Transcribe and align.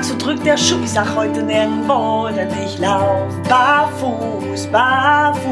sag, 0.00 0.04
so 0.04 0.16
drückt 0.16 0.46
der 0.46 0.56
Schuh. 0.56 0.82
Ich 0.82 0.90
sag 0.90 1.14
heute 1.14 1.42
nirgendwo, 1.42 2.28
denn 2.28 2.48
ich 2.64 2.78
lauf 2.78 3.32
barfuß, 3.48 4.66
barfuß. 4.68 5.50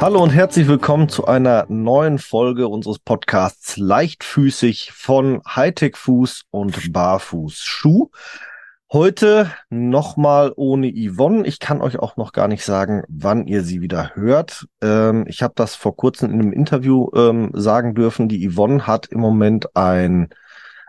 Hallo 0.00 0.22
und 0.22 0.30
herzlich 0.30 0.66
willkommen 0.66 1.08
zu 1.08 1.26
einer 1.26 1.66
neuen 1.68 2.18
Folge 2.18 2.66
unseres 2.66 2.98
Podcasts 2.98 3.76
Leichtfüßig 3.76 4.90
von 4.92 5.42
Hightech 5.46 5.96
Fuß 5.96 6.46
und 6.50 6.92
Barfuß 6.92 7.58
Schuh. 7.58 8.10
Heute 8.92 9.50
nochmal 9.70 10.52
ohne 10.54 10.92
Yvonne. 10.92 11.46
Ich 11.46 11.60
kann 11.60 11.80
euch 11.80 11.98
auch 11.98 12.18
noch 12.18 12.32
gar 12.32 12.46
nicht 12.46 12.62
sagen, 12.62 13.04
wann 13.08 13.46
ihr 13.46 13.62
sie 13.62 13.80
wieder 13.80 14.14
hört. 14.14 14.66
Ähm, 14.82 15.24
ich 15.26 15.42
habe 15.42 15.54
das 15.56 15.74
vor 15.74 15.96
kurzem 15.96 16.30
in 16.30 16.40
einem 16.40 16.52
Interview 16.52 17.08
ähm, 17.16 17.52
sagen 17.54 17.94
dürfen. 17.94 18.28
Die 18.28 18.46
Yvonne 18.46 18.86
hat 18.86 19.06
im 19.06 19.18
Moment 19.18 19.74
ein, 19.74 20.28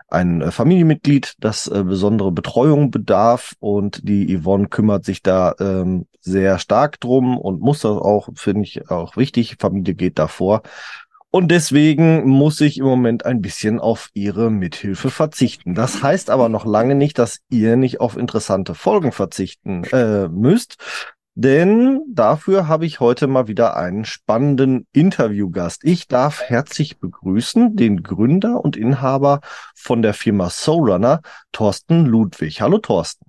ein 0.08 0.42
äh, 0.42 0.50
Familienmitglied, 0.50 1.36
das 1.38 1.66
äh, 1.66 1.82
besondere 1.82 2.30
Betreuung 2.30 2.90
bedarf 2.90 3.54
und 3.58 4.06
die 4.06 4.38
Yvonne 4.38 4.68
kümmert 4.68 5.06
sich 5.06 5.22
da 5.22 5.54
ähm, 5.58 6.06
sehr 6.20 6.58
stark 6.58 7.00
drum 7.00 7.38
und 7.38 7.62
muss 7.62 7.80
das 7.80 7.92
auch, 7.92 8.28
finde 8.34 8.64
ich, 8.64 8.90
auch 8.90 9.16
wichtig. 9.16 9.56
Familie 9.58 9.94
geht 9.94 10.18
davor. 10.18 10.60
Und 11.34 11.48
deswegen 11.48 12.28
muss 12.28 12.60
ich 12.60 12.78
im 12.78 12.84
Moment 12.84 13.26
ein 13.26 13.42
bisschen 13.42 13.80
auf 13.80 14.08
ihre 14.14 14.52
Mithilfe 14.52 15.10
verzichten. 15.10 15.74
Das 15.74 16.00
heißt 16.00 16.30
aber 16.30 16.48
noch 16.48 16.64
lange 16.64 16.94
nicht, 16.94 17.18
dass 17.18 17.40
ihr 17.50 17.74
nicht 17.74 18.00
auf 18.00 18.16
interessante 18.16 18.76
Folgen 18.76 19.10
verzichten 19.10 19.82
äh, 19.90 20.28
müsst. 20.28 20.76
Denn 21.34 22.02
dafür 22.06 22.68
habe 22.68 22.86
ich 22.86 23.00
heute 23.00 23.26
mal 23.26 23.48
wieder 23.48 23.76
einen 23.76 24.04
spannenden 24.04 24.86
Interviewgast. 24.92 25.82
Ich 25.82 26.06
darf 26.06 26.40
herzlich 26.40 27.00
begrüßen 27.00 27.74
den 27.74 28.04
Gründer 28.04 28.64
und 28.64 28.76
Inhaber 28.76 29.40
von 29.74 30.02
der 30.02 30.14
Firma 30.14 30.50
Soulrunner, 30.50 31.20
Thorsten 31.50 32.06
Ludwig. 32.06 32.60
Hallo 32.60 32.78
Thorsten. 32.78 33.26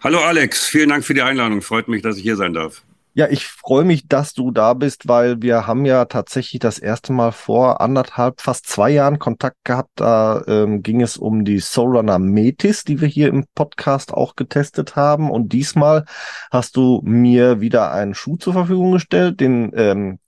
Hallo 0.00 0.20
Alex, 0.20 0.64
vielen 0.64 0.90
Dank 0.90 1.04
für 1.04 1.14
die 1.14 1.22
Einladung. 1.22 1.60
Freut 1.60 1.88
mich, 1.88 2.02
dass 2.02 2.18
ich 2.18 2.22
hier 2.22 2.36
sein 2.36 2.52
darf. 2.52 2.84
Ja, 3.14 3.28
ich 3.28 3.46
freue 3.46 3.84
mich, 3.84 4.08
dass 4.08 4.32
du 4.32 4.50
da 4.50 4.72
bist, 4.72 5.06
weil 5.06 5.42
wir 5.42 5.66
haben 5.66 5.84
ja 5.84 6.06
tatsächlich 6.06 6.60
das 6.60 6.78
erste 6.78 7.12
Mal 7.12 7.30
vor 7.32 7.82
anderthalb, 7.82 8.40
fast 8.40 8.66
zwei 8.66 8.88
Jahren 8.88 9.18
Kontakt 9.18 9.58
gehabt. 9.64 9.90
Da 9.96 10.42
ähm, 10.46 10.82
ging 10.82 11.02
es 11.02 11.18
um 11.18 11.44
die 11.44 11.58
Soulrunner 11.60 12.18
Metis, 12.18 12.84
die 12.84 13.02
wir 13.02 13.08
hier 13.08 13.28
im 13.28 13.44
Podcast 13.54 14.14
auch 14.14 14.34
getestet 14.34 14.96
haben. 14.96 15.30
Und 15.30 15.52
diesmal 15.52 16.06
hast 16.50 16.76
du 16.76 17.02
mir 17.04 17.60
wieder 17.60 17.92
einen 17.92 18.14
Schuh 18.14 18.38
zur 18.38 18.54
Verfügung 18.54 18.92
gestellt, 18.92 19.40
den 19.40 19.72
ähm, 19.74 20.18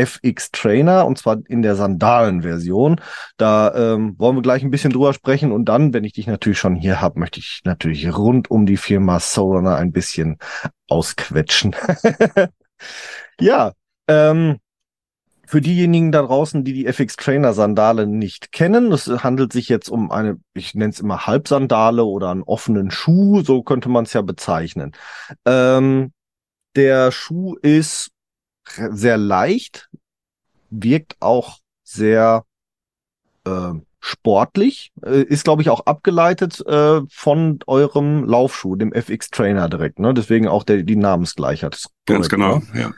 FX 0.00 0.50
Trainer 0.50 1.06
und 1.06 1.18
zwar 1.18 1.38
in 1.46 1.62
der 1.62 1.76
Sandalen-Version. 1.76 3.00
Da 3.36 3.74
ähm, 3.74 4.14
wollen 4.18 4.36
wir 4.36 4.42
gleich 4.42 4.62
ein 4.62 4.70
bisschen 4.70 4.92
drüber 4.92 5.12
sprechen 5.12 5.52
und 5.52 5.66
dann, 5.66 5.92
wenn 5.92 6.04
ich 6.04 6.12
dich 6.12 6.26
natürlich 6.26 6.58
schon 6.58 6.76
hier 6.76 7.00
habe, 7.00 7.20
möchte 7.20 7.40
ich 7.40 7.60
natürlich 7.64 8.16
rund 8.16 8.50
um 8.50 8.66
die 8.66 8.76
Firma 8.76 9.20
Soulrunner 9.20 9.76
ein 9.76 9.92
bisschen 9.92 10.38
ausquetschen. 10.88 11.76
ja, 13.40 13.72
ähm, 14.08 14.58
für 15.50 15.60
diejenigen 15.60 16.12
da 16.12 16.22
draußen, 16.22 16.62
die 16.62 16.72
die 16.72 16.86
FX 16.86 17.16
Trainer 17.16 17.52
Sandale 17.54 18.06
nicht 18.06 18.52
kennen, 18.52 18.92
es 18.92 19.08
handelt 19.08 19.52
sich 19.52 19.68
jetzt 19.68 19.88
um 19.88 20.12
eine, 20.12 20.38
ich 20.54 20.76
nenne 20.76 20.90
es 20.90 21.00
immer 21.00 21.26
Halbsandale 21.26 22.04
oder 22.04 22.30
einen 22.30 22.44
offenen 22.44 22.92
Schuh, 22.92 23.42
so 23.42 23.64
könnte 23.64 23.88
man 23.88 24.04
es 24.04 24.12
ja 24.12 24.22
bezeichnen. 24.22 24.92
Ähm, 25.44 26.12
der 26.76 27.10
Schuh 27.10 27.56
ist 27.56 28.12
sehr 28.90 29.16
leicht, 29.16 29.88
wirkt 30.70 31.16
auch 31.20 31.58
sehr 31.82 32.44
äh, 33.44 33.72
sportlich, 34.00 34.92
äh, 35.04 35.22
ist 35.22 35.44
glaube 35.44 35.62
ich 35.62 35.70
auch 35.70 35.86
abgeleitet 35.86 36.64
äh, 36.66 37.00
von 37.10 37.58
eurem 37.66 38.24
Laufschuh, 38.24 38.76
dem 38.76 38.92
FX 38.92 39.30
Trainer 39.30 39.68
direkt, 39.68 39.98
ne? 39.98 40.14
Deswegen 40.14 40.48
auch 40.48 40.64
der, 40.64 40.82
die 40.82 40.96
Namensgleichheit. 40.96 41.84
Ganz 42.06 42.28
genau, 42.28 42.62
ne? 42.72 42.80
ja. 42.80 42.92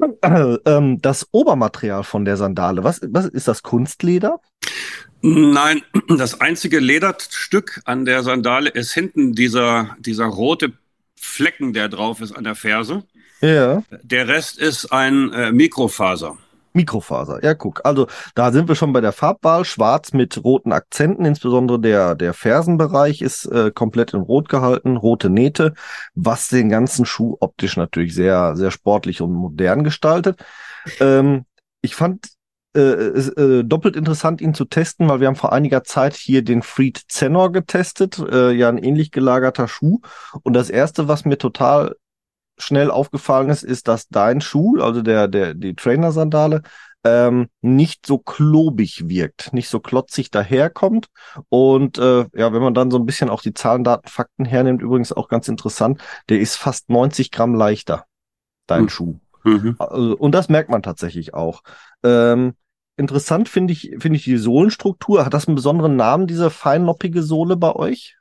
Ähm, 0.64 1.02
das 1.02 1.28
Obermaterial 1.30 2.04
von 2.04 2.24
der 2.24 2.38
Sandale, 2.38 2.84
was, 2.84 3.02
was 3.10 3.26
ist 3.26 3.48
das 3.48 3.62
Kunstleder? 3.62 4.40
Nein, 5.20 5.82
das 6.08 6.40
einzige 6.40 6.80
Lederstück 6.80 7.82
an 7.84 8.06
der 8.06 8.22
Sandale 8.22 8.70
ist 8.70 8.92
hinten 8.92 9.34
dieser, 9.34 9.96
dieser 9.98 10.24
rote 10.24 10.72
Flecken, 11.16 11.74
der 11.74 11.90
drauf 11.90 12.22
ist 12.22 12.32
an 12.32 12.44
der 12.44 12.54
Ferse. 12.54 13.04
Ja. 13.40 13.82
Der 14.02 14.28
Rest 14.28 14.58
ist 14.58 14.92
ein 14.92 15.32
äh, 15.32 15.52
Mikrofaser. 15.52 16.36
Mikrofaser, 16.72 17.42
ja, 17.42 17.54
guck. 17.54 17.84
Also 17.84 18.06
da 18.34 18.52
sind 18.52 18.68
wir 18.68 18.76
schon 18.76 18.92
bei 18.92 19.00
der 19.00 19.12
Farbwahl. 19.12 19.64
Schwarz 19.64 20.12
mit 20.12 20.42
roten 20.44 20.72
Akzenten, 20.72 21.24
insbesondere 21.24 21.80
der, 21.80 22.14
der 22.14 22.32
Fersenbereich 22.32 23.22
ist 23.22 23.46
äh, 23.46 23.72
komplett 23.72 24.14
in 24.14 24.20
Rot 24.20 24.48
gehalten, 24.48 24.96
rote 24.96 25.30
Nähte, 25.30 25.74
was 26.14 26.48
den 26.48 26.68
ganzen 26.68 27.06
Schuh 27.06 27.36
optisch 27.40 27.76
natürlich 27.76 28.14
sehr, 28.14 28.54
sehr 28.56 28.70
sportlich 28.70 29.20
und 29.20 29.32
modern 29.32 29.82
gestaltet. 29.82 30.44
Ähm, 31.00 31.44
ich 31.82 31.96
fand 31.96 32.28
äh, 32.76 32.80
äh, 32.80 33.64
doppelt 33.64 33.96
interessant, 33.96 34.40
ihn 34.40 34.54
zu 34.54 34.64
testen, 34.64 35.08
weil 35.08 35.18
wir 35.18 35.26
haben 35.26 35.34
vor 35.34 35.52
einiger 35.52 35.82
Zeit 35.82 36.14
hier 36.14 36.42
den 36.42 36.62
Freed 36.62 37.02
Zenor 37.08 37.50
getestet, 37.50 38.18
äh, 38.18 38.52
ja 38.52 38.68
ein 38.68 38.78
ähnlich 38.78 39.10
gelagerter 39.10 39.66
Schuh. 39.66 40.00
Und 40.44 40.52
das 40.52 40.70
erste, 40.70 41.08
was 41.08 41.24
mir 41.24 41.36
total 41.36 41.96
schnell 42.62 42.90
aufgefallen 42.90 43.48
ist, 43.48 43.62
ist, 43.62 43.88
dass 43.88 44.08
dein 44.08 44.40
Schuh, 44.40 44.80
also 44.80 45.02
der, 45.02 45.28
der, 45.28 45.54
die 45.54 45.74
Trainer-Sandale, 45.74 46.62
ähm, 47.04 47.48
nicht 47.62 48.06
so 48.06 48.18
klobig 48.18 49.08
wirkt, 49.08 49.52
nicht 49.52 49.68
so 49.68 49.80
klotzig 49.80 50.30
daherkommt. 50.30 51.06
Und 51.48 51.98
äh, 51.98 52.26
ja, 52.34 52.52
wenn 52.52 52.62
man 52.62 52.74
dann 52.74 52.90
so 52.90 52.98
ein 52.98 53.06
bisschen 53.06 53.30
auch 53.30 53.42
die 53.42 53.54
Zahlen, 53.54 53.84
Daten, 53.84 54.08
Fakten 54.08 54.44
hernimmt, 54.44 54.82
übrigens 54.82 55.12
auch 55.12 55.28
ganz 55.28 55.48
interessant, 55.48 56.00
der 56.28 56.40
ist 56.40 56.56
fast 56.56 56.90
90 56.90 57.30
Gramm 57.30 57.54
leichter, 57.54 58.04
dein 58.66 58.82
mhm. 58.82 58.88
Schuh. 58.88 59.20
Mhm. 59.44 59.76
Also, 59.78 60.16
und 60.16 60.32
das 60.32 60.48
merkt 60.48 60.70
man 60.70 60.82
tatsächlich 60.82 61.32
auch. 61.32 61.62
Ähm, 62.04 62.54
interessant 62.96 63.48
finde 63.48 63.72
ich, 63.72 63.96
finde 63.98 64.16
ich 64.16 64.24
die 64.24 64.36
Sohlenstruktur. 64.36 65.24
Hat 65.24 65.32
das 65.32 65.48
einen 65.48 65.54
besonderen 65.54 65.96
Namen, 65.96 66.26
diese 66.26 66.50
feinloppige 66.50 67.22
Sohle 67.22 67.56
bei 67.56 67.74
euch? 67.74 68.18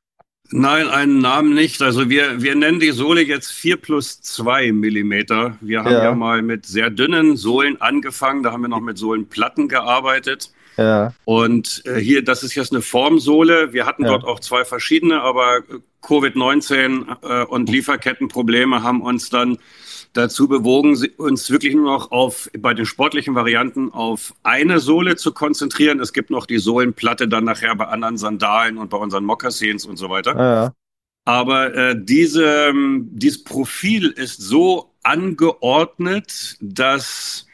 Nein, 0.51 0.87
einen 0.87 1.19
Namen 1.19 1.53
nicht. 1.53 1.81
Also 1.81 2.09
wir, 2.09 2.41
wir 2.41 2.55
nennen 2.55 2.79
die 2.79 2.91
Sohle 2.91 3.21
jetzt 3.21 3.51
4 3.51 3.77
plus 3.77 4.21
2 4.21 4.71
Millimeter. 4.71 5.57
Wir 5.61 5.83
haben 5.83 5.91
ja. 5.91 6.03
ja 6.05 6.15
mal 6.15 6.41
mit 6.41 6.65
sehr 6.65 6.89
dünnen 6.89 7.37
Sohlen 7.37 7.79
angefangen. 7.81 8.41
Da 8.41 8.51
haben 8.51 8.61
wir 8.61 8.67
noch 8.67 8.79
mit 8.79 8.97
Sohlenplatten 8.97 9.67
gearbeitet. 9.67 10.51
Ja. 10.77 11.13
Und 11.25 11.83
äh, 11.85 11.99
hier, 11.99 12.23
das 12.23 12.41
ist 12.41 12.55
jetzt 12.55 12.71
eine 12.71 12.81
Formsohle. 12.81 13.73
Wir 13.73 13.85
hatten 13.85 14.03
ja. 14.03 14.09
dort 14.09 14.23
auch 14.23 14.39
zwei 14.39 14.65
verschiedene, 14.65 15.21
aber 15.21 15.59
Covid-19 16.01 17.17
äh, 17.21 17.45
und 17.45 17.69
Lieferkettenprobleme 17.69 18.81
haben 18.81 19.01
uns 19.01 19.29
dann 19.29 19.57
dazu 20.13 20.47
bewogen, 20.47 20.97
uns 21.17 21.49
wirklich 21.49 21.75
nur 21.75 21.85
noch 21.85 22.11
auf, 22.11 22.49
bei 22.57 22.73
den 22.73 22.85
sportlichen 22.85 23.35
Varianten 23.35 23.91
auf 23.91 24.33
eine 24.43 24.79
Sohle 24.79 25.15
zu 25.15 25.33
konzentrieren. 25.33 25.99
Es 25.99 26.13
gibt 26.13 26.29
noch 26.29 26.45
die 26.45 26.57
Sohlenplatte 26.57 27.27
dann 27.27 27.43
nachher 27.43 27.75
bei 27.75 27.85
anderen 27.85 28.17
Sandalen 28.17 28.77
und 28.77 28.89
bei 28.89 28.97
unseren 28.97 29.25
Mokassins 29.25 29.85
und 29.85 29.97
so 29.97 30.09
weiter. 30.09 30.35
Ja. 30.37 30.73
Aber 31.25 31.75
äh, 31.75 31.95
diese, 31.97 32.73
dieses 33.11 33.43
Profil 33.43 34.09
ist 34.09 34.41
so 34.41 34.95
angeordnet, 35.03 36.57
dass 36.59 37.45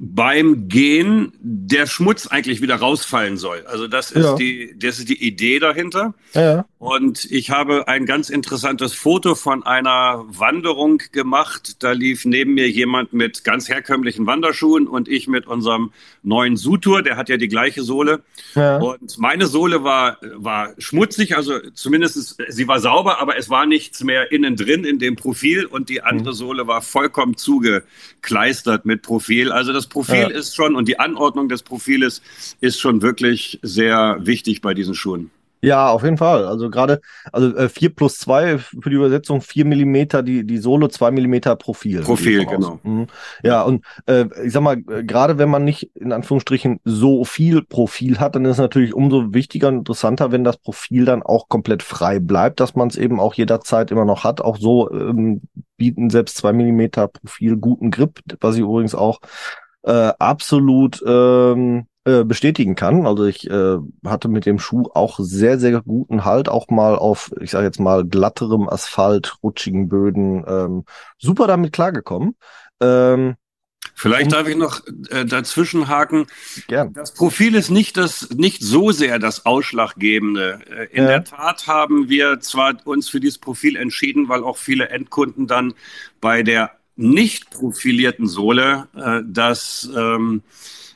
beim 0.00 0.68
Gehen 0.68 1.32
der 1.40 1.86
Schmutz 1.86 2.26
eigentlich 2.26 2.60
wieder 2.60 2.76
rausfallen 2.76 3.36
soll. 3.36 3.64
Also 3.66 3.86
das 3.86 4.10
ist 4.10 4.24
ja. 4.24 4.34
die, 4.34 4.74
das 4.76 4.98
ist 4.98 5.08
die 5.08 5.24
Idee 5.24 5.58
dahinter. 5.58 6.14
Ja. 6.32 6.66
Und 6.78 7.24
ich 7.30 7.50
habe 7.50 7.88
ein 7.88 8.04
ganz 8.04 8.28
interessantes 8.28 8.92
Foto 8.92 9.34
von 9.34 9.62
einer 9.62 10.24
Wanderung 10.28 10.98
gemacht. 11.12 11.82
Da 11.82 11.92
lief 11.92 12.24
neben 12.24 12.54
mir 12.54 12.68
jemand 12.68 13.12
mit 13.12 13.44
ganz 13.44 13.68
herkömmlichen 13.68 14.26
Wanderschuhen 14.26 14.86
und 14.86 15.08
ich 15.08 15.28
mit 15.28 15.46
unserem 15.46 15.92
neuen 16.22 16.56
Sutur. 16.56 17.02
Der 17.02 17.16
hat 17.16 17.28
ja 17.28 17.36
die 17.36 17.48
gleiche 17.48 17.82
Sohle. 17.82 18.22
Ja. 18.54 18.78
Und 18.78 19.18
meine 19.18 19.46
Sohle 19.46 19.84
war, 19.84 20.18
war 20.34 20.74
schmutzig, 20.78 21.36
also 21.36 21.58
zumindest 21.72 22.36
sie 22.48 22.68
war 22.68 22.80
sauber, 22.80 23.20
aber 23.20 23.38
es 23.38 23.48
war 23.48 23.64
nichts 23.64 24.02
mehr 24.02 24.30
innen 24.32 24.56
drin 24.56 24.84
in 24.84 24.98
dem 24.98 25.16
Profil 25.16 25.64
und 25.64 25.88
die 25.88 26.02
andere 26.02 26.34
mhm. 26.34 26.36
Sohle 26.36 26.66
war 26.66 26.82
vollkommen 26.82 27.36
zugekleistert 27.36 28.84
mit 28.84 29.02
Profil. 29.02 29.52
Also 29.52 29.72
das 29.72 29.86
Profil 29.94 30.16
ja. 30.16 30.28
ist 30.28 30.56
schon 30.56 30.74
und 30.74 30.88
die 30.88 30.98
Anordnung 30.98 31.48
des 31.48 31.62
Profiles 31.62 32.20
ist 32.60 32.80
schon 32.80 33.00
wirklich 33.00 33.60
sehr 33.62 34.18
wichtig 34.20 34.60
bei 34.60 34.74
diesen 34.74 34.94
Schuhen. 34.94 35.30
Ja, 35.64 35.88
auf 35.88 36.04
jeden 36.04 36.18
Fall. 36.18 36.44
Also 36.44 36.68
gerade, 36.68 37.00
also 37.32 37.56
äh, 37.56 37.70
4 37.70 37.94
plus 37.94 38.18
2 38.18 38.58
für 38.58 38.90
die 38.90 38.96
Übersetzung, 38.96 39.40
4 39.40 39.64
Millimeter 39.64 40.22
die, 40.22 40.44
die 40.44 40.58
Sohle, 40.58 40.90
2 40.90 41.10
Millimeter 41.10 41.56
Profil. 41.56 42.02
Profil, 42.02 42.44
genau. 42.44 42.80
Mhm. 42.82 43.06
Ja, 43.42 43.62
und 43.62 43.82
äh, 44.04 44.26
ich 44.44 44.52
sag 44.52 44.62
mal, 44.62 44.76
äh, 44.90 45.04
gerade 45.04 45.38
wenn 45.38 45.48
man 45.48 45.64
nicht 45.64 45.90
in 45.94 46.12
Anführungsstrichen 46.12 46.80
so 46.84 47.24
viel 47.24 47.62
Profil 47.62 48.20
hat, 48.20 48.34
dann 48.34 48.44
ist 48.44 48.52
es 48.52 48.58
natürlich 48.58 48.92
umso 48.92 49.32
wichtiger 49.32 49.68
und 49.68 49.78
interessanter, 49.78 50.32
wenn 50.32 50.44
das 50.44 50.58
Profil 50.58 51.06
dann 51.06 51.22
auch 51.22 51.48
komplett 51.48 51.82
frei 51.82 52.18
bleibt, 52.18 52.60
dass 52.60 52.74
man 52.74 52.88
es 52.88 52.98
eben 52.98 53.18
auch 53.18 53.32
jederzeit 53.32 53.90
immer 53.90 54.04
noch 54.04 54.22
hat. 54.22 54.42
Auch 54.42 54.58
so 54.58 54.90
ähm, 54.90 55.40
bieten 55.78 56.10
selbst 56.10 56.36
2 56.36 56.52
Millimeter 56.52 57.08
Profil 57.08 57.56
guten 57.56 57.90
Grip, 57.90 58.20
was 58.40 58.56
ich 58.56 58.60
übrigens 58.60 58.94
auch 58.94 59.20
äh, 59.84 60.12
absolut 60.18 61.02
ähm, 61.06 61.86
äh, 62.04 62.24
bestätigen 62.24 62.74
kann. 62.74 63.06
Also 63.06 63.24
ich 63.24 63.48
äh, 63.48 63.78
hatte 64.04 64.28
mit 64.28 64.46
dem 64.46 64.58
Schuh 64.58 64.90
auch 64.92 65.18
sehr, 65.18 65.58
sehr 65.58 65.80
guten 65.80 66.24
Halt, 66.24 66.48
auch 66.48 66.68
mal 66.68 66.96
auf, 66.96 67.32
ich 67.40 67.50
sage 67.50 67.66
jetzt 67.66 67.80
mal, 67.80 68.04
glatterem 68.04 68.68
Asphalt, 68.68 69.36
rutschigen 69.42 69.88
Böden, 69.88 70.44
ähm, 70.46 70.84
super 71.18 71.46
damit 71.46 71.72
klargekommen. 71.72 72.36
Ähm, 72.80 73.36
Vielleicht 73.94 74.32
darf 74.32 74.48
ich 74.48 74.56
noch 74.56 74.80
äh, 75.10 75.24
dazwischen 75.24 75.88
haken. 75.88 76.26
Gern. 76.66 76.92
Das 76.94 77.14
Profil 77.14 77.54
ist 77.54 77.70
nicht 77.70 77.96
das, 77.96 78.28
nicht 78.30 78.62
so 78.62 78.90
sehr 78.90 79.18
das 79.18 79.46
Ausschlaggebende. 79.46 80.60
Äh, 80.68 80.96
in 80.96 81.04
ja. 81.04 81.08
der 81.08 81.24
Tat 81.24 81.66
haben 81.68 82.08
wir 82.08 82.40
zwar 82.40 82.74
uns 82.84 83.08
für 83.08 83.20
dieses 83.20 83.38
Profil 83.38 83.76
entschieden, 83.76 84.28
weil 84.28 84.42
auch 84.42 84.56
viele 84.56 84.88
Endkunden 84.88 85.46
dann 85.46 85.74
bei 86.20 86.42
der 86.42 86.72
nicht 86.96 87.50
profilierten 87.50 88.26
Sohle 88.26 88.88
äh, 88.96 89.20
das 89.26 89.88
ähm, 89.96 90.42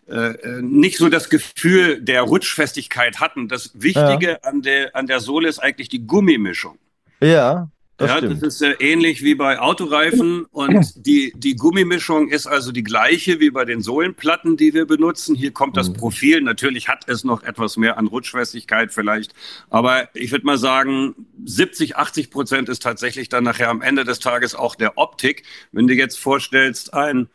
äh, 0.09 0.63
nicht 0.63 0.97
so 0.97 1.09
das 1.09 1.29
Gefühl 1.29 2.01
der 2.01 2.23
Rutschfestigkeit 2.23 3.21
hatten. 3.21 3.49
Das 3.49 3.73
Wichtige 3.75 4.31
ja. 4.31 4.37
an, 4.43 4.63
der, 4.63 4.97
an 4.97 5.07
der 5.07 5.21
Sohle 5.21 5.49
ist 5.49 5.59
eigentlich 5.59 5.89
die 5.89 6.07
Gummimischung. 6.07 6.79
Ja. 7.21 7.69
Das 7.99 8.11
ja, 8.11 8.19
stimmt. 8.19 8.43
das 8.43 8.55
ist 8.55 8.63
äh, 8.63 8.77
ähnlich 8.79 9.25
wie 9.25 9.35
bei 9.35 9.59
Autoreifen 9.59 10.45
und 10.53 11.05
die, 11.05 11.33
die 11.37 11.57
Gummimischung 11.57 12.29
ist 12.29 12.47
also 12.47 12.71
die 12.71 12.85
gleiche 12.85 13.41
wie 13.41 13.51
bei 13.51 13.65
den 13.65 13.81
Sohlenplatten, 13.81 14.57
die 14.57 14.73
wir 14.73 14.87
benutzen. 14.87 15.35
Hier 15.35 15.51
kommt 15.51 15.77
das 15.77 15.89
mhm. 15.89 15.95
Profil. 15.95 16.41
Natürlich 16.41 16.87
hat 16.87 17.09
es 17.09 17.25
noch 17.25 17.43
etwas 17.43 17.77
mehr 17.77 17.99
an 17.99 18.07
Rutschfestigkeit 18.07 18.93
vielleicht, 18.93 19.35
aber 19.69 20.09
ich 20.15 20.31
würde 20.31 20.47
mal 20.47 20.59
sagen, 20.59 21.27
70, 21.45 21.97
80 21.97 22.31
Prozent 22.31 22.69
ist 22.69 22.85
tatsächlich 22.85 23.29
dann 23.31 23.43
nachher 23.43 23.69
am 23.69 23.83
Ende 23.83 24.05
des 24.05 24.21
Tages 24.21 24.55
auch 24.55 24.77
der 24.77 24.97
Optik. 24.97 25.43
Wenn 25.73 25.89
du 25.89 25.95
jetzt 25.95 26.21
vorstellst, 26.21 26.95
ein, 26.95 27.27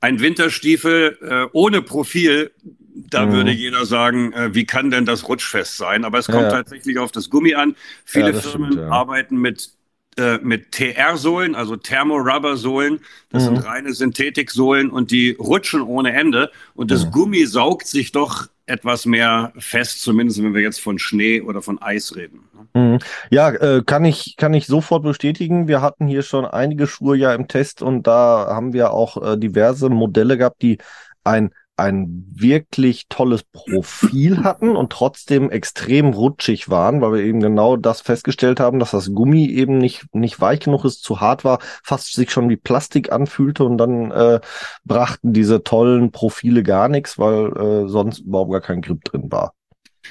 ein 0.00 0.20
Winterstiefel 0.20 1.18
äh, 1.20 1.46
ohne 1.52 1.82
Profil, 1.82 2.52
da 2.94 3.26
mhm. 3.26 3.32
würde 3.32 3.50
jeder 3.50 3.86
sagen, 3.86 4.32
äh, 4.34 4.54
wie 4.54 4.66
kann 4.66 4.92
denn 4.92 5.04
das 5.04 5.28
rutschfest 5.28 5.78
sein? 5.78 6.04
Aber 6.04 6.20
es 6.20 6.26
kommt 6.26 6.42
ja. 6.42 6.50
tatsächlich 6.50 6.98
auf 6.98 7.10
das 7.10 7.28
Gummi 7.28 7.54
an. 7.54 7.74
Viele 8.04 8.32
ja, 8.32 8.40
Firmen 8.40 8.72
stimmt, 8.72 8.86
ja. 8.86 8.88
arbeiten 8.88 9.36
mit 9.38 9.72
äh, 10.18 10.38
mit 10.38 10.72
TR-Sohlen, 10.72 11.54
also 11.54 11.76
Thermo-Rubber-Sohlen. 11.76 13.00
Das 13.30 13.44
mhm. 13.44 13.56
sind 13.56 13.66
reine 13.66 13.92
Synthetik-Sohlen 13.94 14.90
und 14.90 15.10
die 15.10 15.36
rutschen 15.38 15.82
ohne 15.82 16.12
Ende. 16.12 16.50
Und 16.74 16.90
das 16.90 17.06
mhm. 17.06 17.10
Gummi 17.12 17.46
saugt 17.46 17.86
sich 17.86 18.12
doch 18.12 18.48
etwas 18.66 19.06
mehr 19.06 19.52
fest, 19.58 20.02
zumindest 20.02 20.42
wenn 20.42 20.54
wir 20.54 20.60
jetzt 20.62 20.80
von 20.80 20.98
Schnee 20.98 21.40
oder 21.40 21.62
von 21.62 21.80
Eis 21.80 22.14
reden. 22.14 22.40
Mhm. 22.74 22.98
Ja, 23.30 23.50
äh, 23.50 23.82
kann 23.84 24.04
ich 24.04 24.36
kann 24.36 24.54
ich 24.54 24.66
sofort 24.66 25.02
bestätigen. 25.02 25.66
Wir 25.66 25.82
hatten 25.82 26.06
hier 26.06 26.22
schon 26.22 26.44
einige 26.44 26.86
Schuhe 26.86 27.16
ja 27.16 27.34
im 27.34 27.48
Test 27.48 27.82
und 27.82 28.06
da 28.06 28.48
haben 28.50 28.72
wir 28.72 28.92
auch 28.92 29.22
äh, 29.22 29.36
diverse 29.36 29.88
Modelle 29.88 30.38
gehabt, 30.38 30.62
die 30.62 30.78
ein 31.24 31.52
ein 31.76 32.26
wirklich 32.30 33.06
tolles 33.08 33.44
Profil 33.44 34.44
hatten 34.44 34.76
und 34.76 34.92
trotzdem 34.92 35.50
extrem 35.50 36.08
rutschig 36.08 36.68
waren, 36.68 37.00
weil 37.00 37.14
wir 37.14 37.22
eben 37.22 37.40
genau 37.40 37.76
das 37.76 38.02
festgestellt 38.02 38.60
haben, 38.60 38.78
dass 38.78 38.90
das 38.90 39.14
Gummi 39.14 39.48
eben 39.48 39.78
nicht, 39.78 40.04
nicht 40.14 40.40
weich 40.40 40.60
genug 40.60 40.84
ist, 40.84 41.02
zu 41.02 41.20
hart 41.20 41.44
war, 41.44 41.60
fast 41.82 42.12
sich 42.12 42.30
schon 42.30 42.50
wie 42.50 42.56
Plastik 42.56 43.10
anfühlte 43.10 43.64
und 43.64 43.78
dann 43.78 44.10
äh, 44.10 44.40
brachten 44.84 45.32
diese 45.32 45.62
tollen 45.62 46.12
Profile 46.12 46.62
gar 46.62 46.88
nichts, 46.88 47.18
weil 47.18 47.46
äh, 47.56 47.88
sonst 47.88 48.20
überhaupt 48.20 48.52
gar 48.52 48.60
kein 48.60 48.82
Grip 48.82 49.02
drin 49.04 49.32
war. 49.32 49.54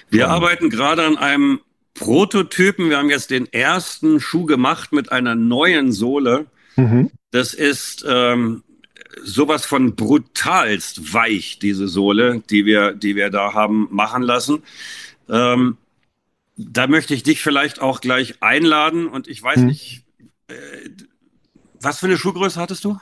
Wir 0.10 0.26
um, 0.26 0.32
arbeiten 0.32 0.70
gerade 0.70 1.06
an 1.06 1.18
einem 1.18 1.60
Prototypen. 1.94 2.90
Wir 2.90 2.98
haben 2.98 3.10
jetzt 3.10 3.30
den 3.30 3.52
ersten 3.52 4.20
Schuh 4.20 4.46
gemacht 4.46 4.94
mit 4.94 5.12
einer 5.12 5.36
neuen 5.36 5.92
Sohle. 5.92 6.48
Mhm. 6.76 7.12
Das 7.30 7.54
ist 7.54 8.06
ähm, 8.08 8.64
sowas 9.24 9.66
von 9.66 9.96
brutalst 9.96 11.14
weich, 11.14 11.60
diese 11.60 11.88
Sohle, 11.88 12.42
die 12.50 12.66
wir, 12.66 12.94
die 12.94 13.16
wir 13.16 13.30
da 13.30 13.54
haben 13.54 13.88
machen 13.92 14.24
lassen. 14.24 14.64
Ähm, 15.30 15.78
da 16.58 16.88
möchte 16.88 17.14
ich 17.14 17.24
dich 17.24 17.42
vielleicht 17.42 17.82
auch 17.82 18.02
gleich 18.02 18.36
einladen 18.42 19.08
und 19.08 19.28
ich 19.28 19.42
weiß 19.42 19.58
hm. 19.58 19.66
nicht, 19.68 20.04
äh, 20.48 20.54
was 21.80 22.00
für 22.00 22.08
eine 22.08 22.18
Schuhgröße 22.18 22.60
hattest 22.60 22.84
du? 22.86 22.98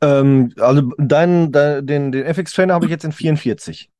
Ähm, 0.00 0.52
also 0.58 0.92
deinen, 0.98 1.52
dein, 1.52 1.86
den, 1.86 2.12
den 2.12 2.24
FX-Trainer 2.24 2.74
habe 2.74 2.86
ich 2.86 2.90
jetzt 2.90 3.04
in 3.04 3.12
44. 3.12 3.90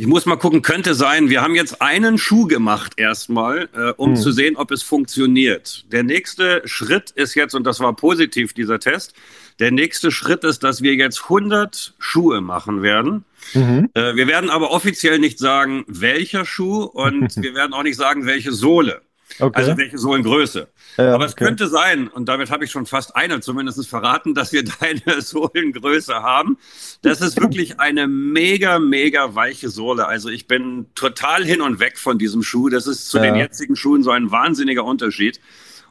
Ich 0.00 0.06
muss 0.06 0.26
mal 0.26 0.36
gucken, 0.36 0.62
könnte 0.62 0.94
sein. 0.94 1.28
Wir 1.28 1.42
haben 1.42 1.56
jetzt 1.56 1.82
einen 1.82 2.18
Schuh 2.18 2.46
gemacht 2.46 2.92
erstmal, 2.98 3.68
äh, 3.74 3.90
um 3.96 4.10
hm. 4.10 4.16
zu 4.16 4.30
sehen, 4.30 4.54
ob 4.56 4.70
es 4.70 4.84
funktioniert. 4.84 5.86
Der 5.90 6.04
nächste 6.04 6.62
Schritt 6.66 7.10
ist 7.10 7.34
jetzt, 7.34 7.56
und 7.56 7.64
das 7.64 7.80
war 7.80 7.96
positiv, 7.96 8.52
dieser 8.52 8.78
Test, 8.78 9.14
der 9.58 9.72
nächste 9.72 10.12
Schritt 10.12 10.44
ist, 10.44 10.62
dass 10.62 10.82
wir 10.82 10.94
jetzt 10.94 11.24
100 11.24 11.94
Schuhe 11.98 12.40
machen 12.40 12.82
werden. 12.82 13.24
Mhm. 13.54 13.90
Äh, 13.94 14.14
wir 14.14 14.28
werden 14.28 14.50
aber 14.50 14.70
offiziell 14.70 15.18
nicht 15.18 15.40
sagen, 15.40 15.84
welcher 15.88 16.44
Schuh 16.44 16.84
und 16.84 17.34
wir 17.42 17.56
werden 17.56 17.72
auch 17.72 17.82
nicht 17.82 17.96
sagen, 17.96 18.24
welche 18.24 18.52
Sohle. 18.52 19.02
Okay. 19.38 19.56
Also 19.56 19.76
welche 19.76 19.98
Sohlengröße. 19.98 20.68
Ja, 20.96 21.14
Aber 21.14 21.26
es 21.26 21.32
okay. 21.32 21.44
könnte 21.44 21.68
sein, 21.68 22.08
und 22.08 22.28
damit 22.28 22.50
habe 22.50 22.64
ich 22.64 22.70
schon 22.70 22.86
fast 22.86 23.14
eine 23.14 23.40
zumindest 23.40 23.86
verraten, 23.88 24.34
dass 24.34 24.52
wir 24.52 24.64
deine 24.80 25.20
Sohlengröße 25.20 26.14
haben. 26.14 26.58
Das 27.02 27.20
ist 27.20 27.40
wirklich 27.40 27.78
eine 27.78 28.08
mega, 28.08 28.78
mega 28.78 29.34
weiche 29.34 29.68
Sohle. 29.68 30.06
Also 30.06 30.28
ich 30.28 30.46
bin 30.46 30.86
total 30.94 31.44
hin 31.44 31.60
und 31.60 31.78
weg 31.78 31.98
von 31.98 32.18
diesem 32.18 32.42
Schuh. 32.42 32.68
Das 32.68 32.86
ist 32.86 33.08
zu 33.10 33.18
ja. 33.18 33.24
den 33.24 33.36
jetzigen 33.36 33.76
Schuhen 33.76 34.02
so 34.02 34.10
ein 34.10 34.30
wahnsinniger 34.30 34.84
Unterschied. 34.84 35.40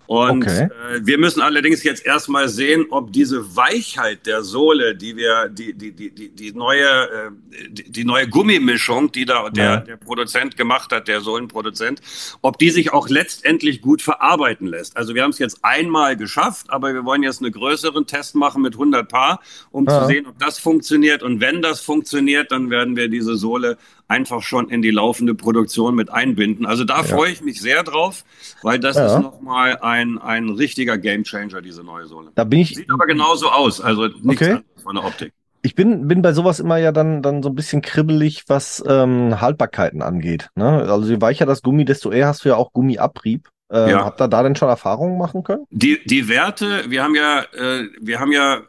Und 0.08 0.44
okay. 0.44 0.70
äh, 0.94 1.02
wir 1.02 1.18
müssen 1.18 1.42
allerdings 1.42 1.84
jetzt 1.84 2.06
erstmal 2.06 2.48
sehen, 2.48 2.86
ob 2.90 3.12
diese 3.12 3.58
Weichheit 3.58 4.26
der 4.26 4.42
Sohle, 4.42 4.96
die 4.96 5.18
wir, 5.18 5.50
die, 5.50 5.74
die, 5.74 5.92
die, 5.92 6.12
die, 6.12 6.30
die 6.30 6.54
neue, 6.54 6.86
äh, 6.86 7.32
die, 7.70 7.92
die, 7.92 8.06
neue 8.06 8.28
Gummimischung, 8.30 9.12
die 9.12 9.26
da 9.26 9.50
der, 9.50 9.66
ja. 9.66 9.78
der 9.78 9.98
Produzent 9.98 10.56
gemacht 10.56 10.94
hat, 10.94 11.10
der 11.10 11.20
Sohlenproduzent, 11.20 12.02
ob 12.42 12.58
die 12.58 12.70
sich 12.70 12.94
auch 12.94 13.10
letztendlich 13.10 13.82
gut 13.82 14.02
verarbeiten 14.02 14.68
lässt. 14.68 14.96
Also 14.96 15.14
wir 15.14 15.24
haben 15.24 15.32
es 15.32 15.40
jetzt 15.40 15.60
einmal 15.64 16.16
geschafft, 16.16 16.70
aber 16.70 16.94
wir 16.94 17.04
wollen 17.04 17.24
jetzt 17.24 17.42
einen 17.42 17.52
größeren 17.52 18.08
Test 18.08 18.34
machen 18.36 18.62
mit 18.62 18.76
100 18.76 19.10
Paar, 19.10 19.42
um 19.72 19.86
ja. 19.86 20.02
zu 20.02 20.08
sehen, 20.08 20.26
ob 20.26 20.40
das 20.40 20.58
funktioniert. 20.58 21.22
Und 21.22 21.42
wenn 21.42 21.62
das 21.62 21.82
funktioniert, 21.82 22.54
dann 22.54 22.70
werden 22.70 22.96
wir 22.96 23.10
diese 23.10 23.36
Sohle 23.36 23.78
einfach 24.08 24.42
schon 24.42 24.70
in 24.70 24.82
die 24.82 24.92
laufende 24.92 25.36
Produktion 25.36 25.96
mit 25.96 26.12
einbinden. 26.12 26.66
Also 26.66 26.84
da 26.84 26.98
ja. 26.98 27.04
freue 27.04 27.32
ich 27.32 27.42
mich 27.42 27.62
sehr 27.62 27.84
drauf, 27.84 28.24
weil 28.62 28.80
das 28.80 28.96
ja. 28.96 29.08
ist 29.08 29.22
nochmal 29.22 29.78
ein, 29.82 30.18
ein 30.18 30.50
richtiger 30.50 30.98
Gamechanger, 30.98 31.62
diese 31.62 31.84
neue 31.84 32.08
Sohle. 32.08 32.32
Da 32.36 32.44
bin 32.44 32.60
ich. 32.60 32.76
Sieht 32.76 32.92
aber 32.92 33.06
genauso 33.06 33.50
aus, 33.50 33.82
also 33.82 34.08
nichts 34.08 34.48
okay. 34.48 34.60
von 34.82 34.96
der 34.96 35.06
Optik. 35.06 35.34
Ich 35.62 35.76
bin, 35.76 36.08
bin 36.08 36.22
bei 36.22 36.32
sowas 36.34 36.60
immer 36.60 36.78
ja 36.78 36.92
dann, 36.92 37.22
dann 37.22 37.44
so 37.44 37.50
ein 37.50 37.56
bisschen 37.56 37.82
kribbelig, 37.82 38.46
was 38.48 38.82
ähm, 38.88 39.42
Haltbarkeiten 39.42 40.02
angeht. 40.02 40.50
Ne? 40.56 40.66
Also 40.90 41.10
je 41.10 41.20
weicher 41.20 41.46
das 41.46 41.62
Gummi, 41.62 41.84
desto 41.84 42.12
eher 42.12 42.28
hast 42.28 42.46
du 42.46 42.50
ja 42.50 42.56
auch 42.56 42.72
Gummiabrieb. 42.72 43.50
Ähm, 43.70 43.90
ja. 43.90 44.06
Habt 44.06 44.22
ihr 44.22 44.30
da 44.30 44.44
denn 44.44 44.56
schon 44.56 44.70
Erfahrungen 44.70 45.18
machen 45.18 45.44
können? 45.44 45.66
Die, 45.72 46.00
die 46.06 46.30
Werte, 46.30 46.86
wir 46.88 47.04
haben 47.04 47.16
ja, 47.16 47.42
äh, 47.54 47.90
wir 48.00 48.20
haben 48.20 48.32
ja 48.32 48.62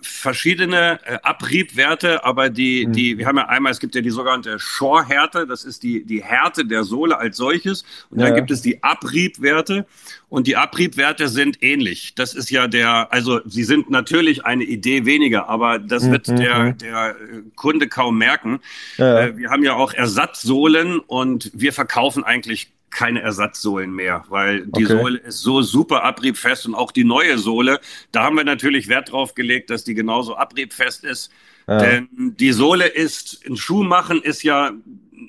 verschiedene 0.00 1.00
äh, 1.04 1.18
Abriebwerte, 1.22 2.24
aber 2.24 2.50
die, 2.50 2.86
mhm. 2.86 2.92
die, 2.92 3.18
wir 3.18 3.26
haben 3.26 3.36
ja 3.36 3.48
einmal, 3.48 3.72
es 3.72 3.80
gibt 3.80 3.94
ja 3.94 4.00
die 4.00 4.10
sogenannte 4.10 4.58
Shore-Härte, 4.58 5.46
das 5.46 5.64
ist 5.64 5.82
die, 5.82 6.04
die 6.04 6.22
Härte 6.22 6.64
der 6.64 6.84
Sohle 6.84 7.18
als 7.18 7.36
solches. 7.36 7.84
Und 8.10 8.20
ja. 8.20 8.26
dann 8.26 8.34
gibt 8.36 8.50
es 8.50 8.62
die 8.62 8.82
Abriebwerte. 8.82 9.86
Und 10.28 10.46
die 10.46 10.56
Abriebwerte 10.56 11.28
sind 11.28 11.62
ähnlich. 11.62 12.14
Das 12.14 12.34
ist 12.34 12.50
ja 12.50 12.66
der, 12.66 13.12
also 13.12 13.40
sie 13.44 13.64
sind 13.64 13.90
natürlich 13.90 14.44
eine 14.44 14.64
Idee 14.64 15.04
weniger, 15.04 15.48
aber 15.48 15.78
das 15.78 16.04
mhm. 16.04 16.12
wird 16.12 16.28
der, 16.28 16.58
mhm. 16.58 16.78
der 16.78 17.16
Kunde 17.54 17.88
kaum 17.88 18.18
merken. 18.18 18.60
Ja. 18.96 19.20
Äh, 19.20 19.36
wir 19.36 19.50
haben 19.50 19.62
ja 19.62 19.74
auch 19.74 19.92
Ersatzsohlen 19.92 20.98
und 20.98 21.50
wir 21.54 21.72
verkaufen 21.72 22.24
eigentlich 22.24 22.72
keine 22.94 23.20
Ersatzsohlen 23.20 23.92
mehr, 23.92 24.24
weil 24.28 24.66
die 24.66 24.86
okay. 24.86 24.96
Sohle 24.96 25.18
ist 25.18 25.40
so 25.40 25.60
super 25.62 26.04
abriebfest 26.04 26.66
und 26.66 26.74
auch 26.74 26.92
die 26.92 27.04
neue 27.04 27.36
Sohle, 27.38 27.80
da 28.12 28.22
haben 28.22 28.36
wir 28.36 28.44
natürlich 28.44 28.88
Wert 28.88 29.12
drauf 29.12 29.34
gelegt, 29.34 29.68
dass 29.68 29.84
die 29.84 29.94
genauso 29.94 30.36
abriebfest 30.36 31.04
ist. 31.04 31.30
Ja. 31.66 31.78
Denn 31.78 32.08
die 32.12 32.52
Sohle 32.52 32.86
ist, 32.86 33.44
ein 33.46 33.56
Schuh 33.56 33.82
machen 33.82 34.22
ist 34.22 34.42
ja 34.42 34.72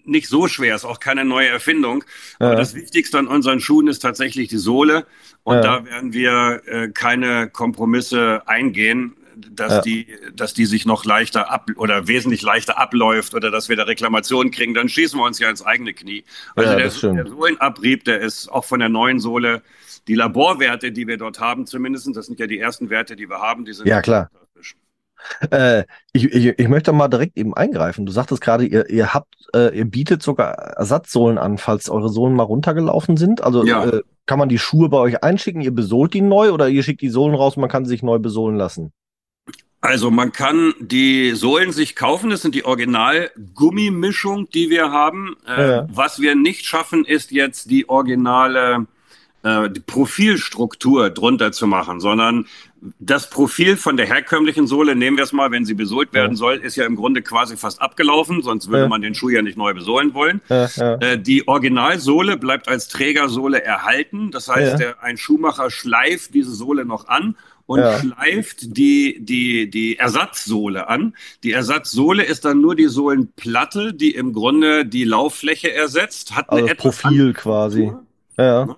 nicht 0.03 0.27
so 0.27 0.47
schwer, 0.47 0.75
ist 0.75 0.85
auch 0.85 0.99
keine 0.99 1.25
neue 1.25 1.47
Erfindung. 1.47 2.03
Ja. 2.39 2.47
Aber 2.47 2.55
das 2.55 2.75
Wichtigste 2.75 3.17
an 3.17 3.27
unseren 3.27 3.59
Schuhen 3.59 3.87
ist 3.87 3.99
tatsächlich 3.99 4.47
die 4.47 4.57
Sohle. 4.57 5.05
Und 5.43 5.55
ja. 5.55 5.61
da 5.61 5.85
werden 5.85 6.13
wir 6.13 6.61
äh, 6.65 6.89
keine 6.89 7.49
Kompromisse 7.49 8.47
eingehen 8.47 9.15
dass 9.51 9.73
ja. 9.73 9.81
die, 9.81 10.07
dass 10.35 10.53
die 10.53 10.65
sich 10.65 10.85
noch 10.85 11.05
leichter 11.05 11.51
ab 11.51 11.69
oder 11.75 12.07
wesentlich 12.07 12.41
leichter 12.41 12.77
abläuft 12.77 13.33
oder 13.33 13.51
dass 13.51 13.69
wir 13.69 13.75
da 13.75 13.83
Reklamationen 13.83 14.51
kriegen, 14.51 14.73
dann 14.73 14.89
schießen 14.89 15.19
wir 15.19 15.25
uns 15.25 15.39
ja 15.39 15.49
ins 15.49 15.65
eigene 15.65 15.93
Knie. 15.93 16.23
Also 16.55 16.71
ja, 16.71 16.75
der, 16.77 16.89
der 16.89 17.27
Sohlenabrieb, 17.27 18.03
der 18.05 18.21
ist 18.21 18.49
auch 18.49 18.65
von 18.65 18.79
der 18.79 18.89
neuen 18.89 19.19
Sohle, 19.19 19.61
die 20.07 20.15
Laborwerte, 20.15 20.91
die 20.91 21.07
wir 21.07 21.17
dort 21.17 21.39
haben, 21.39 21.65
zumindest, 21.65 22.15
das 22.15 22.27
sind 22.27 22.39
ja 22.39 22.47
die 22.47 22.59
ersten 22.59 22.89
Werte, 22.89 23.15
die 23.15 23.29
wir 23.29 23.39
haben, 23.39 23.65
die 23.65 23.73
sind 23.73 23.87
ja 23.87 24.01
klar. 24.01 24.29
Äh, 25.49 25.85
ich, 26.13 26.25
ich, 26.25 26.59
ich 26.59 26.67
möchte 26.67 26.93
mal 26.93 27.07
direkt 27.07 27.37
eben 27.37 27.53
eingreifen. 27.53 28.05
Du 28.05 28.11
sagtest 28.11 28.41
gerade, 28.41 28.65
ihr, 28.65 28.89
ihr 28.89 29.13
habt, 29.13 29.35
äh, 29.55 29.75
ihr 29.75 29.85
bietet 29.85 30.21
sogar 30.21 30.53
Ersatzsohlen 30.53 31.37
an, 31.37 31.57
falls 31.57 31.89
eure 31.89 32.09
Sohlen 32.09 32.35
mal 32.35 32.43
runtergelaufen 32.43 33.17
sind. 33.17 33.43
Also 33.43 33.65
ja. 33.65 33.85
äh, 33.85 34.01
kann 34.25 34.39
man 34.39 34.49
die 34.49 34.59
Schuhe 34.59 34.89
bei 34.89 34.97
euch 34.97 35.23
einschicken, 35.23 35.61
ihr 35.61 35.73
besohlt 35.73 36.13
die 36.13 36.21
neu 36.21 36.51
oder 36.51 36.69
ihr 36.69 36.83
schickt 36.83 37.01
die 37.01 37.09
Sohlen 37.09 37.35
raus 37.35 37.57
und 37.57 37.61
man 37.61 37.69
kann 37.69 37.85
sie 37.85 37.89
sich 37.89 38.03
neu 38.03 38.19
besohlen 38.19 38.55
lassen? 38.55 38.91
Also 39.85 40.09
man 40.09 40.31
kann 40.31 40.73
die 40.79 41.33
Sohlen 41.35 41.71
sich 41.71 41.95
kaufen, 41.95 42.31
das 42.31 42.41
sind 42.41 42.55
die 42.55 42.65
Original-Gummimischung, 42.65 44.49
die 44.49 44.71
wir 44.71 44.91
haben. 44.91 45.35
Äh, 45.47 45.69
ja. 45.69 45.87
Was 45.91 46.19
wir 46.19 46.33
nicht 46.33 46.65
schaffen, 46.65 47.05
ist 47.05 47.31
jetzt 47.31 47.69
die 47.69 47.87
originale 47.87 48.87
äh, 49.43 49.69
die 49.69 49.81
Profilstruktur 49.81 51.11
drunter 51.11 51.51
zu 51.51 51.67
machen, 51.67 51.99
sondern 51.99 52.47
das 52.97 53.29
Profil 53.29 53.77
von 53.77 53.95
der 53.95 54.07
herkömmlichen 54.07 54.65
Sohle, 54.65 54.95
nehmen 54.95 55.17
wir 55.17 55.23
es 55.23 55.33
mal, 55.33 55.51
wenn 55.51 55.65
sie 55.65 55.75
besohlt 55.75 56.13
werden 56.13 56.31
ja. 56.31 56.37
soll, 56.37 56.55
ist 56.57 56.75
ja 56.75 56.85
im 56.85 56.95
Grunde 56.95 57.21
quasi 57.21 57.55
fast 57.55 57.79
abgelaufen, 57.79 58.41
sonst 58.41 58.69
würde 58.69 58.83
ja. 58.83 58.87
man 58.87 59.03
den 59.03 59.13
Schuh 59.13 59.29
ja 59.29 59.43
nicht 59.43 59.57
neu 59.57 59.75
besohlen 59.75 60.15
wollen. 60.15 60.41
Ja, 60.49 60.95
äh, 60.95 61.19
die 61.19 61.47
Originalsohle 61.47 62.37
bleibt 62.37 62.67
als 62.67 62.87
Trägersohle 62.87 63.63
erhalten. 63.63 64.31
Das 64.31 64.49
heißt, 64.49 64.79
der, 64.79 65.03
ein 65.03 65.17
Schuhmacher 65.17 65.69
schleift 65.69 66.33
diese 66.33 66.51
Sohle 66.51 66.85
noch 66.85 67.07
an 67.07 67.35
und 67.65 67.79
ja. 67.79 67.99
schleift 67.99 68.77
die, 68.77 69.17
die, 69.19 69.69
die 69.69 69.97
Ersatzsohle 69.97 70.87
an. 70.87 71.15
Die 71.43 71.51
Ersatzsohle 71.51 72.23
ist 72.23 72.45
dann 72.45 72.61
nur 72.61 72.75
die 72.75 72.87
Sohlenplatte, 72.87 73.93
die 73.93 74.11
im 74.11 74.33
Grunde 74.33 74.85
die 74.85 75.03
Lauffläche 75.03 75.73
ersetzt. 75.73 76.35
Hat 76.35 76.49
also 76.49 76.67
Profil 76.75 77.33
quasi. 77.33 77.91
Ja. 78.37 78.75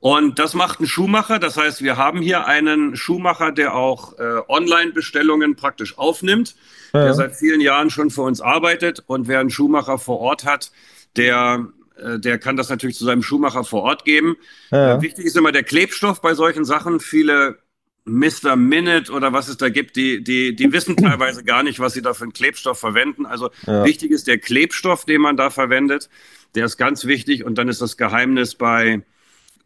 Und 0.00 0.38
das 0.38 0.54
macht 0.54 0.80
ein 0.80 0.86
Schuhmacher. 0.86 1.38
Das 1.38 1.56
heißt, 1.56 1.82
wir 1.82 1.96
haben 1.96 2.20
hier 2.20 2.46
einen 2.46 2.96
Schuhmacher, 2.96 3.52
der 3.52 3.74
auch 3.74 4.18
äh, 4.18 4.40
Online-Bestellungen 4.48 5.56
praktisch 5.56 5.98
aufnimmt, 5.98 6.56
ja. 6.92 7.04
der 7.04 7.14
seit 7.14 7.36
vielen 7.36 7.60
Jahren 7.60 7.90
schon 7.90 8.10
für 8.10 8.22
uns 8.22 8.40
arbeitet. 8.40 9.02
Und 9.06 9.28
wer 9.28 9.40
einen 9.40 9.50
Schuhmacher 9.50 9.98
vor 9.98 10.20
Ort 10.20 10.44
hat, 10.44 10.72
der 11.16 11.68
äh, 11.96 12.18
der 12.18 12.38
kann 12.38 12.56
das 12.56 12.68
natürlich 12.68 12.96
zu 12.96 13.04
seinem 13.04 13.22
Schuhmacher 13.22 13.64
vor 13.64 13.82
Ort 13.82 14.04
geben. 14.04 14.36
Ja. 14.70 14.96
Äh, 14.96 15.02
wichtig 15.02 15.26
ist 15.26 15.36
immer 15.36 15.52
der 15.52 15.64
Klebstoff 15.64 16.20
bei 16.20 16.34
solchen 16.34 16.64
Sachen. 16.64 17.00
Viele 17.00 17.58
Mr. 18.04 18.56
Minute 18.56 19.12
oder 19.12 19.32
was 19.32 19.48
es 19.48 19.56
da 19.56 19.68
gibt, 19.68 19.96
die, 19.96 20.22
die, 20.22 20.54
die 20.54 20.72
wissen 20.72 20.96
teilweise 20.96 21.44
gar 21.44 21.62
nicht, 21.62 21.80
was 21.80 21.92
sie 21.92 22.02
da 22.02 22.14
für 22.14 22.24
einen 22.24 22.32
Klebstoff 22.32 22.78
verwenden. 22.78 23.26
Also 23.26 23.50
ja. 23.66 23.84
wichtig 23.84 24.10
ist 24.10 24.26
der 24.26 24.38
Klebstoff, 24.38 25.04
den 25.04 25.20
man 25.20 25.36
da 25.36 25.50
verwendet. 25.50 26.08
Der 26.54 26.64
ist 26.64 26.76
ganz 26.76 27.04
wichtig. 27.04 27.44
Und 27.44 27.58
dann 27.58 27.68
ist 27.68 27.80
das 27.80 27.96
Geheimnis 27.96 28.54
bei 28.54 29.02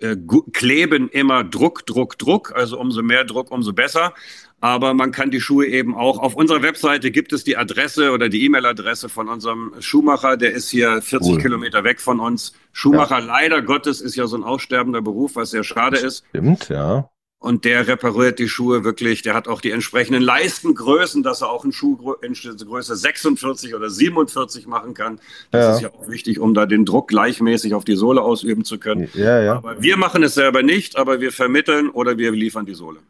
äh, 0.01 0.17
Kleben 0.53 1.09
immer 1.09 1.45
Druck, 1.45 1.87
Druck, 1.87 2.19
Druck. 2.19 2.53
Also 2.55 2.79
umso 2.79 3.03
mehr 3.03 3.25
Druck, 3.25 3.51
umso 3.51 3.73
besser. 3.73 4.15
Aber 4.61 4.95
man 4.95 5.13
kann 5.13 5.31
die 5.31 5.41
Schuhe 5.41 5.67
eben 5.67 5.95
auch, 5.95 6.19
auf 6.19 6.35
unserer 6.35 6.63
Webseite 6.63 7.11
gibt 7.11 7.35
es 7.35 7.45
die 7.45 7.57
Adresse 7.57 8.13
oder 8.13 8.31
die 8.31 8.45
E-Mail-Adresse 8.45 9.11
von 9.11 9.29
unserem 9.29 9.75
Schuhmacher, 9.79 10.39
der 10.39 10.53
ist 10.53 10.71
hier 10.71 11.03
40 11.03 11.33
cool. 11.33 11.39
Kilometer 11.43 11.85
weg 11.85 12.01
von 12.01 12.19
uns. 12.19 12.55
Schuhmacher, 12.73 13.19
ja. 13.19 13.25
leider 13.27 13.61
Gottes, 13.61 14.01
ist 14.01 14.17
ja 14.17 14.27
so 14.27 14.37
ein 14.37 14.43
aussterbender 14.43 15.03
Beruf, 15.03 15.37
was 15.37 15.51
sehr 15.51 15.65
schade 15.65 15.99
ist. 15.99 16.25
Stimmt, 16.31 16.71
ja 16.71 17.11
und 17.45 17.67
der 17.67 17.87
repariert 17.87 18.39
die 18.39 18.49
Schuhe 18.49 18.85
wirklich. 18.85 19.21
Der 19.21 19.35
hat 19.35 19.49
auch 19.49 19.61
die 19.61 19.71
entsprechenden 19.71 20.23
Leistengrößen, 20.23 21.23
dass 21.23 21.43
er 21.43 21.51
auch 21.51 21.63
einen 21.63 21.75
Schuh 21.75 22.15
in 22.23 22.33
Größe 22.33 22.97
46 22.97 23.75
oder 23.75 23.91
47 23.91 24.67
machen 24.67 24.95
kann. 24.95 25.21
Das 25.51 25.65
ja. 25.65 25.75
ist 25.75 25.83
ja 25.83 25.91
auch 25.91 26.09
wichtig, 26.09 26.41
um 26.41 26.55
da 26.55 26.65
den 26.65 26.87
Druck 26.87 27.09
gleichmäßig 27.09 27.75
auf 27.75 27.85
die 27.85 27.97
Sohle 27.97 28.23
ausüben 28.23 28.65
zu 28.65 28.79
können. 28.79 29.11
Ja, 29.13 29.43
ja. 29.43 29.57
Aber 29.57 29.83
wir 29.83 29.99
machen 29.99 30.23
es 30.23 30.33
selber 30.33 30.63
nicht, 30.63 30.97
aber 30.97 31.21
wir 31.21 31.33
vermitteln 31.33 31.91
oder 31.91 32.17
wir 32.17 32.33
liefern 32.33 32.65
die 32.65 32.73
Sohle. 32.73 33.01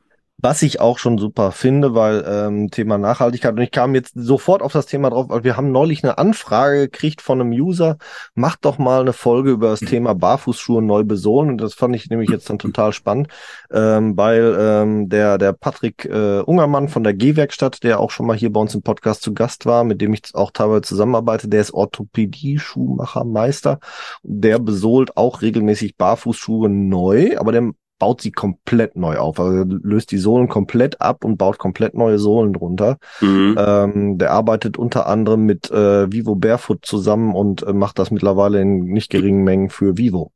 Was 0.44 0.60
ich 0.60 0.78
auch 0.78 0.98
schon 0.98 1.16
super 1.16 1.52
finde, 1.52 1.94
weil 1.94 2.22
ähm, 2.28 2.70
Thema 2.70 2.98
Nachhaltigkeit, 2.98 3.54
und 3.54 3.62
ich 3.62 3.70
kam 3.70 3.94
jetzt 3.94 4.12
sofort 4.14 4.60
auf 4.60 4.74
das 4.74 4.84
Thema 4.84 5.08
drauf, 5.08 5.30
weil 5.30 5.42
wir 5.42 5.56
haben 5.56 5.72
neulich 5.72 6.04
eine 6.04 6.18
Anfrage 6.18 6.80
gekriegt 6.80 7.22
von 7.22 7.40
einem 7.40 7.52
User, 7.52 7.96
macht 8.34 8.66
doch 8.66 8.76
mal 8.76 9.00
eine 9.00 9.14
Folge 9.14 9.52
über 9.52 9.70
das 9.70 9.80
Thema 9.80 10.14
Barfußschuhe 10.14 10.82
neu 10.82 11.02
besohlen. 11.02 11.48
Und 11.48 11.62
das 11.62 11.72
fand 11.72 11.96
ich 11.96 12.10
nämlich 12.10 12.28
jetzt 12.28 12.50
dann 12.50 12.58
total 12.58 12.92
spannend, 12.92 13.28
ähm, 13.72 14.18
weil 14.18 14.54
ähm, 14.60 15.08
der, 15.08 15.38
der 15.38 15.54
Patrick 15.54 16.04
äh, 16.04 16.40
Ungermann 16.40 16.90
von 16.90 17.04
der 17.04 17.14
G-Werkstatt, 17.14 17.82
der 17.82 17.98
auch 17.98 18.10
schon 18.10 18.26
mal 18.26 18.36
hier 18.36 18.52
bei 18.52 18.60
uns 18.60 18.74
im 18.74 18.82
Podcast 18.82 19.22
zu 19.22 19.32
Gast 19.32 19.64
war, 19.64 19.82
mit 19.82 20.02
dem 20.02 20.12
ich 20.12 20.24
auch 20.34 20.50
teilweise 20.50 20.82
zusammenarbeite, 20.82 21.48
der 21.48 21.62
ist 21.62 21.72
Orthopädie-Schuhmachermeister. 21.72 23.78
Der 24.22 24.58
besohlt 24.58 25.16
auch 25.16 25.40
regelmäßig 25.40 25.96
Barfußschuhe 25.96 26.68
neu, 26.68 27.38
aber 27.38 27.52
der 27.52 27.72
baut 28.04 28.20
sie 28.20 28.32
komplett 28.32 28.96
neu 28.96 29.16
auf. 29.16 29.40
Also 29.40 29.64
löst 29.66 30.10
die 30.10 30.18
Sohlen 30.18 30.46
komplett 30.46 31.00
ab 31.00 31.24
und 31.24 31.38
baut 31.38 31.56
komplett 31.56 31.94
neue 31.94 32.18
Sohlen 32.18 32.52
drunter. 32.52 32.98
Mhm. 33.22 33.56
Ähm, 33.58 34.18
der 34.18 34.30
arbeitet 34.32 34.76
unter 34.76 35.06
anderem 35.06 35.46
mit 35.46 35.70
äh, 35.70 36.12
Vivo 36.12 36.34
Barefoot 36.34 36.84
zusammen 36.84 37.34
und 37.34 37.62
äh, 37.62 37.72
macht 37.72 37.98
das 37.98 38.10
mittlerweile 38.10 38.60
in 38.60 38.84
nicht 38.84 39.10
geringen 39.10 39.42
Mengen 39.42 39.70
für 39.70 39.96
Vivo. 39.96 40.32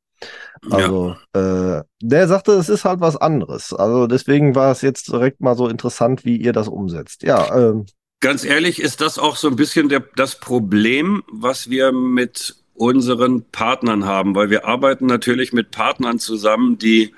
Also 0.71 1.15
ja. 1.37 1.81
äh, 1.81 1.83
der 2.01 2.27
sagte, 2.27 2.53
es 2.53 2.71
ist 2.71 2.87
halt 2.87 3.01
was 3.01 3.19
anderes. 3.19 3.75
Also 3.75 4.07
deswegen 4.07 4.55
war 4.55 4.73
es 4.73 4.81
jetzt 4.81 5.13
direkt 5.13 5.43
mal 5.43 5.55
so 5.55 5.69
interessant, 5.69 6.25
wie 6.25 6.39
ihr 6.39 6.55
das 6.55 6.69
umsetzt. 6.69 7.23
Ja. 7.23 7.55
Ähm, 7.55 7.85
Ganz 8.21 8.47
ehrlich 8.47 8.81
ist 8.81 9.03
das 9.03 9.19
auch 9.19 9.37
so 9.37 9.49
ein 9.49 9.57
bisschen 9.57 9.91
der, 9.91 10.03
das 10.17 10.41
Problem, 10.41 11.23
was 11.31 11.69
wir 11.69 11.93
mit 11.93 12.57
unseren 12.73 13.45
Partnern 13.51 14.07
haben, 14.07 14.35
weil 14.35 14.49
wir 14.49 14.65
arbeiten 14.65 15.05
natürlich 15.05 15.53
mit 15.53 15.71
Partnern 15.71 16.19
zusammen, 16.19 16.79
die 16.79 17.15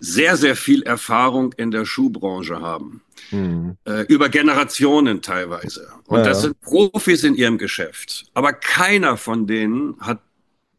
sehr, 0.00 0.36
sehr 0.36 0.56
viel 0.56 0.82
Erfahrung 0.82 1.52
in 1.54 1.70
der 1.70 1.84
Schuhbranche 1.84 2.60
haben. 2.60 3.02
Mhm. 3.30 3.76
Äh, 3.84 4.02
über 4.02 4.28
Generationen 4.28 5.22
teilweise. 5.22 5.88
Und 6.06 6.18
ja. 6.18 6.24
das 6.24 6.42
sind 6.42 6.60
Profis 6.60 7.24
in 7.24 7.34
ihrem 7.34 7.58
Geschäft. 7.58 8.26
Aber 8.34 8.52
keiner 8.52 9.16
von 9.16 9.46
denen 9.46 9.96
hat, 10.00 10.20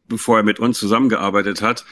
bevor 0.06 0.38
er 0.38 0.42
mit 0.42 0.58
uns 0.58 0.78
zusammengearbeitet 0.78 1.62
hat, 1.62 1.84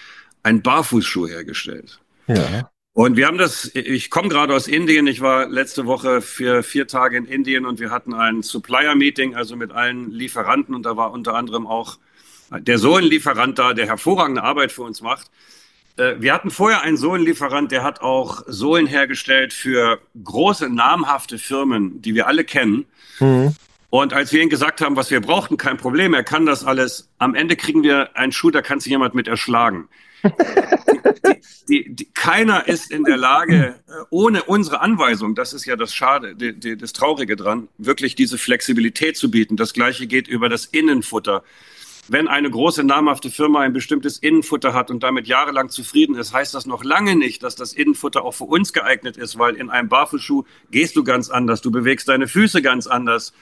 einen 0.42 0.62
Barfußschuh 0.62 1.26
hergestellt. 1.26 2.00
Ja. 2.28 2.70
Und 2.92 3.16
wir 3.16 3.26
haben 3.26 3.36
das, 3.36 3.70
ich 3.74 4.08
komme 4.08 4.30
gerade 4.30 4.54
aus 4.54 4.68
Indien, 4.68 5.06
ich 5.06 5.20
war 5.20 5.48
letzte 5.48 5.84
Woche 5.84 6.22
für 6.22 6.62
vier 6.62 6.86
Tage 6.86 7.18
in 7.18 7.26
Indien 7.26 7.66
und 7.66 7.78
wir 7.78 7.90
hatten 7.90 8.14
ein 8.14 8.42
Supplier-Meeting, 8.42 9.34
also 9.34 9.54
mit 9.54 9.70
allen 9.70 10.10
Lieferanten 10.10 10.74
und 10.74 10.84
da 10.84 10.96
war 10.96 11.12
unter 11.12 11.34
anderem 11.34 11.66
auch 11.66 11.98
der 12.50 12.78
Sohlenlieferant 12.78 13.58
da, 13.58 13.74
der 13.74 13.86
hervorragende 13.86 14.42
Arbeit 14.42 14.72
für 14.72 14.82
uns 14.82 15.02
macht. 15.02 15.30
Äh, 15.96 16.14
wir 16.18 16.32
hatten 16.32 16.50
vorher 16.50 16.82
einen 16.82 16.96
Sohlenlieferant, 16.96 17.72
der 17.72 17.82
hat 17.82 18.00
auch 18.00 18.42
Sohlen 18.46 18.86
hergestellt 18.86 19.52
für 19.52 20.00
große, 20.22 20.68
namhafte 20.68 21.38
Firmen, 21.38 22.02
die 22.02 22.14
wir 22.14 22.26
alle 22.26 22.44
kennen. 22.44 22.86
Mhm. 23.18 23.54
Und 23.88 24.12
als 24.12 24.32
wir 24.32 24.42
ihm 24.42 24.50
gesagt 24.50 24.80
haben, 24.80 24.96
was 24.96 25.10
wir 25.10 25.20
brauchten, 25.20 25.56
kein 25.56 25.76
Problem, 25.76 26.12
er 26.12 26.24
kann 26.24 26.44
das 26.44 26.64
alles. 26.64 27.08
Am 27.18 27.34
Ende 27.34 27.56
kriegen 27.56 27.82
wir 27.82 28.16
einen 28.16 28.32
Schuh, 28.32 28.50
da 28.50 28.60
kann 28.60 28.80
sich 28.80 28.90
jemand 28.90 29.14
mit 29.14 29.28
erschlagen. 29.28 29.88
die, 30.22 31.40
die, 31.68 31.94
die, 31.94 32.04
keiner 32.12 32.66
ist 32.66 32.90
in 32.90 33.04
der 33.04 33.16
Lage, 33.16 33.76
äh, 33.86 33.92
ohne 34.10 34.42
unsere 34.42 34.80
Anweisung, 34.80 35.34
das 35.34 35.52
ist 35.52 35.66
ja 35.66 35.76
das 35.76 35.94
Schade, 35.94 36.34
das 36.34 36.92
Traurige 36.92 37.36
dran, 37.36 37.68
wirklich 37.78 38.16
diese 38.16 38.38
Flexibilität 38.38 39.16
zu 39.16 39.30
bieten. 39.30 39.56
Das 39.56 39.72
Gleiche 39.72 40.06
geht 40.06 40.26
über 40.26 40.48
das 40.48 40.66
Innenfutter 40.66 41.44
wenn 42.08 42.28
eine 42.28 42.50
große 42.50 42.84
namhafte 42.84 43.30
Firma 43.30 43.60
ein 43.60 43.72
bestimmtes 43.72 44.18
Innenfutter 44.18 44.74
hat 44.74 44.90
und 44.90 45.02
damit 45.02 45.26
jahrelang 45.26 45.68
zufrieden 45.68 46.16
ist, 46.16 46.32
heißt 46.32 46.54
das 46.54 46.66
noch 46.66 46.84
lange 46.84 47.16
nicht, 47.16 47.42
dass 47.42 47.56
das 47.56 47.72
Innenfutter 47.72 48.24
auch 48.24 48.34
für 48.34 48.44
uns 48.44 48.72
geeignet 48.72 49.16
ist, 49.16 49.38
weil 49.38 49.54
in 49.54 49.70
einem 49.70 49.88
Barfußschuh 49.88 50.44
gehst 50.70 50.96
du 50.96 51.04
ganz 51.04 51.30
anders, 51.30 51.60
du 51.60 51.70
bewegst 51.70 52.08
deine 52.08 52.28
Füße 52.28 52.62
ganz 52.62 52.86
anders. 52.86 53.32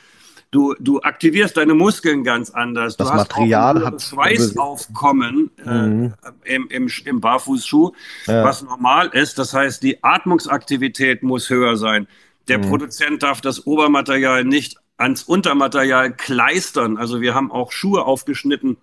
Du, 0.50 0.72
du 0.78 1.00
aktivierst 1.00 1.56
deine 1.56 1.74
Muskeln 1.74 2.22
ganz 2.22 2.50
anders. 2.50 2.96
Das 2.96 3.10
du 3.10 3.16
Material 3.16 3.76
hast 3.76 3.84
hat 3.84 4.02
Schweißaufkommen 4.02 5.50
äh, 5.66 5.70
mhm. 5.70 6.14
im, 6.44 6.68
im, 6.68 6.88
im 7.04 7.20
Barfußschuh, 7.20 7.90
ja. 8.26 8.44
was 8.44 8.62
normal 8.62 9.08
ist. 9.08 9.36
Das 9.40 9.52
heißt, 9.52 9.82
die 9.82 10.04
Atmungsaktivität 10.04 11.24
muss 11.24 11.50
höher 11.50 11.76
sein. 11.76 12.06
Der 12.46 12.58
mhm. 12.58 12.68
Produzent 12.68 13.24
darf 13.24 13.40
das 13.40 13.66
Obermaterial 13.66 14.44
nicht 14.44 14.76
ans 14.96 15.22
Untermaterial 15.22 16.14
kleistern. 16.16 16.96
Also 16.96 17.20
wir 17.20 17.34
haben 17.34 17.50
auch 17.50 17.72
Schuhe 17.72 18.04
aufgeschnitten 18.04 18.76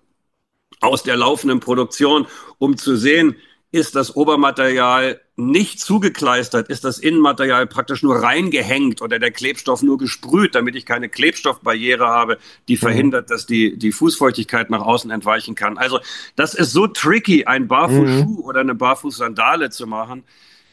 aus 0.80 1.02
der 1.02 1.16
laufenden 1.16 1.60
Produktion, 1.60 2.26
um 2.58 2.76
zu 2.76 2.96
sehen, 2.96 3.36
ist 3.72 3.96
das 3.96 4.14
Obermaterial 4.14 5.20
nicht 5.36 5.80
zugekleistert, 5.80 6.68
ist 6.68 6.84
das 6.84 6.98
Innenmaterial 6.98 7.66
praktisch 7.66 8.02
nur 8.02 8.16
reingehängt 8.16 9.00
oder 9.00 9.18
der 9.18 9.30
Klebstoff 9.30 9.82
nur 9.82 9.96
gesprüht, 9.96 10.54
damit 10.54 10.76
ich 10.76 10.84
keine 10.84 11.08
Klebstoffbarriere 11.08 12.06
habe, 12.06 12.36
die 12.68 12.74
mhm. 12.74 12.80
verhindert, 12.80 13.30
dass 13.30 13.46
die, 13.46 13.78
die 13.78 13.92
Fußfeuchtigkeit 13.92 14.68
nach 14.68 14.82
außen 14.82 15.10
entweichen 15.10 15.54
kann. 15.54 15.78
Also 15.78 16.00
das 16.36 16.52
ist 16.52 16.72
so 16.72 16.86
tricky, 16.86 17.46
ein 17.46 17.66
Barfußschuh 17.66 18.40
mhm. 18.40 18.44
oder 18.44 18.60
eine 18.60 18.74
Barfußsandale 18.74 19.70
zu 19.70 19.86
machen. 19.86 20.24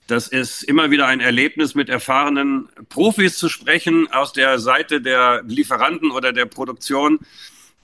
Das 0.09 0.27
ist 0.27 0.63
immer 0.63 0.89
wieder 0.89 1.05
ein 1.05 1.19
Erlebnis, 1.19 1.75
mit 1.75 1.87
erfahrenen 1.87 2.67
Profis 2.89 3.37
zu 3.37 3.47
sprechen 3.47 4.11
aus 4.11 4.33
der 4.33 4.57
Seite 4.57 5.01
der 5.01 5.43
Lieferanten 5.45 6.09
oder 6.09 6.33
der 6.33 6.47
Produktion, 6.47 7.19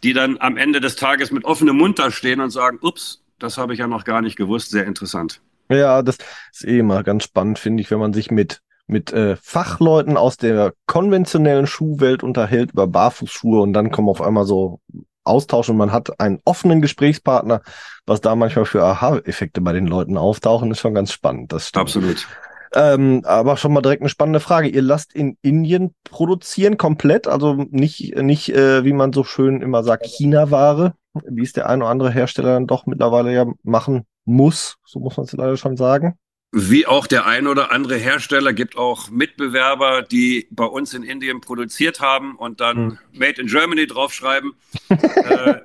die 0.01 0.13
dann 0.13 0.39
am 0.39 0.57
Ende 0.57 0.81
des 0.81 0.95
Tages 0.95 1.29
mit 1.29 1.45
offenem 1.45 1.77
Mund 1.77 1.99
da 1.99 2.09
stehen 2.09 2.39
und 2.41 2.49
sagen, 2.49 2.79
ups, 2.81 3.21
das 3.37 3.59
habe 3.59 3.73
ich 3.73 3.79
ja 3.79 3.85
noch 3.85 4.05
gar 4.05 4.23
nicht 4.23 4.37
gewusst, 4.37 4.71
sehr 4.71 4.87
interessant. 4.87 5.39
Ja, 5.69 6.01
das 6.01 6.17
ist 6.51 6.65
eh 6.65 6.79
immer 6.79 7.03
ganz 7.03 7.25
spannend, 7.25 7.59
finde 7.59 7.81
ich, 7.81 7.91
wenn 7.91 7.99
man 7.99 8.11
sich 8.11 8.31
mit 8.31 8.61
mit 8.87 9.13
äh, 9.13 9.35
Fachleuten 9.35 10.17
aus 10.17 10.37
der 10.37 10.73
konventionellen 10.87 11.67
Schuhwelt 11.67 12.23
unterhält 12.23 12.71
über 12.71 12.87
Barfußschuhe 12.87 13.61
und 13.61 13.73
dann 13.73 13.91
kommen 13.91 14.09
auf 14.09 14.21
einmal 14.21 14.45
so 14.45 14.79
Austausch 15.25 15.69
und 15.69 15.77
man 15.77 15.91
hat 15.91 16.19
einen 16.19 16.39
offenen 16.45 16.81
Gesprächspartner, 16.81 17.61
was 18.05 18.21
da 18.21 18.35
manchmal 18.35 18.65
für 18.65 18.83
Aha-Effekte 18.83 19.61
bei 19.61 19.73
den 19.73 19.87
Leuten 19.87 20.17
auftauchen, 20.17 20.71
ist 20.71 20.79
schon 20.79 20.93
ganz 20.93 21.11
spannend. 21.11 21.51
Das 21.51 21.67
stimmt. 21.67 21.81
Absolut. 21.81 22.27
Ähm, 22.73 23.21
aber 23.25 23.55
schon 23.55 23.71
mal 23.71 23.81
direkt 23.81 24.01
eine 24.01 24.09
spannende 24.09 24.41
Frage. 24.41 24.67
Ihr 24.67 24.81
lasst 24.81 25.13
in 25.13 25.37
Indien 25.41 25.95
produzieren 26.03 26.77
komplett, 26.77 27.27
also 27.27 27.53
nicht, 27.69 28.15
nicht 28.17 28.49
äh, 28.53 28.83
wie 28.83 28.93
man 28.93 29.13
so 29.13 29.23
schön 29.23 29.61
immer 29.61 29.83
sagt, 29.83 30.05
China-Ware, 30.05 30.93
wie 31.25 31.43
es 31.43 31.53
der 31.53 31.69
ein 31.69 31.81
oder 31.81 31.89
andere 31.89 32.11
Hersteller 32.11 32.53
dann 32.53 32.67
doch 32.67 32.85
mittlerweile 32.85 33.33
ja 33.33 33.45
machen 33.63 34.05
muss, 34.25 34.75
so 34.85 34.99
muss 34.99 35.15
man 35.15 35.25
es 35.25 35.31
leider 35.31 35.55
schon 35.55 35.77
sagen. 35.77 36.17
Wie 36.57 36.85
auch 36.85 37.05
der 37.05 37.25
ein 37.25 37.47
oder 37.47 37.73
andere 37.73 37.97
Hersteller 37.97 38.53
gibt 38.53 38.77
auch 38.77 39.09
Mitbewerber, 39.09 40.03
die 40.03 40.47
bei 40.51 40.63
uns 40.63 40.93
in 40.93 41.03
Indien 41.03 41.41
produziert 41.41 41.99
haben 41.99 42.37
und 42.37 42.61
dann 42.61 42.77
hm. 42.77 42.97
Made 43.11 43.41
in 43.41 43.47
Germany 43.47 43.87
draufschreiben. 43.87 44.53
äh, 44.89 45.59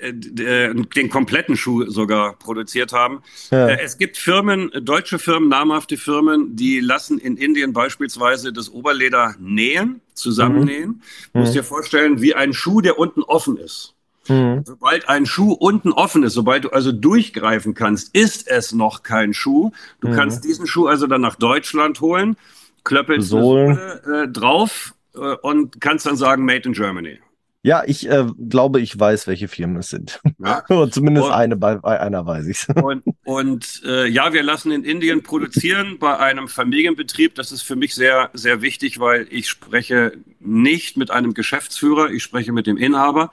äh, 0.00 0.08
äh, 0.10 0.74
den 0.74 1.08
kompletten 1.08 1.56
Schuh 1.56 1.90
sogar 1.90 2.38
produziert 2.38 2.92
haben. 2.92 3.22
Ja. 3.50 3.68
Äh, 3.68 3.80
es 3.82 3.96
gibt 3.96 4.18
Firmen, 4.18 4.70
deutsche 4.82 5.18
Firmen, 5.18 5.48
namhafte 5.48 5.96
Firmen, 5.96 6.54
die 6.54 6.80
lassen 6.80 7.18
in 7.18 7.38
Indien 7.38 7.72
beispielsweise 7.72 8.52
das 8.52 8.68
Oberleder 8.68 9.34
nähen, 9.38 10.02
zusammennähen. 10.12 11.02
Mhm. 11.32 11.40
Musst 11.40 11.52
mhm. 11.52 11.56
dir 11.56 11.64
vorstellen, 11.64 12.20
wie 12.20 12.34
ein 12.34 12.52
Schuh, 12.52 12.82
der 12.82 12.98
unten 12.98 13.22
offen 13.22 13.56
ist. 13.56 13.94
Mhm. 14.28 14.62
Sobald 14.64 15.08
ein 15.08 15.26
Schuh 15.26 15.52
unten 15.52 15.92
offen 15.92 16.22
ist, 16.22 16.34
sobald 16.34 16.64
du 16.64 16.70
also 16.70 16.92
durchgreifen 16.92 17.74
kannst, 17.74 18.14
ist 18.14 18.48
es 18.48 18.72
noch 18.72 19.02
kein 19.02 19.34
Schuh. 19.34 19.72
Du 20.00 20.08
mhm. 20.08 20.14
kannst 20.14 20.44
diesen 20.44 20.66
Schuh 20.66 20.86
also 20.86 21.06
dann 21.06 21.20
nach 21.20 21.36
Deutschland 21.36 22.00
holen, 22.00 22.36
klöppelst 22.84 23.28
Sohle 23.28 24.02
äh, 24.24 24.28
drauf 24.28 24.94
äh, 25.14 25.18
und 25.18 25.80
kannst 25.80 26.06
dann 26.06 26.16
sagen 26.16 26.44
Made 26.44 26.68
in 26.68 26.72
Germany. 26.72 27.18
Ja, 27.66 27.82
ich 27.86 28.06
äh, 28.10 28.26
glaube, 28.50 28.82
ich 28.82 29.00
weiß, 29.00 29.26
welche 29.26 29.48
Firmen 29.48 29.78
es 29.78 29.88
sind. 29.88 30.20
Ja. 30.38 30.62
Zumindest 30.90 31.28
und, 31.28 31.32
eine, 31.32 31.56
bei, 31.56 31.76
bei, 31.76 31.98
einer 31.98 32.26
weiß 32.26 32.46
ich 32.46 32.68
Und, 32.76 33.02
und 33.24 33.82
äh, 33.86 34.06
ja, 34.06 34.34
wir 34.34 34.42
lassen 34.42 34.70
in 34.70 34.84
Indien 34.84 35.22
produzieren 35.22 35.98
bei 35.98 36.18
einem 36.18 36.48
Familienbetrieb. 36.48 37.34
Das 37.34 37.52
ist 37.52 37.62
für 37.62 37.74
mich 37.74 37.94
sehr, 37.94 38.28
sehr 38.34 38.60
wichtig, 38.60 39.00
weil 39.00 39.26
ich 39.30 39.48
spreche 39.48 40.12
nicht 40.40 40.98
mit 40.98 41.10
einem 41.10 41.32
Geschäftsführer, 41.32 42.10
ich 42.10 42.22
spreche 42.22 42.52
mit 42.52 42.66
dem 42.66 42.76
Inhaber. 42.76 43.32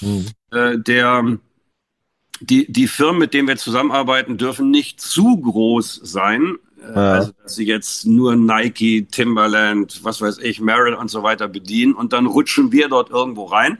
Mhm. 0.00 0.26
Äh, 0.50 0.78
der, 0.78 1.38
die, 2.40 2.70
die 2.70 2.88
Firmen, 2.88 3.18
mit 3.18 3.34
denen 3.34 3.48
wir 3.48 3.56
zusammenarbeiten, 3.56 4.38
dürfen 4.38 4.70
nicht 4.70 5.00
zu 5.00 5.36
groß 5.36 6.00
sein. 6.02 6.56
Äh, 6.80 6.94
ja. 6.94 7.12
Also, 7.12 7.32
dass 7.42 7.54
sie 7.54 7.66
jetzt 7.66 8.06
nur 8.06 8.36
Nike, 8.36 9.06
Timberland, 9.10 10.00
was 10.04 10.20
weiß 10.20 10.38
ich, 10.38 10.60
Merrill 10.60 10.94
und 10.94 11.10
so 11.10 11.22
weiter 11.22 11.48
bedienen 11.48 11.94
und 11.94 12.12
dann 12.12 12.26
rutschen 12.26 12.72
wir 12.72 12.88
dort 12.88 13.10
irgendwo 13.10 13.44
rein. 13.44 13.78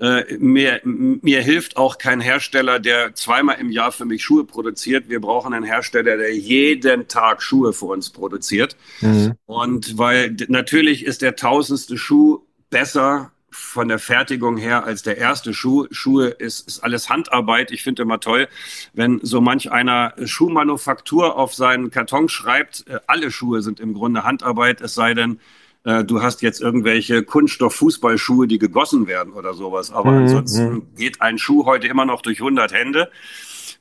Äh, 0.00 0.36
mir, 0.38 0.80
mir 0.84 1.42
hilft 1.42 1.76
auch 1.76 1.98
kein 1.98 2.20
Hersteller, 2.20 2.78
der 2.78 3.14
zweimal 3.16 3.56
im 3.58 3.70
Jahr 3.70 3.90
für 3.90 4.04
mich 4.04 4.22
Schuhe 4.22 4.44
produziert. 4.44 5.08
Wir 5.08 5.20
brauchen 5.20 5.52
einen 5.52 5.64
Hersteller, 5.64 6.16
der 6.16 6.36
jeden 6.36 7.08
Tag 7.08 7.42
Schuhe 7.42 7.72
für 7.72 7.86
uns 7.86 8.10
produziert. 8.10 8.76
Mhm. 9.00 9.34
Und 9.46 9.98
weil 9.98 10.36
natürlich 10.46 11.04
ist 11.04 11.20
der 11.20 11.34
tausendste 11.34 11.98
Schuh 11.98 12.42
besser 12.70 13.32
von 13.50 13.88
der 13.88 13.98
Fertigung 13.98 14.56
her 14.56 14.84
als 14.84 15.02
der 15.02 15.16
erste 15.16 15.54
Schuh. 15.54 15.86
Schuhe 15.90 16.28
ist, 16.28 16.68
ist 16.68 16.80
alles 16.80 17.08
Handarbeit. 17.08 17.70
Ich 17.70 17.82
finde 17.82 18.02
immer 18.02 18.20
toll, 18.20 18.48
wenn 18.92 19.20
so 19.22 19.40
manch 19.40 19.70
einer 19.70 20.14
Schuhmanufaktur 20.22 21.36
auf 21.36 21.54
seinen 21.54 21.90
Karton 21.90 22.28
schreibt, 22.28 22.86
äh, 22.88 23.00
alle 23.06 23.30
Schuhe 23.30 23.62
sind 23.62 23.80
im 23.80 23.94
Grunde 23.94 24.24
Handarbeit, 24.24 24.80
es 24.80 24.94
sei 24.94 25.14
denn, 25.14 25.40
äh, 25.84 26.04
du 26.04 26.22
hast 26.22 26.42
jetzt 26.42 26.60
irgendwelche 26.60 27.22
Kunststoff-Fußballschuhe, 27.22 28.46
die 28.46 28.58
gegossen 28.58 29.06
werden 29.06 29.32
oder 29.32 29.54
sowas. 29.54 29.90
Aber 29.90 30.12
mhm. 30.12 30.18
ansonsten 30.18 30.70
mhm. 30.70 30.94
geht 30.96 31.22
ein 31.22 31.38
Schuh 31.38 31.64
heute 31.64 31.88
immer 31.88 32.04
noch 32.04 32.20
durch 32.20 32.40
100 32.40 32.72
Hände, 32.72 33.10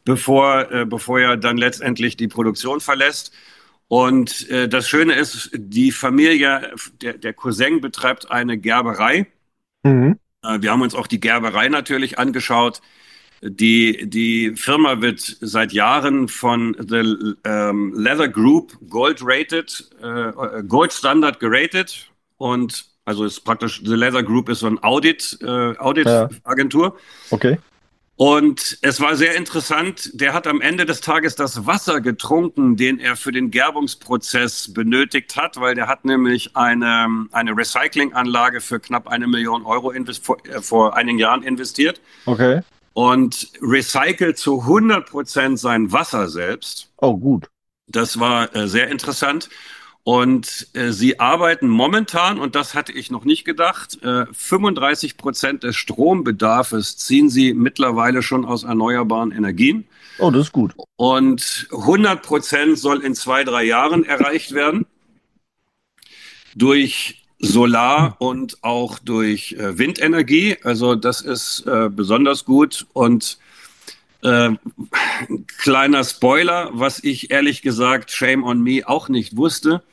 bevor, 0.06 0.72
äh, 0.72 0.86
bevor 0.86 1.20
er 1.20 1.38
dann 1.38 1.58
letztendlich 1.58 2.16
die 2.16 2.30
Produktion 2.30 2.80
verlässt. 2.80 3.34
Und 3.90 4.52
das 4.52 4.90
Schöne 4.90 5.14
ist, 5.14 5.50
die 5.54 5.94
Familie, 5.94 6.74
der, 7.02 7.14
der 7.14 7.32
Cousin 7.32 7.80
betreibt 7.80 8.30
eine 8.30 8.58
Gerberei 8.58 9.28
Mhm. 9.84 10.20
Äh, 10.44 10.62
wir 10.62 10.72
haben 10.72 10.82
uns 10.82 10.96
auch 10.96 11.08
die 11.08 11.20
Gerberei 11.20 11.70
natürlich 11.70 12.20
angeschaut. 12.20 12.82
Die, 13.42 14.10
die 14.10 14.56
Firma 14.56 15.02
wird 15.02 15.20
seit 15.20 15.72
Jahren 15.72 16.28
von 16.28 16.76
The 16.80 17.36
ähm, 17.44 17.94
Leather 17.96 18.30
Group 18.30 18.78
Gold 18.90 19.20
rated, 19.22 19.90
äh, 20.02 20.64
Gold 20.64 20.92
Standard 20.92 21.40
geratet 21.40 22.12
und 22.38 22.86
also 23.06 23.26
ist 23.26 23.42
praktisch 23.42 23.82
The 23.86 23.94
Leather 23.94 24.24
Group 24.24 24.50
ist 24.50 24.60
so 24.60 24.68
ein 24.68 24.82
Audit, 24.84 25.38
äh, 25.42 25.78
Audit 25.78 26.08
Agentur. 26.44 26.98
Okay. 27.30 27.58
Und 28.18 28.80
es 28.82 29.00
war 29.00 29.16
sehr 29.16 29.36
interessant. 29.36 30.10
Der 30.14 30.34
hat 30.34 30.48
am 30.48 30.60
Ende 30.60 30.88
des 30.88 31.02
Tages 31.02 31.36
das 31.36 31.68
Wasser 31.68 32.02
getrunken, 32.02 32.76
den 32.76 33.00
er 33.00 33.16
für 33.16 33.32
den 33.32 33.52
Gerbungsprozess 33.52 34.74
benötigt 34.74 35.36
hat, 35.36 35.58
weil 35.58 35.76
der 35.76 35.88
hat 35.88 36.04
nämlich 36.04 36.58
eine, 36.58 37.28
eine 37.32 37.56
Recyclinganlage 37.56 38.60
für 38.60 38.80
knapp 38.80 39.08
eine 39.08 39.28
Million 39.28 39.64
Euro 39.68 39.94
vor, 40.20 40.38
äh, 40.48 40.62
vor 40.62 40.98
einigen 40.98 41.20
Jahren 41.20 41.44
investiert. 41.44 42.02
Okay. 42.26 42.62
Und 42.94 43.52
recycelt 43.62 44.40
zu 44.40 44.62
100 44.62 45.08
Prozent 45.08 45.60
sein 45.60 45.92
Wasser 45.92 46.28
selbst. 46.28 46.90
Oh, 46.98 47.16
gut. 47.16 47.48
Das 47.86 48.20
war 48.20 48.54
äh, 48.56 48.68
sehr 48.68 48.88
interessant. 48.88 49.48
Und 50.08 50.70
äh, 50.72 50.94
sie 50.94 51.20
arbeiten 51.20 51.68
momentan, 51.68 52.40
und 52.40 52.56
das 52.56 52.74
hatte 52.76 52.94
ich 52.94 53.12
noch 53.12 53.26
nicht 53.26 53.44
gedacht, 53.44 54.02
äh, 54.04 54.26
35 54.32 55.18
Prozent 55.18 55.64
des 55.64 55.76
Strombedarfs 55.76 56.96
ziehen 56.96 57.30
sie 57.30 57.54
mittlerweile 57.54 58.24
schon 58.24 58.46
aus 58.46 58.64
erneuerbaren 58.64 59.34
Energien. 59.34 59.86
Oh, 60.20 60.32
das 60.32 60.44
ist 60.44 60.52
gut. 60.54 60.74
Und 60.96 61.68
100 61.74 62.24
Prozent 62.24 62.80
soll 62.80 63.04
in 63.04 63.16
zwei, 63.16 63.44
drei 63.44 63.66
Jahren 63.66 64.06
erreicht 64.06 64.54
werden 64.54 64.86
durch 66.56 67.26
Solar 67.40 68.16
und 68.20 68.64
auch 68.64 69.00
durch 69.00 69.58
äh, 69.60 69.78
Windenergie. 69.78 70.56
Also 70.64 70.96
das 70.96 71.20
ist 71.20 71.68
äh, 71.68 71.90
besonders 71.90 72.46
gut. 72.46 72.88
Und 72.94 73.40
äh, 74.24 74.52
kleiner 75.58 76.06
Spoiler, 76.06 76.70
was 76.72 77.04
ich 77.04 77.30
ehrlich 77.30 77.62
gesagt, 77.62 78.10
shame 78.10 78.46
on 78.46 78.64
me, 78.64 78.88
auch 78.88 79.10
nicht 79.10 79.36
wusste 79.36 79.84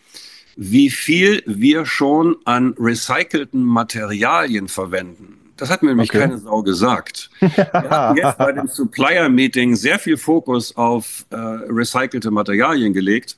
wie 0.57 0.91
viel 0.91 1.43
wir 1.47 1.87
schon 1.87 2.37
an 2.45 2.75
recycelten 2.79 3.65
Materialien 3.65 4.69
verwenden. 4.69 5.41
Das 5.57 5.71
hat 5.71 5.83
mir 5.83 5.91
nämlich 5.91 6.11
okay. 6.11 6.21
keine 6.21 6.39
Sau 6.39 6.63
gesagt. 6.63 7.31
Wir 7.41 7.71
haben 7.73 8.17
jetzt 8.23 8.39
bei 8.39 8.53
dem 8.53 8.67
Supplier-Meeting 8.67 9.77
sehr 9.77 9.99
viel 9.99 10.17
Fokus 10.17 10.77
auf 10.77 11.27
äh, 11.31 11.37
recycelte 11.37 12.31
Materialien 12.31 12.93
gelegt. 12.93 13.37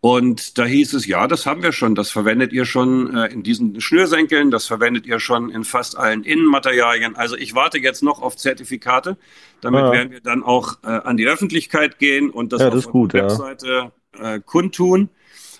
Und 0.00 0.58
da 0.58 0.64
hieß 0.64 0.94
es, 0.94 1.06
ja, 1.06 1.26
das 1.26 1.44
haben 1.44 1.62
wir 1.62 1.72
schon, 1.72 1.96
das 1.96 2.10
verwendet 2.10 2.52
ihr 2.52 2.64
schon 2.64 3.16
äh, 3.16 3.26
in 3.32 3.42
diesen 3.42 3.80
Schnürsenkeln, 3.80 4.52
das 4.52 4.66
verwendet 4.66 5.06
ihr 5.06 5.18
schon 5.18 5.50
in 5.50 5.64
fast 5.64 5.98
allen 5.98 6.22
Innenmaterialien. 6.22 7.16
Also 7.16 7.36
ich 7.36 7.54
warte 7.56 7.78
jetzt 7.78 8.02
noch 8.02 8.22
auf 8.22 8.36
Zertifikate. 8.36 9.16
Damit 9.60 9.80
ja. 9.80 9.92
werden 9.92 10.12
wir 10.12 10.20
dann 10.20 10.44
auch 10.44 10.78
äh, 10.84 10.86
an 10.86 11.16
die 11.16 11.26
Öffentlichkeit 11.26 11.98
gehen 11.98 12.30
und 12.30 12.52
das 12.52 12.60
ja, 12.60 12.68
auf 12.68 12.74
das 12.74 12.86
gut, 12.86 13.12
der 13.12 13.24
Webseite 13.24 13.90
ja. 14.16 14.34
äh, 14.34 14.40
kundtun. 14.40 15.08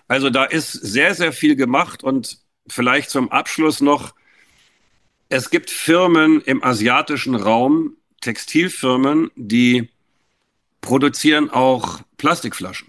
Also 0.08 0.30
da 0.30 0.44
ist 0.44 0.72
sehr, 0.72 1.14
sehr 1.14 1.32
viel 1.32 1.54
gemacht 1.54 2.02
und 2.02 2.38
vielleicht 2.66 3.10
zum 3.10 3.30
Abschluss 3.30 3.80
noch, 3.80 4.14
es 5.28 5.50
gibt 5.50 5.70
Firmen 5.70 6.40
im 6.40 6.64
asiatischen 6.64 7.34
Raum, 7.34 7.96
Textilfirmen, 8.22 9.30
die 9.36 9.90
produzieren 10.80 11.50
auch 11.50 12.00
Plastikflaschen. 12.16 12.88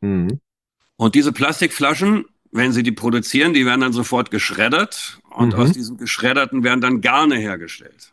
Mhm. 0.00 0.40
Und 0.96 1.14
diese 1.14 1.32
Plastikflaschen, 1.32 2.26
wenn 2.52 2.72
sie 2.72 2.82
die 2.82 2.92
produzieren, 2.92 3.52
die 3.52 3.66
werden 3.66 3.80
dann 3.80 3.92
sofort 3.92 4.30
geschreddert 4.30 5.20
und 5.30 5.54
mhm. 5.54 5.60
aus 5.60 5.72
diesen 5.72 5.96
geschredderten 5.98 6.62
werden 6.62 6.80
dann 6.80 7.00
Garne 7.00 7.36
hergestellt. 7.36 8.12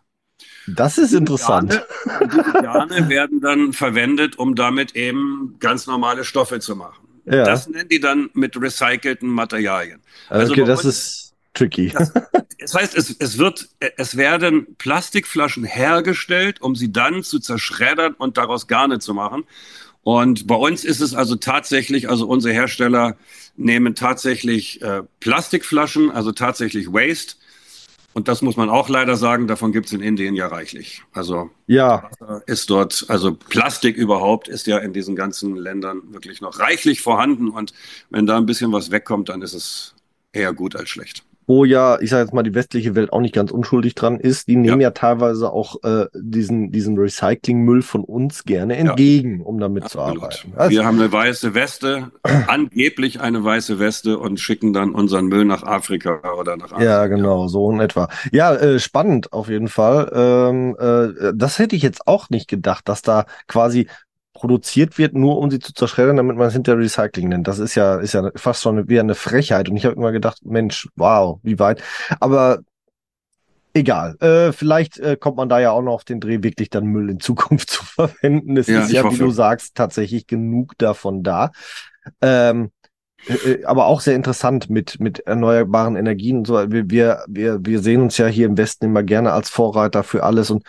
Das 0.67 0.97
ist 0.97 1.13
interessant. 1.13 1.85
Garne, 2.05 2.27
diese 2.33 2.51
Garne 2.51 3.09
werden 3.09 3.41
dann 3.41 3.73
verwendet, 3.73 4.37
um 4.37 4.55
damit 4.55 4.95
eben 4.95 5.55
ganz 5.59 5.87
normale 5.87 6.25
Stoffe 6.25 6.59
zu 6.59 6.75
machen. 6.75 7.06
Ja. 7.29 7.43
Das 7.43 7.67
nennen 7.67 7.89
die 7.89 7.99
dann 7.99 8.29
mit 8.33 8.59
recycelten 8.59 9.29
Materialien. 9.29 9.99
Also 10.29 10.53
okay, 10.53 10.63
das 10.63 10.85
ist 10.85 11.33
tricky. 11.53 11.89
Das, 11.89 12.13
das 12.59 12.73
heißt, 12.73 12.97
es, 12.97 13.15
es, 13.19 13.37
wird, 13.37 13.67
es 13.97 14.15
werden 14.15 14.75
Plastikflaschen 14.77 15.65
hergestellt, 15.65 16.61
um 16.61 16.75
sie 16.75 16.91
dann 16.91 17.23
zu 17.23 17.39
zerschreddern 17.39 18.13
und 18.13 18.37
daraus 18.37 18.67
Garne 18.67 18.99
zu 18.99 19.13
machen. 19.13 19.43
Und 20.03 20.47
bei 20.47 20.55
uns 20.55 20.85
ist 20.85 21.01
es 21.01 21.13
also 21.13 21.35
tatsächlich, 21.35 22.09
also 22.09 22.27
unsere 22.27 22.53
Hersteller 22.53 23.17
nehmen 23.57 23.93
tatsächlich 23.93 24.81
äh, 24.81 25.03
Plastikflaschen, 25.19 26.09
also 26.11 26.31
tatsächlich 26.31 26.87
Waste, 26.87 27.35
und 28.17 28.27
das 28.27 28.41
muss 28.41 28.57
man 28.57 28.71
auch 28.71 28.89
leider 28.89 29.15
sagen, 29.15 29.45
davon 29.45 29.71
gibt 29.71 29.85
es 29.85 29.93
in 29.93 30.01
Indien 30.01 30.33
ja 30.33 30.47
reichlich. 30.47 31.03
Also 31.11 31.51
ja. 31.67 32.09
ist 32.47 32.67
dort, 32.71 33.05
also 33.09 33.35
Plastik 33.35 33.95
überhaupt 33.95 34.47
ist 34.47 34.65
ja 34.65 34.79
in 34.79 34.91
diesen 34.91 35.15
ganzen 35.15 35.55
Ländern 35.55 36.01
wirklich 36.09 36.41
noch 36.41 36.57
reichlich 36.57 37.01
vorhanden. 37.01 37.47
Und 37.47 37.73
wenn 38.09 38.25
da 38.25 38.35
ein 38.35 38.47
bisschen 38.47 38.71
was 38.71 38.89
wegkommt, 38.89 39.29
dann 39.29 39.43
ist 39.43 39.53
es 39.53 39.93
eher 40.33 40.51
gut 40.51 40.75
als 40.75 40.89
schlecht. 40.89 41.26
Wo 41.47 41.63
ja, 41.63 41.97
ich 42.01 42.09
sage 42.09 42.23
jetzt 42.23 42.33
mal, 42.33 42.43
die 42.43 42.53
westliche 42.53 42.93
Welt 42.93 43.13
auch 43.13 43.21
nicht 43.21 43.33
ganz 43.33 43.51
unschuldig 43.51 43.95
dran 43.95 44.19
ist, 44.19 44.49
die 44.49 44.57
nehmen 44.57 44.81
ja, 44.81 44.89
ja 44.89 44.91
teilweise 44.91 45.51
auch 45.51 45.81
äh, 45.83 46.05
diesen, 46.13 46.71
diesen 46.71 46.97
Recyclingmüll 46.97 47.81
von 47.81 48.03
uns 48.03 48.43
gerne 48.43 48.75
entgegen, 48.75 49.39
ja. 49.39 49.45
um 49.45 49.57
damit 49.57 49.85
Absolut. 49.85 50.07
zu 50.07 50.21
arbeiten. 50.21 50.53
Also, 50.57 50.71
Wir 50.71 50.85
haben 50.85 50.99
eine 50.99 51.09
weiße 51.09 51.53
Weste, 51.53 52.11
angeblich 52.47 53.21
eine 53.21 53.43
weiße 53.43 53.79
Weste 53.79 54.19
und 54.19 54.41
schicken 54.41 54.73
dann 54.73 54.91
unseren 54.91 55.27
Müll 55.27 55.45
nach 55.45 55.63
Afrika 55.63 56.19
oder 56.37 56.57
nach 56.57 56.73
Afrika. 56.73 56.83
Ja, 56.83 57.07
genau, 57.07 57.47
so 57.47 57.71
in 57.71 57.79
etwa. 57.79 58.09
Ja, 58.33 58.53
äh, 58.53 58.79
spannend 58.79 59.31
auf 59.31 59.47
jeden 59.47 59.69
Fall. 59.69 60.11
Ähm, 60.13 60.75
äh, 60.77 61.33
das 61.33 61.59
hätte 61.59 61.77
ich 61.77 61.81
jetzt 61.81 62.07
auch 62.07 62.29
nicht 62.29 62.49
gedacht, 62.49 62.89
dass 62.89 63.01
da 63.01 63.25
quasi 63.47 63.87
produziert 64.37 64.99
wird, 64.99 65.15
nur 65.15 65.39
um 65.39 65.49
sie 65.49 65.57
zu 65.57 65.73
zerschreddern, 65.73 66.15
damit 66.15 66.37
man 66.37 66.47
es 66.47 66.53
hinter 66.53 66.77
Recycling 66.77 67.29
nennt. 67.29 67.47
Das 67.47 67.57
ist 67.57 67.73
ja, 67.73 67.95
ist 67.95 68.13
ja 68.13 68.29
fast 68.35 68.61
schon 68.61 68.87
wie 68.87 68.99
eine 68.99 69.15
Frechheit. 69.15 69.67
Und 69.67 69.77
ich 69.77 69.85
habe 69.85 69.95
immer 69.95 70.11
gedacht, 70.11 70.45
Mensch, 70.45 70.87
wow, 70.95 71.39
wie 71.41 71.57
weit. 71.57 71.81
Aber 72.19 72.59
egal. 73.73 74.15
Äh, 74.19 74.51
vielleicht 74.51 74.99
äh, 74.99 75.17
kommt 75.19 75.37
man 75.37 75.49
da 75.49 75.59
ja 75.59 75.71
auch 75.71 75.81
noch 75.81 75.93
auf 75.93 76.03
den 76.03 76.19
Dreh, 76.19 76.43
wirklich 76.43 76.69
dann 76.69 76.85
Müll 76.85 77.09
in 77.09 77.19
Zukunft 77.19 77.69
zu 77.71 77.83
verwenden. 77.83 78.57
Es 78.57 78.67
ja, 78.67 78.83
ist 78.83 78.91
ja, 78.91 79.03
hoffe. 79.03 79.15
wie 79.15 79.19
du 79.19 79.31
sagst, 79.31 79.73
tatsächlich 79.75 80.27
genug 80.27 80.77
davon 80.77 81.23
da. 81.23 81.51
Ähm, 82.21 82.69
äh, 83.27 83.33
äh, 83.33 83.65
aber 83.65 83.87
auch 83.87 84.01
sehr 84.01 84.15
interessant 84.15 84.69
mit, 84.69 84.99
mit 84.99 85.21
erneuerbaren 85.21 85.95
Energien 85.95 86.37
und 86.37 86.47
so. 86.47 86.71
Wir, 86.71 86.89
wir, 86.91 87.25
wir, 87.27 87.59
wir 87.65 87.79
sehen 87.79 88.01
uns 88.01 88.19
ja 88.19 88.27
hier 88.27 88.45
im 88.45 88.57
Westen 88.57 88.85
immer 88.85 89.01
gerne 89.01 89.33
als 89.33 89.49
Vorreiter 89.49 90.03
für 90.03 90.23
alles 90.23 90.51
und 90.51 90.63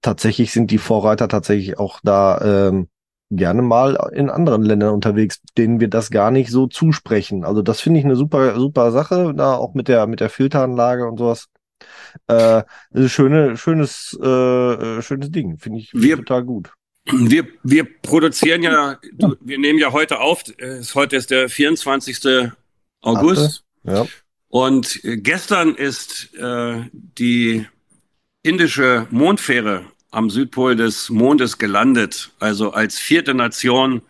tatsächlich 0.00 0.52
sind 0.52 0.70
die 0.70 0.78
Vorreiter 0.78 1.28
tatsächlich 1.28 1.78
auch 1.78 2.00
da 2.02 2.68
ähm, 2.68 2.88
gerne 3.30 3.62
mal 3.62 3.96
in 4.12 4.28
anderen 4.28 4.62
Ländern 4.62 4.94
unterwegs, 4.94 5.40
denen 5.56 5.80
wir 5.80 5.88
das 5.88 6.10
gar 6.10 6.30
nicht 6.30 6.50
so 6.50 6.66
zusprechen. 6.66 7.44
Also 7.44 7.62
das 7.62 7.80
finde 7.80 8.00
ich 8.00 8.04
eine 8.04 8.16
super, 8.16 8.58
super 8.58 8.90
Sache, 8.90 9.32
da 9.34 9.54
auch 9.54 9.74
mit 9.74 9.88
der, 9.88 10.06
mit 10.06 10.20
der 10.20 10.30
Filteranlage 10.30 11.06
und 11.06 11.18
sowas. 11.18 11.48
Äh, 12.26 12.62
das 12.90 13.04
ist 13.04 13.12
schöne, 13.12 13.56
schönes, 13.56 14.18
äh, 14.20 15.00
schönes 15.02 15.30
Ding, 15.30 15.58
finde 15.58 15.78
ich 15.78 15.90
wir, 15.94 16.16
total 16.16 16.44
gut. 16.44 16.72
Wir, 17.06 17.46
wir 17.62 17.86
produzieren 18.02 18.62
ja, 18.62 18.98
du, 19.12 19.36
wir 19.40 19.58
nehmen 19.58 19.78
ja 19.78 19.92
heute 19.92 20.20
auf, 20.20 20.46
ist, 20.58 20.94
heute 20.94 21.16
ist 21.16 21.30
der 21.30 21.48
24. 21.48 22.50
August. 23.00 23.64
Ja. 23.84 24.06
Und 24.48 25.00
gestern 25.02 25.74
ist 25.76 26.34
äh, 26.34 26.82
die 26.92 27.66
indische 28.42 29.06
Mondfähre 29.10 29.84
am 30.10 30.30
Südpol 30.30 30.76
des 30.76 31.10
Mondes 31.10 31.58
gelandet, 31.58 32.32
also 32.38 32.72
als 32.72 32.98
vierte 32.98 33.34
Nation, 33.34 34.02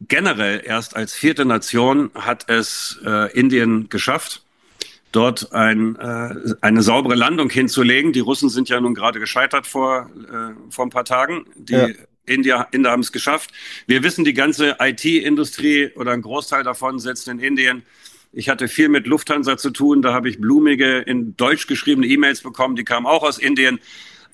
generell 0.00 0.62
erst 0.64 0.96
als 0.96 1.14
vierte 1.14 1.44
Nation 1.44 2.10
hat 2.14 2.48
es 2.48 2.98
äh, 3.04 3.32
Indien 3.38 3.88
geschafft, 3.88 4.42
dort 5.12 5.52
ein, 5.52 5.96
äh, 5.96 6.34
eine 6.60 6.82
saubere 6.82 7.14
Landung 7.14 7.50
hinzulegen. 7.50 8.12
Die 8.12 8.20
Russen 8.20 8.48
sind 8.48 8.68
ja 8.68 8.80
nun 8.80 8.94
gerade 8.94 9.20
gescheitert 9.20 9.66
vor, 9.66 10.10
äh, 10.30 10.54
vor 10.70 10.86
ein 10.86 10.90
paar 10.90 11.04
Tagen. 11.04 11.46
Die 11.56 11.72
ja. 11.72 11.88
India, 12.26 12.66
Inder 12.72 12.90
haben 12.90 13.00
es 13.00 13.12
geschafft. 13.12 13.52
Wir 13.86 14.02
wissen, 14.02 14.24
die 14.24 14.34
ganze 14.34 14.76
IT-Industrie 14.80 15.92
oder 15.94 16.12
ein 16.12 16.22
Großteil 16.22 16.64
davon 16.64 16.98
sitzt 16.98 17.28
in 17.28 17.38
Indien. 17.38 17.82
Ich 18.32 18.48
hatte 18.48 18.68
viel 18.68 18.88
mit 18.88 19.06
Lufthansa 19.06 19.56
zu 19.56 19.70
tun. 19.70 20.02
Da 20.02 20.12
habe 20.12 20.28
ich 20.28 20.40
blumige, 20.40 20.98
in 20.98 21.36
Deutsch 21.36 21.66
geschriebene 21.66 22.06
E-Mails 22.06 22.42
bekommen. 22.42 22.76
Die 22.76 22.84
kamen 22.84 23.06
auch 23.06 23.22
aus 23.22 23.38
Indien. 23.38 23.78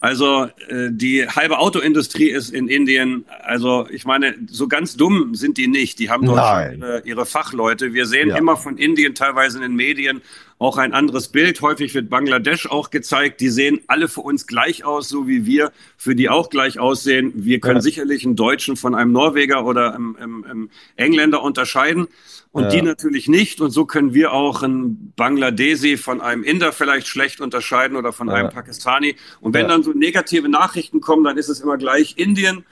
Also 0.03 0.49
äh, 0.67 0.89
die 0.91 1.29
halbe 1.29 1.61
Autoindustrie 1.61 2.29
ist 2.29 2.51
in 2.51 2.67
Indien, 2.67 3.25
also 3.45 3.87
ich 3.89 4.05
meine, 4.05 4.35
so 4.51 4.67
ganz 4.67 4.97
dumm 4.97 5.37
sind 5.37 5.59
die 5.59 5.69
nicht. 5.69 6.01
Die 6.01 6.11
haben 6.11 6.27
dort 6.27 6.75
ihre, 6.75 7.03
ihre, 7.05 7.25
Fachleute. 7.25 7.95
Wir 7.95 8.07
sehen 8.07 8.31
ja. 8.31 8.37
immer 8.37 8.57
von 8.57 8.79
Indien 8.79 9.15
teilweise 9.15 9.59
in 9.59 9.63
den 9.63 9.77
Medien 9.77 10.21
auch 10.63 10.79
ein 10.79 10.95
anderes 10.95 11.29
Bild. 11.29 11.61
Häufig 11.61 11.93
wird 11.93 12.09
Bangladesch 12.09 12.67
auch 12.67 12.91
gezeigt. 12.91 13.41
Die 13.41 13.49
sehen 13.49 13.81
alle 13.89 14.09
für 14.09 14.21
uns 14.21 14.47
gleich 14.47 14.85
aus, 14.85 15.09
so 15.09 15.27
wie 15.27 15.45
wir 15.45 15.73
für 15.97 16.15
die 16.15 16.29
auch 16.29 16.51
gleich 16.51 16.79
aussehen. 16.79 17.33
Wir 17.35 17.59
können 17.59 17.77
ja. 17.77 17.83
sicherlich 17.83 18.25
einen 18.25 18.37
Deutschen 18.37 18.77
von 18.77 18.95
einem 18.95 19.11
Norweger 19.11 19.67
oder 19.67 19.95
einem, 19.95 20.17
einem, 20.17 20.45
einem 20.45 20.71
Engländer 20.95 21.43
unterscheiden 21.43 22.07
und 22.53 22.65
ja. 22.65 22.71
die 22.71 22.83
natürlich 22.83 23.27
nicht. 23.29 23.61
Und 23.61 23.73
so 23.73 23.87
können 23.87 24.15
wir 24.15 24.33
auch 24.33 24.63
einen 24.63 25.13
Bangladesi 25.17 25.97
von 25.97 26.21
einem 26.21 26.45
Inder 26.45 26.73
vielleicht 26.73 27.09
schlecht 27.09 27.41
unterscheiden 27.41 27.97
oder 27.97 28.13
von 28.13 28.29
ja. 28.29 28.35
einem 28.35 28.51
Pakistani. 28.51 29.17
Und 29.41 29.55
wenn 29.55 29.67
dann 29.67 29.83
so 29.83 29.91
negative 29.91 30.49
Nachrichten 30.49 31.01
kommen, 31.01 31.25
dann 31.25 31.39
ist 31.39 31.49
es 31.49 31.61
immer 31.61 31.77
gleich 31.77 32.15
Indien. 32.19 32.65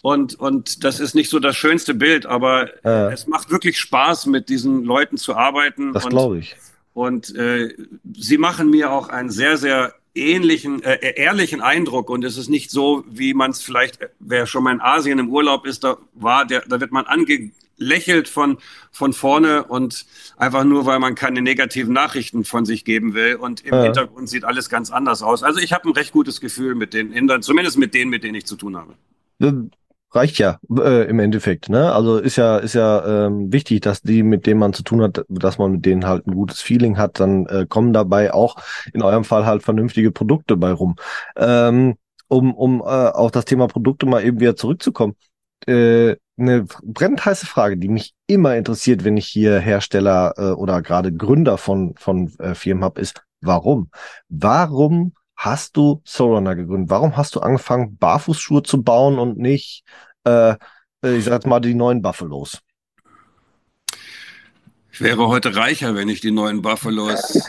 Und, 0.00 0.38
und 0.38 0.84
das 0.84 1.00
ist 1.00 1.14
nicht 1.14 1.30
so 1.30 1.40
das 1.40 1.56
schönste 1.56 1.94
Bild, 1.94 2.26
aber 2.26 2.84
es 2.84 3.28
macht 3.28 3.50
wirklich 3.50 3.78
Spaß, 3.78 4.26
mit 4.26 4.48
diesen 4.48 4.84
Leuten 4.84 5.16
zu 5.16 5.34
arbeiten. 5.34 5.92
Das 5.92 6.08
glaube 6.08 6.38
ich. 6.38 6.56
Und 6.94 7.34
äh, 7.34 7.74
sie 8.14 8.38
machen 8.38 8.70
mir 8.70 8.92
auch 8.92 9.08
einen 9.08 9.30
sehr, 9.30 9.56
sehr 9.56 9.94
ähnlichen, 10.14 10.82
äh, 10.82 11.14
ehrlichen 11.16 11.60
Eindruck 11.60 12.10
und 12.10 12.24
es 12.24 12.36
ist 12.36 12.50
nicht 12.50 12.70
so, 12.70 13.04
wie 13.08 13.32
man 13.32 13.50
es 13.50 13.62
vielleicht, 13.62 13.98
wer 14.18 14.46
schon 14.46 14.64
mal 14.64 14.74
in 14.74 14.80
Asien 14.80 15.18
im 15.18 15.30
Urlaub 15.30 15.66
ist, 15.66 15.84
da 15.84 15.96
war, 16.12 16.44
der, 16.44 16.62
da 16.68 16.80
wird 16.80 16.92
man 16.92 17.06
ange, 17.06 17.50
lächelt 17.78 18.28
von, 18.28 18.58
von 18.90 19.12
vorne 19.12 19.64
und 19.64 20.06
einfach 20.36 20.64
nur, 20.64 20.86
weil 20.86 20.98
man 20.98 21.14
keine 21.14 21.42
negativen 21.42 21.92
Nachrichten 21.92 22.44
von 22.44 22.64
sich 22.64 22.84
geben 22.84 23.14
will. 23.14 23.36
Und 23.36 23.64
im 23.64 23.74
ja. 23.74 23.82
Hintergrund 23.84 24.28
sieht 24.28 24.44
alles 24.44 24.68
ganz 24.68 24.90
anders 24.90 25.22
aus. 25.22 25.42
Also 25.42 25.60
ich 25.60 25.72
habe 25.72 25.88
ein 25.88 25.92
recht 25.92 26.12
gutes 26.12 26.40
Gefühl 26.40 26.74
mit 26.74 26.94
den 26.94 27.12
Indern, 27.12 27.42
zumindest 27.42 27.78
mit 27.78 27.94
denen, 27.94 28.10
mit 28.10 28.22
denen 28.22 28.34
ich 28.34 28.46
zu 28.46 28.56
tun 28.56 28.76
habe. 28.76 28.94
Reicht 30.14 30.38
ja 30.38 30.58
äh, 30.78 31.08
im 31.08 31.18
Endeffekt, 31.18 31.68
ne? 31.68 31.92
Also 31.92 32.18
ist 32.18 32.36
ja 32.36 32.58
ist 32.58 32.74
ja 32.74 33.26
ähm, 33.26 33.52
wichtig, 33.52 33.80
dass 33.80 34.02
die, 34.02 34.22
mit 34.22 34.46
denen 34.46 34.60
man 34.60 34.74
zu 34.74 34.82
tun 34.82 35.00
hat, 35.02 35.24
dass 35.28 35.58
man 35.58 35.72
mit 35.72 35.86
denen 35.86 36.06
halt 36.06 36.26
ein 36.26 36.34
gutes 36.34 36.60
Feeling 36.60 36.98
hat, 36.98 37.18
dann 37.18 37.46
äh, 37.46 37.66
kommen 37.66 37.92
dabei 37.92 38.34
auch 38.34 38.56
in 38.92 39.02
eurem 39.02 39.24
Fall 39.24 39.46
halt 39.46 39.62
vernünftige 39.62 40.10
Produkte 40.10 40.56
bei 40.56 40.72
rum. 40.72 40.96
Ähm, 41.36 41.94
um 42.28 42.54
um 42.54 42.80
äh, 42.80 42.84
auf 42.84 43.30
das 43.30 43.46
Thema 43.46 43.68
Produkte 43.68 44.06
mal 44.06 44.24
eben 44.24 44.40
wieder 44.40 44.56
zurückzukommen. 44.56 45.16
Äh, 45.66 46.16
eine 46.38 46.64
brennend 46.82 47.24
heiße 47.24 47.46
Frage, 47.46 47.76
die 47.76 47.88
mich 47.88 48.14
immer 48.26 48.56
interessiert, 48.56 49.04
wenn 49.04 49.16
ich 49.16 49.26
hier 49.26 49.58
Hersteller 49.58 50.34
äh, 50.36 50.50
oder 50.52 50.82
gerade 50.82 51.12
Gründer 51.12 51.58
von, 51.58 51.94
von 51.96 52.32
äh, 52.38 52.54
Firmen 52.54 52.84
habe, 52.84 53.00
ist, 53.00 53.22
warum? 53.40 53.90
Warum 54.28 55.12
hast 55.42 55.76
du 55.76 56.00
Sorunner 56.04 56.54
gegründet? 56.54 56.90
Warum 56.90 57.16
hast 57.16 57.34
du 57.34 57.40
angefangen, 57.40 57.96
Barfußschuhe 57.98 58.62
zu 58.62 58.82
bauen 58.82 59.18
und 59.18 59.38
nicht, 59.38 59.84
äh, 60.24 60.54
äh 61.04 61.16
ich 61.16 61.24
sag 61.24 61.46
mal, 61.46 61.60
die 61.60 61.74
neuen 61.74 62.00
Buffalos? 62.00 62.62
Ich 64.92 65.00
wäre 65.00 65.26
heute 65.26 65.56
reicher, 65.56 65.94
wenn 65.94 66.08
ich 66.08 66.20
die 66.20 66.30
neuen 66.30 66.62
Buffalos 66.62 67.48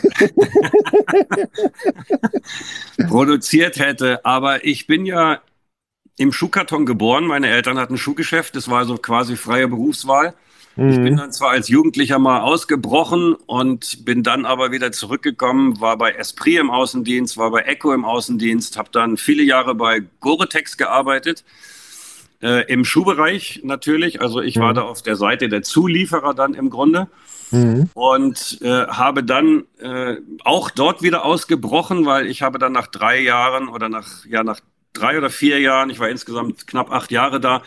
produziert 3.08 3.78
hätte. 3.78 4.24
Aber 4.24 4.64
ich 4.64 4.86
bin 4.86 5.06
ja 5.06 5.40
im 6.16 6.32
Schuhkarton 6.32 6.86
geboren. 6.86 7.26
Meine 7.26 7.48
Eltern 7.48 7.78
hatten 7.78 7.94
ein 7.94 7.98
Schuhgeschäft. 7.98 8.56
Das 8.56 8.68
war 8.70 8.86
so 8.86 8.96
quasi 8.96 9.36
freie 9.36 9.68
Berufswahl. 9.68 10.34
Mhm. 10.76 10.88
Ich 10.88 10.96
bin 10.96 11.12
mhm. 11.14 11.18
dann 11.18 11.32
zwar 11.32 11.50
als 11.50 11.68
Jugendlicher 11.68 12.18
mal 12.18 12.40
ausgebrochen 12.40 13.34
und 13.34 14.04
bin 14.04 14.22
dann 14.22 14.44
aber 14.44 14.72
wieder 14.72 14.92
zurückgekommen, 14.92 15.80
war 15.80 15.96
bei 15.96 16.12
Esprit 16.12 16.58
im 16.58 16.70
Außendienst, 16.70 17.36
war 17.36 17.50
bei 17.50 17.62
Echo 17.62 17.92
im 17.92 18.04
Außendienst, 18.04 18.76
habe 18.76 18.88
dann 18.92 19.16
viele 19.16 19.42
Jahre 19.42 19.74
bei 19.74 20.02
Gore-Tex 20.20 20.76
gearbeitet. 20.76 21.44
Äh, 22.42 22.70
Im 22.72 22.84
Schuhbereich 22.84 23.60
natürlich. 23.62 24.20
Also 24.20 24.40
ich 24.40 24.56
mhm. 24.56 24.62
war 24.62 24.74
da 24.74 24.82
auf 24.82 25.02
der 25.02 25.16
Seite 25.16 25.48
der 25.48 25.62
Zulieferer 25.62 26.34
dann 26.34 26.54
im 26.54 26.70
Grunde. 26.70 27.08
Mhm. 27.50 27.88
Und 27.94 28.58
äh, 28.62 28.86
habe 28.88 29.22
dann 29.22 29.64
äh, 29.78 30.16
auch 30.44 30.70
dort 30.70 31.02
wieder 31.02 31.24
ausgebrochen, 31.24 32.04
weil 32.04 32.26
ich 32.26 32.42
habe 32.42 32.58
dann 32.58 32.72
nach 32.72 32.88
drei 32.88 33.20
Jahren 33.20 33.68
oder 33.68 33.88
nach, 33.88 34.24
ja, 34.26 34.42
nach 34.42 34.60
drei 34.92 35.18
oder 35.18 35.30
vier 35.30 35.60
Jahren, 35.60 35.90
ich 35.90 35.98
war 35.98 36.08
insgesamt 36.08 36.66
knapp 36.66 36.90
acht 36.90 37.10
Jahre 37.10 37.40
da, 37.40 37.62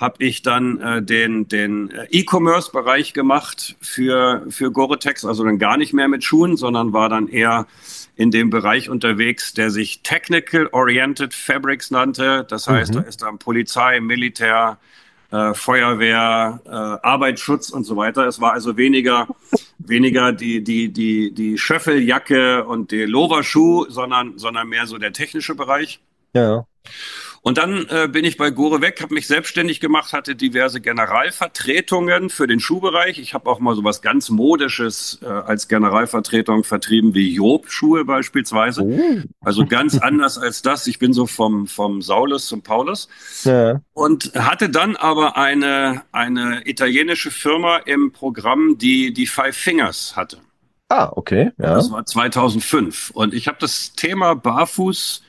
habe 0.00 0.24
ich 0.24 0.42
dann 0.42 0.80
äh, 0.80 1.02
den, 1.02 1.48
den 1.48 1.90
äh, 1.90 2.06
E-Commerce-Bereich 2.10 3.14
gemacht 3.14 3.76
für, 3.80 4.46
für 4.48 4.70
Gore-Tex, 4.70 5.24
also 5.24 5.44
dann 5.44 5.58
gar 5.58 5.76
nicht 5.76 5.92
mehr 5.92 6.06
mit 6.06 6.22
Schuhen, 6.22 6.56
sondern 6.56 6.92
war 6.92 7.08
dann 7.08 7.28
eher 7.28 7.66
in 8.14 8.30
dem 8.30 8.50
Bereich 8.50 8.88
unterwegs, 8.88 9.54
der 9.54 9.70
sich 9.70 10.02
Technical 10.02 10.68
Oriented 10.72 11.34
Fabrics 11.34 11.90
nannte. 11.90 12.46
Das 12.48 12.68
heißt, 12.68 12.94
mhm. 12.94 12.98
da 12.98 13.02
ist 13.02 13.22
dann 13.22 13.38
Polizei, 13.38 14.00
Militär, 14.00 14.78
äh, 15.32 15.52
Feuerwehr, 15.54 16.60
äh, 16.64 16.70
Arbeitsschutz 16.70 17.70
und 17.70 17.84
so 17.84 17.96
weiter. 17.96 18.26
Es 18.26 18.40
war 18.40 18.52
also 18.52 18.76
weniger, 18.76 19.26
weniger 19.78 20.32
die, 20.32 20.62
die, 20.62 20.92
die, 20.92 21.32
die 21.32 21.58
Schöffeljacke 21.58 22.64
und 22.64 22.92
der 22.92 23.08
Loverschuh, 23.08 23.86
sondern, 23.88 24.38
sondern 24.38 24.68
mehr 24.68 24.86
so 24.86 24.96
der 24.96 25.12
technische 25.12 25.56
Bereich. 25.56 26.00
Ja. 26.34 26.66
Und 27.42 27.58
dann 27.58 27.86
äh, 27.88 28.08
bin 28.10 28.24
ich 28.24 28.36
bei 28.36 28.50
Gore 28.50 28.80
weg, 28.80 29.00
habe 29.02 29.14
mich 29.14 29.26
selbstständig 29.26 29.80
gemacht, 29.80 30.12
hatte 30.12 30.34
diverse 30.34 30.80
Generalvertretungen 30.80 32.30
für 32.30 32.46
den 32.46 32.60
Schuhbereich. 32.60 33.18
Ich 33.18 33.34
habe 33.34 33.48
auch 33.48 33.60
mal 33.60 33.74
so 33.74 33.84
was 33.84 34.02
ganz 34.02 34.28
Modisches 34.28 35.18
äh, 35.22 35.26
als 35.26 35.68
Generalvertretung 35.68 36.64
vertrieben, 36.64 37.14
wie 37.14 37.34
Job-Schuhe 37.34 38.04
beispielsweise. 38.04 38.82
Oh. 38.82 39.22
Also 39.40 39.66
ganz 39.66 39.98
anders 40.02 40.38
als 40.38 40.62
das. 40.62 40.86
Ich 40.86 40.98
bin 40.98 41.12
so 41.12 41.26
vom, 41.26 41.66
vom 41.66 42.02
Saulus 42.02 42.46
zum 42.46 42.62
Paulus. 42.62 43.08
Ja. 43.44 43.80
Und 43.92 44.32
hatte 44.34 44.68
dann 44.68 44.96
aber 44.96 45.36
eine, 45.36 46.02
eine 46.12 46.62
italienische 46.68 47.30
Firma 47.30 47.78
im 47.78 48.12
Programm, 48.12 48.78
die 48.78 49.12
die 49.12 49.26
Five 49.26 49.56
Fingers 49.56 50.16
hatte. 50.16 50.38
Ah, 50.88 51.10
okay. 51.14 51.52
Ja. 51.58 51.74
Das 51.74 51.90
war 51.90 52.04
2005. 52.04 53.10
Und 53.10 53.34
ich 53.34 53.46
habe 53.46 53.58
das 53.60 53.92
Thema 53.92 54.34
Barfuß 54.34 55.22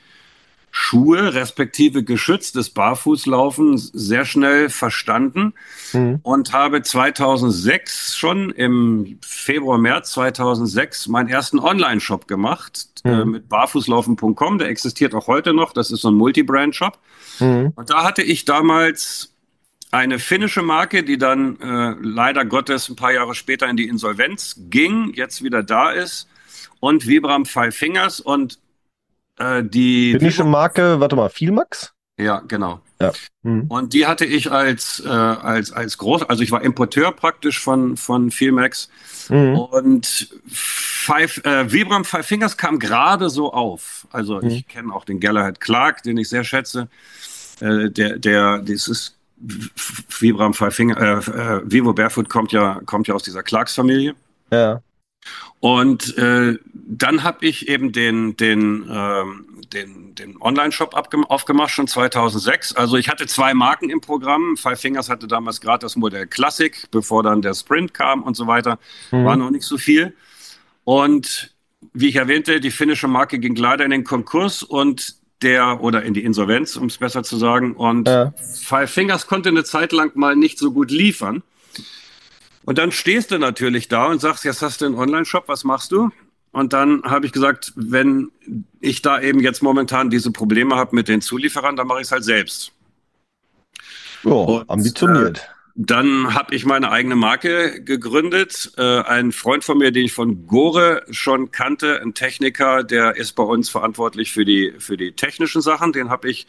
Schuhe 0.70 1.34
respektive 1.34 2.04
geschütztes 2.04 2.70
Barfußlaufen 2.70 3.76
sehr 3.76 4.24
schnell 4.24 4.68
verstanden 4.68 5.54
mhm. 5.92 6.20
und 6.22 6.52
habe 6.52 6.82
2006 6.82 8.16
schon 8.16 8.50
im 8.50 9.18
Februar, 9.20 9.78
März 9.78 10.12
2006 10.12 11.08
meinen 11.08 11.28
ersten 11.28 11.58
Online-Shop 11.58 12.28
gemacht 12.28 12.88
mhm. 13.04 13.10
äh, 13.10 13.24
mit 13.24 13.48
barfußlaufen.com. 13.48 14.58
Der 14.58 14.68
existiert 14.68 15.14
auch 15.14 15.26
heute 15.26 15.54
noch. 15.54 15.72
Das 15.72 15.90
ist 15.90 16.02
so 16.02 16.10
ein 16.10 16.14
Multi-Brand-Shop. 16.14 16.98
Mhm. 17.40 17.72
Und 17.74 17.90
da 17.90 18.04
hatte 18.04 18.22
ich 18.22 18.44
damals 18.44 19.34
eine 19.90 20.20
finnische 20.20 20.62
Marke, 20.62 21.02
die 21.02 21.18
dann 21.18 21.58
äh, 21.60 21.96
leider 22.00 22.44
Gottes 22.44 22.88
ein 22.88 22.96
paar 22.96 23.12
Jahre 23.12 23.34
später 23.34 23.68
in 23.68 23.76
die 23.76 23.88
Insolvenz 23.88 24.54
ging, 24.70 25.12
jetzt 25.14 25.42
wieder 25.42 25.64
da 25.64 25.90
ist 25.90 26.28
und 26.78 27.06
Vibram 27.06 27.44
Five 27.44 27.74
Fingers 27.74 28.20
und 28.20 28.58
äh, 29.40 29.64
die 29.64 30.12
finnische 30.12 30.44
Marke, 30.44 31.00
warte 31.00 31.16
mal, 31.16 31.30
Vielmax? 31.30 31.92
Ja, 32.18 32.42
genau. 32.46 32.80
Ja. 33.00 33.12
Mhm. 33.42 33.62
Und 33.68 33.94
die 33.94 34.06
hatte 34.06 34.26
ich 34.26 34.52
als, 34.52 35.02
äh, 35.04 35.08
als, 35.08 35.72
als 35.72 35.96
groß, 35.96 36.24
also 36.24 36.42
ich 36.42 36.50
war 36.50 36.62
Importeur 36.62 37.12
praktisch 37.12 37.58
von, 37.58 37.96
von 37.96 38.30
Vielmax. 38.30 38.90
Mhm. 39.30 39.56
Und 39.56 40.28
Five, 40.46 41.42
äh, 41.44 41.72
Vibram 41.72 42.04
Five 42.04 42.26
Fingers 42.26 42.56
kam 42.58 42.78
gerade 42.78 43.30
so 43.30 43.52
auf. 43.52 44.06
Also 44.10 44.40
mhm. 44.40 44.48
ich 44.48 44.68
kenne 44.68 44.92
auch 44.92 45.06
den 45.06 45.18
Galahad 45.18 45.60
Clark, 45.60 46.02
den 46.02 46.18
ich 46.18 46.28
sehr 46.28 46.44
schätze. 46.44 46.88
Äh, 47.60 47.90
der, 47.90 48.18
der, 48.18 48.58
das 48.58 48.86
ist 48.86 49.16
Vibram 50.18 50.52
Five 50.52 50.74
Finger, 50.74 50.98
äh, 50.98 51.12
äh, 51.14 51.62
Vivo 51.64 51.94
Barefoot 51.94 52.28
kommt 52.28 52.52
ja, 52.52 52.80
kommt 52.84 53.08
ja 53.08 53.14
aus 53.14 53.22
dieser 53.22 53.42
Clarks-Familie. 53.42 54.14
Ja. 54.52 54.82
Und 55.60 56.16
äh, 56.16 56.58
dann 56.72 57.22
habe 57.22 57.46
ich 57.46 57.68
eben 57.68 57.92
den, 57.92 58.36
den, 58.36 58.88
ähm, 58.90 59.46
den, 59.72 60.14
den 60.14 60.40
Online-Shop 60.40 60.94
aufgemacht, 60.94 61.70
schon 61.70 61.86
2006. 61.86 62.74
Also 62.74 62.96
ich 62.96 63.08
hatte 63.08 63.26
zwei 63.26 63.52
Marken 63.52 63.90
im 63.90 64.00
Programm. 64.00 64.56
Five 64.56 64.80
Fingers 64.80 65.10
hatte 65.10 65.28
damals 65.28 65.60
gerade 65.60 65.80
das 65.80 65.96
Modell 65.96 66.26
Classic, 66.26 66.88
bevor 66.90 67.22
dann 67.22 67.42
der 67.42 67.54
Sprint 67.54 67.92
kam 67.92 68.22
und 68.22 68.36
so 68.36 68.46
weiter. 68.46 68.78
Mhm. 69.10 69.24
War 69.24 69.36
noch 69.36 69.50
nicht 69.50 69.64
so 69.64 69.76
viel. 69.76 70.14
Und 70.84 71.54
wie 71.92 72.08
ich 72.08 72.16
erwähnte, 72.16 72.60
die 72.60 72.70
finnische 72.70 73.08
Marke 73.08 73.38
ging 73.38 73.54
leider 73.54 73.84
in 73.84 73.90
den 73.90 74.04
Konkurs 74.04 74.62
und 74.62 75.16
der, 75.42 75.82
oder 75.82 76.02
in 76.02 76.14
die 76.14 76.24
Insolvenz, 76.24 76.76
um 76.76 76.86
es 76.86 76.98
besser 76.98 77.22
zu 77.22 77.36
sagen. 77.36 77.74
Und 77.74 78.08
ja. 78.08 78.32
Five 78.62 78.90
Fingers 78.90 79.26
konnte 79.26 79.50
eine 79.50 79.64
Zeit 79.64 79.92
lang 79.92 80.12
mal 80.14 80.36
nicht 80.36 80.58
so 80.58 80.72
gut 80.72 80.90
liefern. 80.90 81.42
Und 82.64 82.78
dann 82.78 82.92
stehst 82.92 83.30
du 83.30 83.38
natürlich 83.38 83.88
da 83.88 84.06
und 84.06 84.20
sagst, 84.20 84.44
jetzt 84.44 84.62
hast 84.62 84.80
du 84.80 84.86
einen 84.86 84.94
Online-Shop, 84.94 85.44
was 85.48 85.64
machst 85.64 85.92
du? 85.92 86.10
Und 86.52 86.72
dann 86.72 87.02
habe 87.04 87.26
ich 87.26 87.32
gesagt, 87.32 87.72
wenn 87.76 88.30
ich 88.80 89.02
da 89.02 89.20
eben 89.20 89.40
jetzt 89.40 89.62
momentan 89.62 90.10
diese 90.10 90.32
Probleme 90.32 90.76
habe 90.76 90.96
mit 90.96 91.08
den 91.08 91.20
Zulieferern, 91.20 91.76
dann 91.76 91.86
mache 91.86 92.00
ich 92.00 92.06
es 92.06 92.12
halt 92.12 92.24
selbst. 92.24 92.72
Oh, 94.24 94.62
ambitioniert. 94.66 95.38
Äh, 95.38 95.60
dann 95.76 96.34
habe 96.34 96.54
ich 96.54 96.66
meine 96.66 96.90
eigene 96.90 97.16
Marke 97.16 97.82
gegründet. 97.82 98.72
Äh, 98.76 99.00
ein 99.02 99.32
Freund 99.32 99.64
von 99.64 99.78
mir, 99.78 99.92
den 99.92 100.04
ich 100.04 100.12
von 100.12 100.46
Gore 100.46 101.04
schon 101.10 101.52
kannte, 101.52 102.02
ein 102.02 102.14
Techniker, 102.14 102.82
der 102.82 103.16
ist 103.16 103.32
bei 103.32 103.44
uns 103.44 103.70
verantwortlich 103.70 104.32
für 104.32 104.44
die, 104.44 104.74
für 104.78 104.96
die 104.96 105.12
technischen 105.12 105.62
Sachen. 105.62 105.92
Den 105.92 106.10
habe 106.10 106.28
ich 106.28 106.46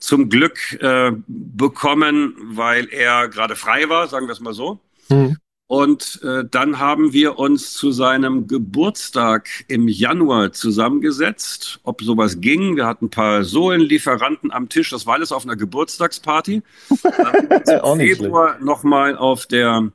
zum 0.00 0.28
Glück 0.28 0.80
äh, 0.82 1.12
bekommen, 1.26 2.34
weil 2.42 2.88
er 2.90 3.28
gerade 3.28 3.56
frei 3.56 3.88
war, 3.88 4.08
sagen 4.08 4.26
wir 4.26 4.32
es 4.32 4.40
mal 4.40 4.52
so. 4.54 4.80
Mhm. 5.08 5.36
Und 5.68 6.20
äh, 6.22 6.44
dann 6.50 6.78
haben 6.78 7.12
wir 7.12 7.38
uns 7.38 7.74
zu 7.74 7.92
seinem 7.92 8.46
Geburtstag 8.46 9.50
im 9.68 9.86
Januar 9.86 10.52
zusammengesetzt, 10.52 11.80
ob 11.82 12.00
sowas 12.00 12.40
ging. 12.40 12.76
Wir 12.76 12.86
hatten 12.86 13.06
ein 13.06 13.10
paar 13.10 13.44
Sohlenlieferanten 13.44 14.50
am 14.50 14.70
Tisch. 14.70 14.88
Das 14.88 15.04
war 15.04 15.14
alles 15.14 15.30
auf 15.30 15.44
einer 15.44 15.56
Geburtstagsparty. 15.56 16.62
Im 17.82 17.98
Februar 17.98 18.58
nochmal 18.60 19.14
auf 19.18 19.44
der, 19.44 19.92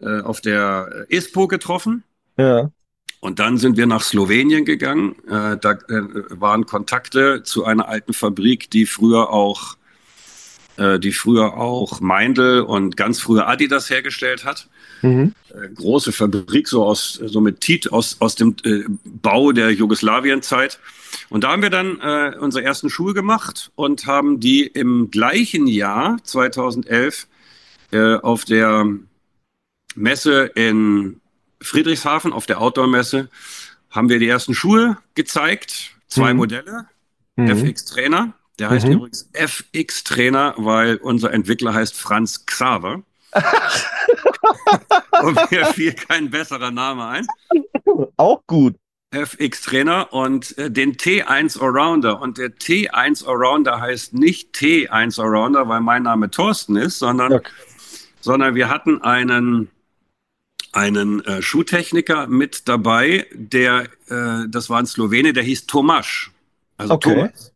äh, 0.00 0.20
auf 0.20 0.40
der 0.40 1.06
ISPO 1.08 1.48
getroffen. 1.48 2.04
Ja. 2.36 2.70
Und 3.18 3.40
dann 3.40 3.58
sind 3.58 3.76
wir 3.76 3.86
nach 3.86 4.02
Slowenien 4.02 4.64
gegangen. 4.64 5.16
Äh, 5.26 5.56
da 5.56 5.72
äh, 5.72 6.02
waren 6.30 6.64
Kontakte 6.64 7.42
zu 7.42 7.64
einer 7.64 7.88
alten 7.88 8.12
Fabrik, 8.12 8.70
die 8.70 8.86
früher 8.86 9.30
auch 9.30 9.76
äh, 10.76 10.98
die 10.98 11.12
früher 11.12 11.56
auch 11.56 12.00
Meindl 12.00 12.60
und 12.60 12.96
ganz 12.96 13.20
früher 13.20 13.48
Adidas 13.48 13.90
hergestellt 13.90 14.44
hat. 14.44 14.68
Mhm. 15.02 15.34
Äh, 15.50 15.68
große 15.74 16.12
Fabrik, 16.12 16.68
so 16.68 16.84
aus, 16.84 17.14
so 17.14 17.40
mit 17.40 17.60
Tit 17.60 17.92
aus, 17.92 18.16
aus 18.20 18.34
dem 18.36 18.56
äh, 18.64 18.84
Bau 19.04 19.52
der 19.52 19.72
Jugoslawienzeit. 19.72 20.78
Und 21.28 21.44
da 21.44 21.50
haben 21.50 21.62
wir 21.62 21.70
dann 21.70 22.00
äh, 22.00 22.36
unsere 22.38 22.64
ersten 22.64 22.88
Schuhe 22.88 23.14
gemacht 23.14 23.70
und 23.74 24.06
haben 24.06 24.40
die 24.40 24.66
im 24.66 25.10
gleichen 25.10 25.66
Jahr, 25.66 26.18
2011, 26.22 27.26
äh, 27.90 28.14
auf 28.16 28.44
der 28.44 28.86
Messe 29.94 30.44
in 30.54 31.20
Friedrichshafen, 31.60 32.32
auf 32.32 32.46
der 32.46 32.60
Outdoor-Messe, 32.60 33.28
haben 33.90 34.08
wir 34.08 34.18
die 34.18 34.28
ersten 34.28 34.54
Schuhe 34.54 34.96
gezeigt. 35.14 35.90
Zwei 36.08 36.32
mhm. 36.32 36.38
Modelle, 36.38 36.86
mhm. 37.36 37.48
FX 37.48 37.84
Trainer 37.86 38.34
der 38.58 38.70
heißt 38.70 38.86
mhm. 38.86 38.92
übrigens 38.92 39.28
FX 39.32 40.04
Trainer, 40.04 40.54
weil 40.56 40.96
unser 40.96 41.32
Entwickler 41.32 41.74
heißt 41.74 41.98
Franz 41.98 42.44
Xaver. 42.46 43.02
und 45.22 45.50
mir 45.50 45.66
fiel 45.66 45.94
kein 45.94 46.30
besserer 46.30 46.70
Name 46.70 47.06
ein. 47.06 47.26
Auch 48.16 48.42
gut. 48.46 48.76
FX 49.10 49.62
Trainer 49.62 50.12
und 50.12 50.56
äh, 50.58 50.70
den 50.70 50.96
T1 50.96 51.60
Allrounder. 51.60 52.20
Und 52.20 52.38
der 52.38 52.48
T1 52.48 53.26
Allrounder 53.26 53.80
heißt 53.80 54.14
nicht 54.14 54.54
T1 54.54 55.20
Allrounder, 55.20 55.68
weil 55.68 55.80
mein 55.80 56.04
Name 56.04 56.30
Thorsten 56.30 56.76
ist, 56.76 56.98
sondern, 56.98 57.32
okay. 57.34 57.50
sondern 58.20 58.54
wir 58.54 58.68
hatten 58.70 59.02
einen, 59.02 59.68
einen 60.72 61.22
äh, 61.24 61.42
Schuhtechniker 61.42 62.26
mit 62.26 62.68
dabei, 62.68 63.26
der, 63.32 63.88
äh, 64.08 64.48
das 64.48 64.70
war 64.70 64.78
ein 64.78 64.86
Slowene, 64.86 65.32
der 65.34 65.42
hieß 65.42 65.66
Tomasz. 65.66 66.30
Also 66.78 66.94
okay. 66.94 67.14
Thomas. 67.14 67.51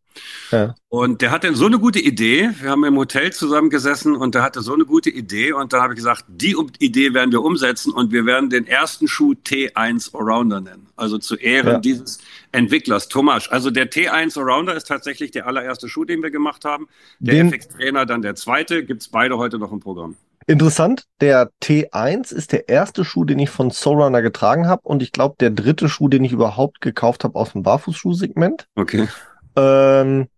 Ja. 0.51 0.75
Und 0.89 1.23
der 1.23 1.31
hatte 1.31 1.55
so 1.55 1.67
eine 1.67 1.79
gute 1.79 1.99
Idee. 1.99 2.51
Wir 2.61 2.71
haben 2.71 2.85
im 2.85 2.97
Hotel 2.97 3.33
zusammengesessen 3.33 4.17
und 4.17 4.35
der 4.35 4.43
hatte 4.43 4.63
so 4.63 4.75
eine 4.75 4.85
gute 4.85 5.11
Idee. 5.11 5.53
Und 5.53 5.73
dann 5.73 5.83
habe 5.83 5.95
ich 5.95 5.99
gesagt, 5.99 6.25
die 6.29 6.57
Idee 6.79 7.15
werden 7.15 7.33
wir 7.33 7.43
umsetzen 7.43 7.93
und 7.93 8.13
wir 8.13 8.25
werden 8.27 8.51
den 8.51 8.67
ersten 8.67 9.09
Schuh 9.09 9.35
T1 9.35 10.15
Allrounder 10.15 10.61
nennen. 10.61 10.87
Also 10.97 11.19
zu 11.19 11.37
Ehren 11.37 11.67
ja. 11.67 11.79
dieses 11.79 12.19
Entwicklers, 12.53 13.09
Thomas. 13.09 13.49
Also 13.49 13.71
der 13.71 13.91
T1 13.91 14.39
Allrounder 14.39 14.75
ist 14.75 14.87
tatsächlich 14.87 15.31
der 15.31 15.47
allererste 15.47 15.89
Schuh, 15.89 16.05
den 16.05 16.23
wir 16.23 16.31
gemacht 16.31 16.65
haben. 16.65 16.89
Der 17.19 17.45
FX 17.45 17.69
Trainer 17.69 18.07
dann 18.07 18.23
der 18.23 18.35
zweite. 18.35 18.85
Gibt 18.85 19.03
es 19.03 19.09
beide 19.09 19.37
heute 19.39 19.59
noch 19.59 19.73
im 19.73 19.81
Programm. 19.81 20.17
Interessant, 20.49 21.07
der 21.21 21.51
T1 21.61 22.33
ist 22.33 22.53
der 22.53 22.69
erste 22.69 23.05
Schuh, 23.05 23.25
den 23.25 23.41
ich 23.41 23.51
von 23.51 23.73
Soulrunner 23.73 24.23
getragen 24.23 24.69
habe 24.69 24.83
und 24.85 25.03
ich 25.03 25.11
glaube 25.11 25.35
der 25.41 25.51
dritte 25.51 25.89
Schuh, 25.89 26.09
den 26.09 26.25
ich 26.25 26.31
überhaupt 26.31 26.81
gekauft 26.81 27.25
habe 27.25 27.37
aus 27.37 27.53
dem 27.53 27.65
Barfußschuhsegment. 27.65 28.69
Okay. 28.77 29.09
Ähm, 29.57 30.29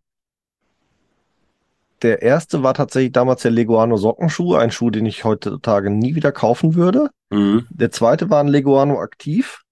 der 2.02 2.22
erste 2.22 2.62
war 2.62 2.74
tatsächlich 2.74 3.12
damals 3.12 3.42
der 3.42 3.50
Leguano 3.50 3.96
Sockenschuh, 3.96 4.54
ein 4.54 4.70
Schuh, 4.70 4.90
den 4.90 5.06
ich 5.06 5.24
heutzutage 5.24 5.90
nie 5.90 6.14
wieder 6.14 6.30
kaufen 6.30 6.74
würde. 6.74 7.10
Mhm. 7.30 7.66
Der 7.70 7.90
zweite 7.90 8.30
war 8.30 8.40
ein 8.40 8.48
Leguano 8.48 9.00
Aktiv, 9.00 9.62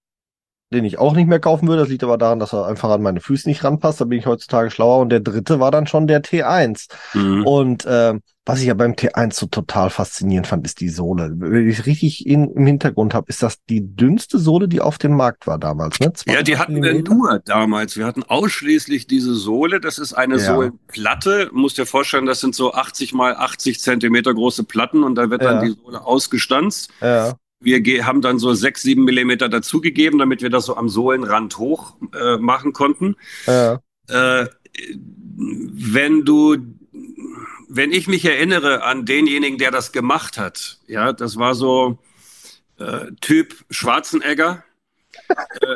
den 0.73 0.85
ich 0.85 0.99
auch 0.99 1.13
nicht 1.13 1.27
mehr 1.27 1.39
kaufen 1.39 1.67
würde. 1.67 1.81
Das 1.81 1.89
liegt 1.89 2.03
aber 2.03 2.17
daran, 2.17 2.39
dass 2.39 2.53
er 2.53 2.65
einfach 2.65 2.89
an 2.89 3.01
meine 3.01 3.21
Füße 3.21 3.47
nicht 3.47 3.63
ranpasst. 3.63 4.01
Da 4.01 4.05
bin 4.05 4.19
ich 4.19 4.25
heutzutage 4.25 4.69
schlauer. 4.69 4.99
Und 4.99 5.09
der 5.09 5.21
dritte 5.21 5.59
war 5.59 5.71
dann 5.71 5.87
schon 5.87 6.07
der 6.07 6.21
T1. 6.23 6.87
Mhm. 7.13 7.45
Und 7.45 7.85
äh, 7.85 8.15
was 8.45 8.61
ich 8.61 8.67
ja 8.67 8.73
beim 8.73 8.93
T1 8.93 9.33
so 9.33 9.45
total 9.45 9.89
faszinierend 9.89 10.47
fand, 10.47 10.65
ist 10.65 10.79
die 10.79 10.89
Sohle. 10.89 11.31
Wenn 11.35 11.69
ich 11.69 11.85
richtig 11.85 12.25
in, 12.25 12.49
im 12.51 12.65
Hintergrund 12.65 13.13
habe, 13.13 13.27
ist 13.29 13.43
das 13.43 13.63
die 13.65 13.95
dünnste 13.95 14.39
Sohle, 14.39 14.67
die 14.67 14.81
auf 14.81 14.97
dem 14.97 15.15
Markt 15.15 15.47
war 15.47 15.57
damals. 15.57 15.99
Ne? 15.99 16.11
Ja, 16.27 16.43
die 16.43 16.57
hatten 16.57 16.81
wir 16.81 17.01
nur 17.01 17.39
damals. 17.45 17.97
Wir 17.97 18.05
hatten 18.05 18.23
ausschließlich 18.23 19.07
diese 19.07 19.35
Sohle. 19.35 19.79
Das 19.79 19.99
ist 19.99 20.13
eine 20.13 20.35
ja. 20.35 20.53
Sohlenplatte. 20.53 21.47
Du 21.47 21.55
musst 21.55 21.77
dir 21.77 21.85
vorstellen, 21.85 22.25
das 22.25 22.39
sind 22.39 22.55
so 22.55 22.73
80 22.73 23.13
mal 23.13 23.35
80 23.35 23.79
Zentimeter 23.79 24.33
große 24.33 24.63
Platten 24.63 25.03
und 25.03 25.15
da 25.15 25.29
wird 25.29 25.41
ja. 25.41 25.53
dann 25.53 25.65
die 25.65 25.71
Sohle 25.71 26.05
ausgestanzt. 26.05 26.89
Ja. 27.01 27.35
Wir 27.59 28.05
haben 28.05 28.21
dann 28.21 28.39
so 28.39 28.53
sechs, 28.53 28.83
sieben 28.83 29.03
Millimeter 29.03 29.49
dazugegeben, 29.49 30.19
damit 30.19 30.41
wir 30.41 30.49
das 30.49 30.65
so 30.65 30.75
am 30.75 30.89
Sohlenrand 30.89 31.57
hoch 31.57 31.95
äh, 32.13 32.37
machen 32.37 32.73
konnten. 32.73 33.15
Ja. 33.45 33.81
Äh, 34.09 34.47
wenn 35.37 36.23
du, 36.23 36.57
wenn 37.67 37.91
ich 37.91 38.07
mich 38.07 38.25
erinnere 38.25 38.83
an 38.83 39.05
denjenigen, 39.05 39.57
der 39.57 39.71
das 39.71 39.91
gemacht 39.91 40.37
hat, 40.37 40.79
ja, 40.87 41.13
das 41.13 41.37
war 41.37 41.55
so 41.55 41.99
äh, 42.79 43.11
Typ 43.21 43.55
Schwarzenegger 43.69 44.63
äh, 45.29 45.35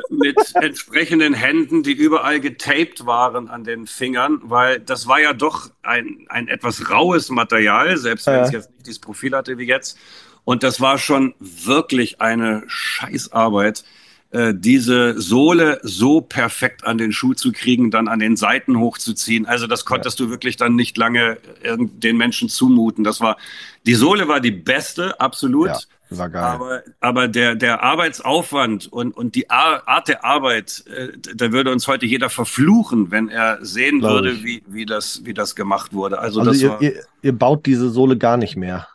mit 0.09 0.37
entsprechenden 0.55 1.33
Händen, 1.33 1.83
die 1.83 1.93
überall 1.93 2.39
getaped 2.39 3.05
waren 3.05 3.49
an 3.49 3.63
den 3.63 3.87
Fingern, 3.87 4.39
weil 4.43 4.79
das 4.79 5.07
war 5.07 5.19
ja 5.19 5.33
doch 5.33 5.71
ein, 5.81 6.25
ein 6.29 6.47
etwas 6.47 6.89
raues 6.89 7.29
Material, 7.29 7.97
selbst 7.97 8.27
wenn 8.27 8.41
es 8.41 8.51
jetzt 8.51 8.71
nicht 8.71 8.85
dieses 8.85 8.99
Profil 8.99 9.35
hatte 9.35 9.57
wie 9.57 9.65
jetzt. 9.65 9.97
Und 10.43 10.63
das 10.63 10.81
war 10.81 10.97
schon 10.97 11.33
wirklich 11.39 12.21
eine 12.21 12.63
Scheißarbeit, 12.67 13.83
äh, 14.31 14.53
diese 14.55 15.19
Sohle 15.19 15.79
so 15.83 16.21
perfekt 16.21 16.85
an 16.85 16.97
den 16.97 17.11
Schuh 17.11 17.33
zu 17.33 17.51
kriegen, 17.51 17.91
dann 17.91 18.07
an 18.07 18.19
den 18.19 18.37
Seiten 18.37 18.79
hochzuziehen. 18.79 19.45
Also 19.45 19.67
das 19.67 19.83
konntest 19.83 20.19
ja. 20.19 20.25
du 20.25 20.31
wirklich 20.31 20.55
dann 20.55 20.75
nicht 20.75 20.97
lange 20.97 21.37
den 21.77 22.17
Menschen 22.17 22.47
zumuten. 22.47 23.03
Das 23.03 23.19
war, 23.19 23.37
die 23.85 23.93
Sohle 23.93 24.27
war 24.27 24.39
die 24.39 24.51
beste, 24.51 25.19
absolut. 25.19 25.67
Ja. 25.67 25.79
War 26.11 26.29
geil. 26.29 26.43
Aber, 26.43 26.83
aber 26.99 27.27
der, 27.29 27.55
der 27.55 27.83
Arbeitsaufwand 27.83 28.91
und, 28.91 29.15
und 29.15 29.35
die 29.35 29.49
Art 29.49 30.09
der 30.09 30.25
Arbeit, 30.25 30.83
äh, 30.87 31.09
da 31.35 31.53
würde 31.53 31.71
uns 31.71 31.87
heute 31.87 32.05
jeder 32.05 32.29
verfluchen, 32.29 33.11
wenn 33.11 33.29
er 33.29 33.59
sehen 33.63 33.99
Glaube 33.99 34.15
würde, 34.15 34.43
wie, 34.43 34.61
wie, 34.67 34.85
das, 34.85 35.21
wie 35.23 35.33
das 35.33 35.55
gemacht 35.55 35.93
wurde. 35.93 36.19
Also, 36.19 36.41
also 36.41 36.51
das 36.51 36.61
ihr, 36.61 36.77
ihr, 36.81 37.03
ihr 37.21 37.31
baut 37.31 37.65
diese 37.65 37.89
Sohle 37.89 38.17
gar 38.17 38.35
nicht 38.35 38.57
mehr. 38.57 38.87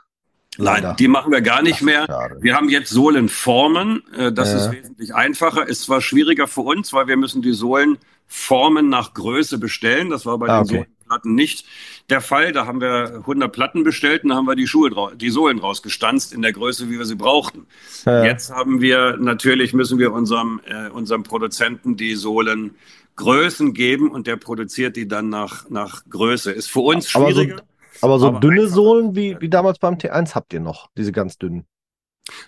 Leider. 0.57 0.89
Nein, 0.89 0.97
die 0.97 1.09
machen 1.09 1.33
wir 1.33 1.41
gar 1.41 1.63
nicht 1.63 1.83
mehr. 1.83 2.07
Schade. 2.07 2.39
Wir 2.41 2.55
haben 2.55 2.69
jetzt 2.69 2.91
Sohlenformen. 2.91 4.03
Äh, 4.15 4.33
das 4.33 4.53
ja. 4.53 4.59
ist 4.59 4.73
wesentlich 4.73 5.15
einfacher. 5.15 5.69
Ist 5.69 5.83
zwar 5.83 6.01
schwieriger 6.01 6.47
für 6.47 6.63
uns, 6.63 6.93
weil 6.93 7.07
wir 7.09 7.17
müssen 7.17 7.43
die 7.43 7.53
Sohlenformen 7.53 8.89
nach 8.89 9.15
Größe 9.15 9.59
bestellen. 9.59 10.11
Das 10.11 10.27
war 10.27 10.39
bei 10.39 10.49
ah, 10.49 10.63
den 10.63 10.65
okay. 10.65 10.87
Sohlenplatten 11.07 11.35
nicht 11.35 11.67
der 12.09 12.21
Fall. 12.21 12.53
Da 12.53 12.67
haben 12.67 12.81
wir 12.81 13.17
100 13.17 13.53
Platten 13.53 13.85
bestellt 13.85 14.25
und 14.25 14.31
da 14.31 14.37
haben 14.37 14.47
wir 14.47 14.57
die 14.57 14.67
Schuhe, 14.67 14.91
die 15.17 15.31
Sohlen 15.31 15.59
rausgestanzt 15.59 16.33
in 16.33 16.43
der 16.43 16.53
Größe, 16.53 16.89
wie 16.91 16.99
wir 16.99 17.05
sie 17.05 17.17
brauchten. 17.17 17.67
Ja. 18.05 18.25
Jetzt 18.25 18.51
haben 18.51 18.81
wir 18.81 19.17
natürlich 19.19 19.73
müssen 19.73 19.99
wir 19.99 20.13
unserem 20.13 20.61
äh, 20.67 20.89
unserem 20.89 21.23
Produzenten 21.23 21.97
die 21.97 22.15
Sohlen 22.15 22.77
Größen 23.17 23.73
geben 23.73 24.11
und 24.11 24.27
der 24.27 24.37
produziert 24.37 24.97
die 24.97 25.09
dann 25.09 25.29
nach 25.29 25.69
nach 25.69 26.03
Größe. 26.09 26.53
Ist 26.53 26.71
für 26.71 26.81
uns 26.81 27.11
schwieriger. 27.11 27.63
Aber 28.03 28.19
so 28.19 28.29
aber 28.29 28.41
dünne 28.41 28.69
Sohlen 28.69 29.15
wie, 29.15 29.37
wie 29.41 29.49
damals 29.49 29.79
beim 29.79 29.95
T1 29.95 30.35
habt 30.35 30.53
ihr 30.53 30.61
noch, 30.61 30.91
diese 30.97 31.13
ganz 31.13 31.39
dünnen. 31.39 31.67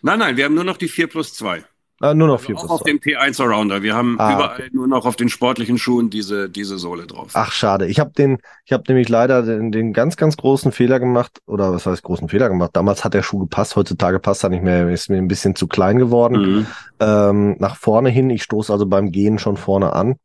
Nein, 0.03 0.19
nein, 0.19 0.37
wir 0.37 0.45
haben 0.45 0.55
nur 0.55 0.65
noch 0.65 0.77
die 0.77 0.89
4 0.89 1.07
plus 1.09 1.35
2. 1.35 1.65
Ah, 2.01 2.15
nur 2.15 2.29
noch 2.29 2.41
4 2.41 2.55
also 2.55 2.67
plus 2.67 2.71
auch 2.71 2.85
2. 2.85 2.93
auf 2.93 3.01
dem 3.01 3.01
T1 3.01 3.43
Arounder. 3.43 3.83
Wir 3.83 3.95
haben 3.95 4.21
ah, 4.21 4.35
überall 4.35 4.61
okay. 4.61 4.71
nur 4.73 4.87
noch 4.87 5.05
auf 5.05 5.17
den 5.17 5.29
sportlichen 5.29 5.79
Schuhen 5.79 6.11
diese, 6.11 6.49
diese 6.49 6.79
Sohle 6.79 7.07
drauf. 7.07 7.31
Ach, 7.35 7.51
schade. 7.51 7.87
Ich 7.87 7.99
habe 7.99 8.13
den, 8.13 8.39
ich 8.65 8.73
habe 8.73 8.85
nämlich 8.87 9.09
leider 9.09 9.43
den, 9.43 9.73
den 9.73 9.93
ganz, 9.93 10.17
ganz 10.17 10.37
großen 10.37 10.71
Fehler 10.71 11.01
gemacht, 11.01 11.41
oder 11.47 11.73
was 11.73 11.87
heißt 11.87 12.05
großen 12.05 12.29
Fehler 12.29 12.49
gemacht? 12.49 12.71
Damals 12.75 13.05
hat 13.05 13.15
der 13.15 13.25
Schuh 13.25 13.41
gepasst, 13.41 13.75
heutzutage 13.75 14.21
passt 14.21 14.45
er 14.45 14.51
nicht 14.51 14.63
mehr, 14.63 14.89
ist 14.89 15.11
mir 15.11 15.19
ein 15.19 15.27
bisschen 15.27 15.57
zu 15.57 15.67
klein 15.67 15.99
geworden. 15.99 16.41
Mhm. 16.41 16.67
Ähm, 17.01 17.57
nach 17.59 17.77
vorne 17.77 18.11
hin, 18.11 18.31
ich 18.31 18.45
stoße 18.45 18.73
also 18.73 18.87
beim 18.87 19.11
Gehen 19.11 19.41
schon 19.41 19.57
vorne 19.57 19.93
an. 19.93 20.17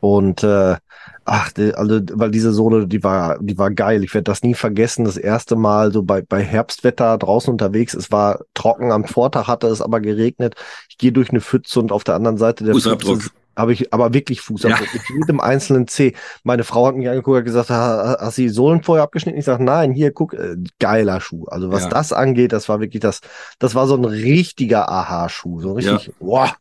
Und 0.00 0.42
äh, 0.42 0.76
ach, 1.24 1.50
also, 1.74 2.00
weil 2.12 2.30
diese 2.30 2.52
Sohle, 2.52 2.86
die 2.86 3.02
war, 3.02 3.38
die 3.40 3.58
war 3.58 3.70
geil. 3.70 4.04
Ich 4.04 4.14
werde 4.14 4.24
das 4.24 4.42
nie 4.42 4.54
vergessen. 4.54 5.04
Das 5.04 5.16
erste 5.16 5.56
Mal 5.56 5.92
so 5.92 6.02
bei, 6.02 6.22
bei 6.22 6.42
Herbstwetter 6.42 7.18
draußen 7.18 7.50
unterwegs. 7.52 7.94
Es 7.94 8.10
war 8.12 8.40
trocken 8.54 8.92
am 8.92 9.04
Vortag, 9.04 9.48
hatte 9.48 9.66
es 9.66 9.82
aber 9.82 10.00
geregnet. 10.00 10.54
Ich 10.88 10.98
gehe 10.98 11.12
durch 11.12 11.30
eine 11.30 11.40
Pfütze 11.40 11.80
und 11.80 11.92
auf 11.92 12.04
der 12.04 12.14
anderen 12.14 12.38
Seite 12.38 12.64
der 12.64 12.74
Pfütze 12.74 13.30
habe 13.56 13.72
ich 13.72 13.92
aber 13.92 14.12
wirklich 14.12 14.40
Fußabdruck 14.42 14.86
ja. 14.86 14.92
mit 14.92 15.02
jedem 15.08 15.40
einzelnen 15.40 15.88
C. 15.88 16.14
Meine 16.44 16.64
Frau 16.64 16.86
hat 16.86 16.96
mich 16.96 17.08
angeguckt 17.08 17.38
und 17.38 17.44
gesagt, 17.44 17.70
hast 17.70 18.38
du 18.38 18.42
die 18.42 18.48
Sohlen 18.50 18.82
vorher 18.82 19.02
abgeschnitten? 19.04 19.38
Ich 19.38 19.46
sage, 19.46 19.64
nein, 19.64 19.92
hier, 19.92 20.12
guck, 20.12 20.34
äh, 20.34 20.56
geiler 20.78 21.20
Schuh. 21.20 21.46
Also 21.46 21.72
was 21.72 21.84
ja. 21.84 21.88
das 21.88 22.12
angeht, 22.12 22.52
das 22.52 22.68
war 22.68 22.80
wirklich 22.80 23.00
das, 23.00 23.20
das 23.58 23.74
war 23.74 23.86
so 23.86 23.96
ein 23.96 24.04
richtiger 24.04 24.90
Aha-Schuh. 24.90 25.60
So 25.60 25.72
richtig, 25.72 26.06
ja. 26.08 26.12
wow. 26.20 26.54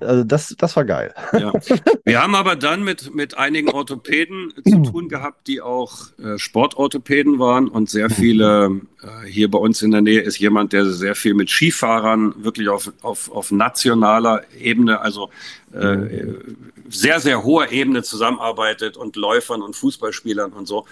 Also 0.00 0.24
das, 0.24 0.54
das 0.56 0.76
war 0.76 0.84
geil. 0.84 1.14
Ja. 1.32 1.52
Wir 2.04 2.22
haben 2.22 2.34
aber 2.34 2.56
dann 2.56 2.84
mit, 2.84 3.14
mit 3.14 3.36
einigen 3.36 3.70
Orthopäden 3.70 4.52
zu 4.64 4.82
tun 4.82 5.08
gehabt, 5.08 5.48
die 5.48 5.60
auch 5.60 6.08
äh, 6.18 6.38
Sportorthopäden 6.38 7.38
waren 7.38 7.68
und 7.68 7.90
sehr 7.90 8.10
viele, 8.10 8.80
äh, 9.02 9.26
hier 9.28 9.50
bei 9.50 9.58
uns 9.58 9.82
in 9.82 9.90
der 9.90 10.02
Nähe 10.02 10.20
ist 10.20 10.38
jemand, 10.38 10.72
der 10.72 10.86
sehr 10.86 11.14
viel 11.14 11.34
mit 11.34 11.50
Skifahrern 11.50 12.34
wirklich 12.38 12.68
auf, 12.68 12.92
auf, 13.02 13.30
auf 13.32 13.50
nationaler 13.50 14.42
Ebene, 14.58 15.00
also 15.00 15.30
äh, 15.76 16.34
sehr, 16.88 17.20
sehr 17.20 17.44
hoher 17.44 17.70
Ebene 17.70 18.02
zusammenarbeitet 18.02 18.96
und 18.96 19.16
Läufern 19.16 19.62
und 19.62 19.76
Fußballspielern 19.76 20.52
und 20.52 20.66
so. 20.66 20.86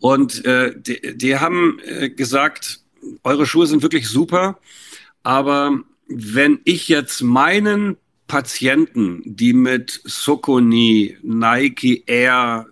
Und 0.00 0.44
äh, 0.44 0.74
die, 0.76 1.16
die 1.16 1.38
haben 1.38 1.80
äh, 1.84 2.10
gesagt, 2.10 2.80
eure 3.22 3.46
Schuhe 3.46 3.66
sind 3.66 3.82
wirklich 3.82 4.08
super, 4.08 4.58
aber 5.22 5.80
wenn 6.08 6.60
ich 6.64 6.88
jetzt 6.88 7.22
meinen 7.22 7.96
Patienten, 8.26 9.22
die 9.24 9.52
mit 9.52 10.00
Soconi, 10.04 11.16
Nike 11.22 12.04
Air, 12.06 12.66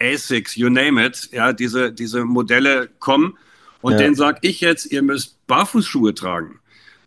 Asics, 0.00 0.54
you 0.54 0.68
name 0.68 1.04
it, 1.04 1.28
ja, 1.32 1.52
diese, 1.52 1.92
diese 1.92 2.24
Modelle 2.24 2.88
kommen 2.98 3.36
und 3.80 3.92
ja. 3.92 3.98
denen 3.98 4.14
sage 4.14 4.38
ich 4.42 4.60
jetzt, 4.60 4.86
ihr 4.86 5.02
müsst 5.02 5.44
Barfußschuhe 5.46 6.14
tragen 6.14 6.60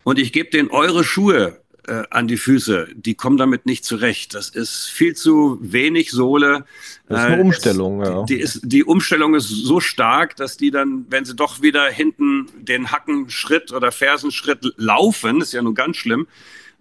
und 0.04 0.20
ich 0.20 0.34
gebe 0.34 0.50
denen 0.50 0.70
eure 0.70 1.04
Schuhe 1.04 1.61
äh, 1.88 2.04
an 2.10 2.28
die 2.28 2.38
Füße. 2.38 2.90
Die 2.94 3.16
kommen 3.16 3.38
damit 3.38 3.66
nicht 3.66 3.86
zurecht. 3.86 4.34
Das 4.34 4.50
ist 4.50 4.88
viel 4.88 5.16
zu 5.16 5.58
wenig 5.62 6.12
Sohle. 6.12 6.66
Das 7.08 7.22
ist 7.22 7.26
eine 7.26 7.38
äh, 7.38 7.42
Umstellung, 7.42 8.02
es, 8.02 8.10
ja. 8.10 8.24
Die, 8.24 8.36
ist, 8.36 8.62
die 8.64 8.84
Umstellung 8.84 9.36
ist 9.36 9.48
so 9.48 9.80
stark, 9.80 10.36
dass 10.36 10.58
die 10.58 10.72
dann, 10.72 11.06
wenn 11.10 11.26
sie 11.26 11.36
doch 11.36 11.62
wieder 11.62 11.86
hinten 11.90 12.48
den 12.58 12.92
Hackenschritt 12.92 13.72
oder 13.72 13.92
Fersenschritt 13.92 14.74
laufen, 14.78 15.42
ist 15.42 15.54
ja 15.54 15.62
nun 15.62 15.76
ganz 15.76 15.98
schlimm, 15.98 16.28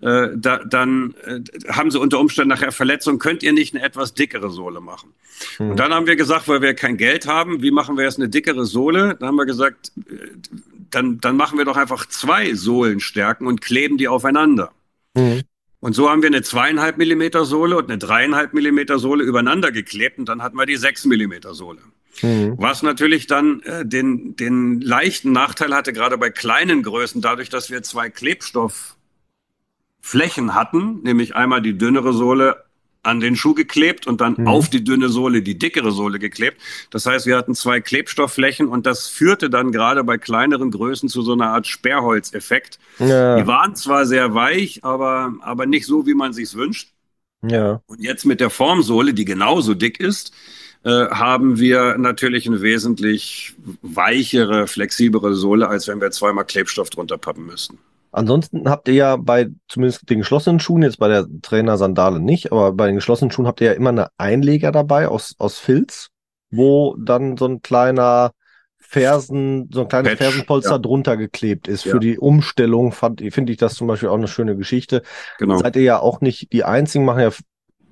äh, 0.02 0.28
da, 0.34 0.58
dann 0.64 1.14
äh, 1.26 1.40
haben 1.68 1.90
sie 1.90 2.00
unter 2.00 2.20
Umständen 2.20 2.48
nachher 2.48 2.72
Verletzungen, 2.72 3.18
könnt 3.18 3.42
ihr 3.42 3.52
nicht 3.52 3.74
eine 3.74 3.84
etwas 3.84 4.14
dickere 4.14 4.50
Sohle 4.50 4.80
machen. 4.80 5.12
Hm. 5.58 5.72
Und 5.72 5.76
dann 5.78 5.92
haben 5.92 6.06
wir 6.06 6.16
gesagt, 6.16 6.48
weil 6.48 6.62
wir 6.62 6.74
kein 6.74 6.96
Geld 6.96 7.26
haben, 7.26 7.62
wie 7.62 7.70
machen 7.70 7.96
wir 7.96 8.04
jetzt 8.04 8.18
eine 8.18 8.28
dickere 8.28 8.64
Sohle? 8.64 9.16
Dann 9.18 9.28
haben 9.28 9.36
wir 9.36 9.46
gesagt, 9.46 9.92
äh, 9.98 10.28
dann, 10.90 11.20
dann 11.20 11.36
machen 11.36 11.58
wir 11.58 11.64
doch 11.64 11.76
einfach 11.76 12.06
zwei 12.06 12.54
Sohlenstärken 12.54 13.46
und 13.46 13.60
kleben 13.60 13.98
die 13.98 14.08
aufeinander. 14.08 14.72
Mhm. 15.14 15.42
Und 15.80 15.94
so 15.94 16.10
haben 16.10 16.22
wir 16.22 16.28
eine 16.28 16.42
zweieinhalb 16.42 16.98
Millimeter 16.98 17.46
Sohle 17.46 17.78
und 17.78 17.90
eine 17.90 17.98
dreieinhalb 17.98 18.52
Millimeter 18.52 18.98
Sohle 18.98 19.24
übereinander 19.24 19.72
geklebt 19.72 20.18
und 20.18 20.28
dann 20.28 20.42
hatten 20.42 20.56
wir 20.56 20.66
die 20.66 20.76
sechs 20.76 21.06
Millimeter 21.06 21.54
Sohle. 21.54 21.80
Mhm. 22.22 22.56
Was 22.58 22.82
natürlich 22.82 23.26
dann 23.26 23.62
äh, 23.62 23.86
den, 23.86 24.36
den 24.36 24.80
leichten 24.80 25.32
Nachteil 25.32 25.74
hatte, 25.74 25.94
gerade 25.94 26.18
bei 26.18 26.28
kleinen 26.28 26.82
Größen, 26.82 27.22
dadurch, 27.22 27.48
dass 27.48 27.70
wir 27.70 27.82
zwei 27.82 28.10
Klebstoffflächen 28.10 30.54
hatten, 30.54 31.00
nämlich 31.02 31.34
einmal 31.34 31.62
die 31.62 31.78
dünnere 31.78 32.12
Sohle 32.12 32.64
an 33.02 33.20
den 33.20 33.36
Schuh 33.36 33.54
geklebt 33.54 34.06
und 34.06 34.20
dann 34.20 34.34
mhm. 34.38 34.46
auf 34.46 34.68
die 34.68 34.84
dünne 34.84 35.08
Sohle 35.08 35.42
die 35.42 35.58
dickere 35.58 35.90
Sohle 35.90 36.18
geklebt. 36.18 36.60
Das 36.90 37.06
heißt, 37.06 37.26
wir 37.26 37.36
hatten 37.36 37.54
zwei 37.54 37.80
Klebstoffflächen 37.80 38.68
und 38.68 38.86
das 38.86 39.08
führte 39.08 39.48
dann 39.48 39.72
gerade 39.72 40.04
bei 40.04 40.18
kleineren 40.18 40.70
Größen 40.70 41.08
zu 41.08 41.22
so 41.22 41.32
einer 41.32 41.48
Art 41.48 41.66
Sperrholzeffekt. 41.66 42.78
Ja. 42.98 43.36
Die 43.36 43.46
waren 43.46 43.74
zwar 43.74 44.06
sehr 44.06 44.34
weich, 44.34 44.84
aber, 44.84 45.34
aber 45.40 45.66
nicht 45.66 45.86
so, 45.86 46.06
wie 46.06 46.14
man 46.14 46.32
sich's 46.32 46.54
wünscht. 46.54 46.92
Ja. 47.42 47.80
Und 47.86 48.02
jetzt 48.02 48.26
mit 48.26 48.40
der 48.40 48.50
Formsohle, 48.50 49.14
die 49.14 49.24
genauso 49.24 49.74
dick 49.74 49.98
ist, 49.98 50.32
äh, 50.82 51.06
haben 51.08 51.58
wir 51.58 51.96
natürlich 51.98 52.46
eine 52.46 52.60
wesentlich 52.60 53.54
weichere, 53.82 54.66
flexiblere 54.66 55.34
Sohle, 55.34 55.68
als 55.68 55.88
wenn 55.88 56.00
wir 56.00 56.10
zweimal 56.10 56.44
Klebstoff 56.44 56.90
drunter 56.90 57.18
pappen 57.18 57.46
müssten. 57.46 57.78
Ansonsten 58.12 58.68
habt 58.68 58.88
ihr 58.88 58.94
ja 58.94 59.16
bei 59.16 59.48
zumindest 59.68 60.08
den 60.10 60.18
geschlossenen 60.18 60.60
Schuhen, 60.60 60.82
jetzt 60.82 60.98
bei 60.98 61.08
der 61.08 61.26
Trainer-Sandale 61.42 62.20
nicht, 62.20 62.50
aber 62.50 62.72
bei 62.72 62.86
den 62.86 62.96
geschlossenen 62.96 63.30
Schuhen 63.30 63.46
habt 63.46 63.60
ihr 63.60 63.68
ja 63.68 63.72
immer 63.74 63.90
eine 63.90 64.08
Einleger 64.18 64.72
dabei 64.72 65.08
aus, 65.08 65.34
aus 65.38 65.58
Filz, 65.58 66.08
wo 66.50 66.96
dann 66.98 67.36
so 67.36 67.46
ein 67.46 67.62
kleiner 67.62 68.32
Fersen, 68.78 69.68
so 69.72 69.82
ein 69.82 69.88
kleines 69.88 70.10
Patch, 70.10 70.22
Fersenpolster 70.22 70.72
ja. 70.72 70.78
drunter 70.78 71.16
geklebt 71.16 71.68
ist. 71.68 71.84
Ja. 71.84 71.92
Für 71.92 72.00
die 72.00 72.18
Umstellung 72.18 72.90
fand, 72.90 73.22
finde 73.32 73.52
ich 73.52 73.58
das 73.58 73.74
zum 73.74 73.86
Beispiel 73.86 74.08
auch 74.08 74.16
eine 74.16 74.26
schöne 74.26 74.56
Geschichte. 74.56 75.02
Genau. 75.38 75.58
Seid 75.58 75.76
ihr 75.76 75.82
ja 75.82 76.00
auch 76.00 76.20
nicht 76.20 76.52
die 76.52 76.64
einzigen, 76.64 77.04
machen 77.04 77.20
ja 77.20 77.30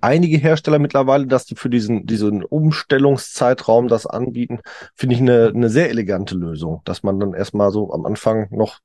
einige 0.00 0.38
Hersteller 0.38 0.78
mittlerweile, 0.78 1.26
dass 1.26 1.44
die 1.44 1.54
für 1.54 1.70
diesen, 1.70 2.06
diesen 2.06 2.42
Umstellungszeitraum 2.42 3.88
das 3.88 4.06
anbieten, 4.06 4.60
finde 4.94 5.14
ich 5.14 5.20
eine, 5.20 5.52
eine 5.54 5.68
sehr 5.68 5.90
elegante 5.90 6.34
Lösung, 6.34 6.80
dass 6.84 7.02
man 7.02 7.20
dann 7.20 7.34
erstmal 7.34 7.70
so 7.70 7.92
am 7.92 8.04
Anfang 8.04 8.48
noch 8.50 8.78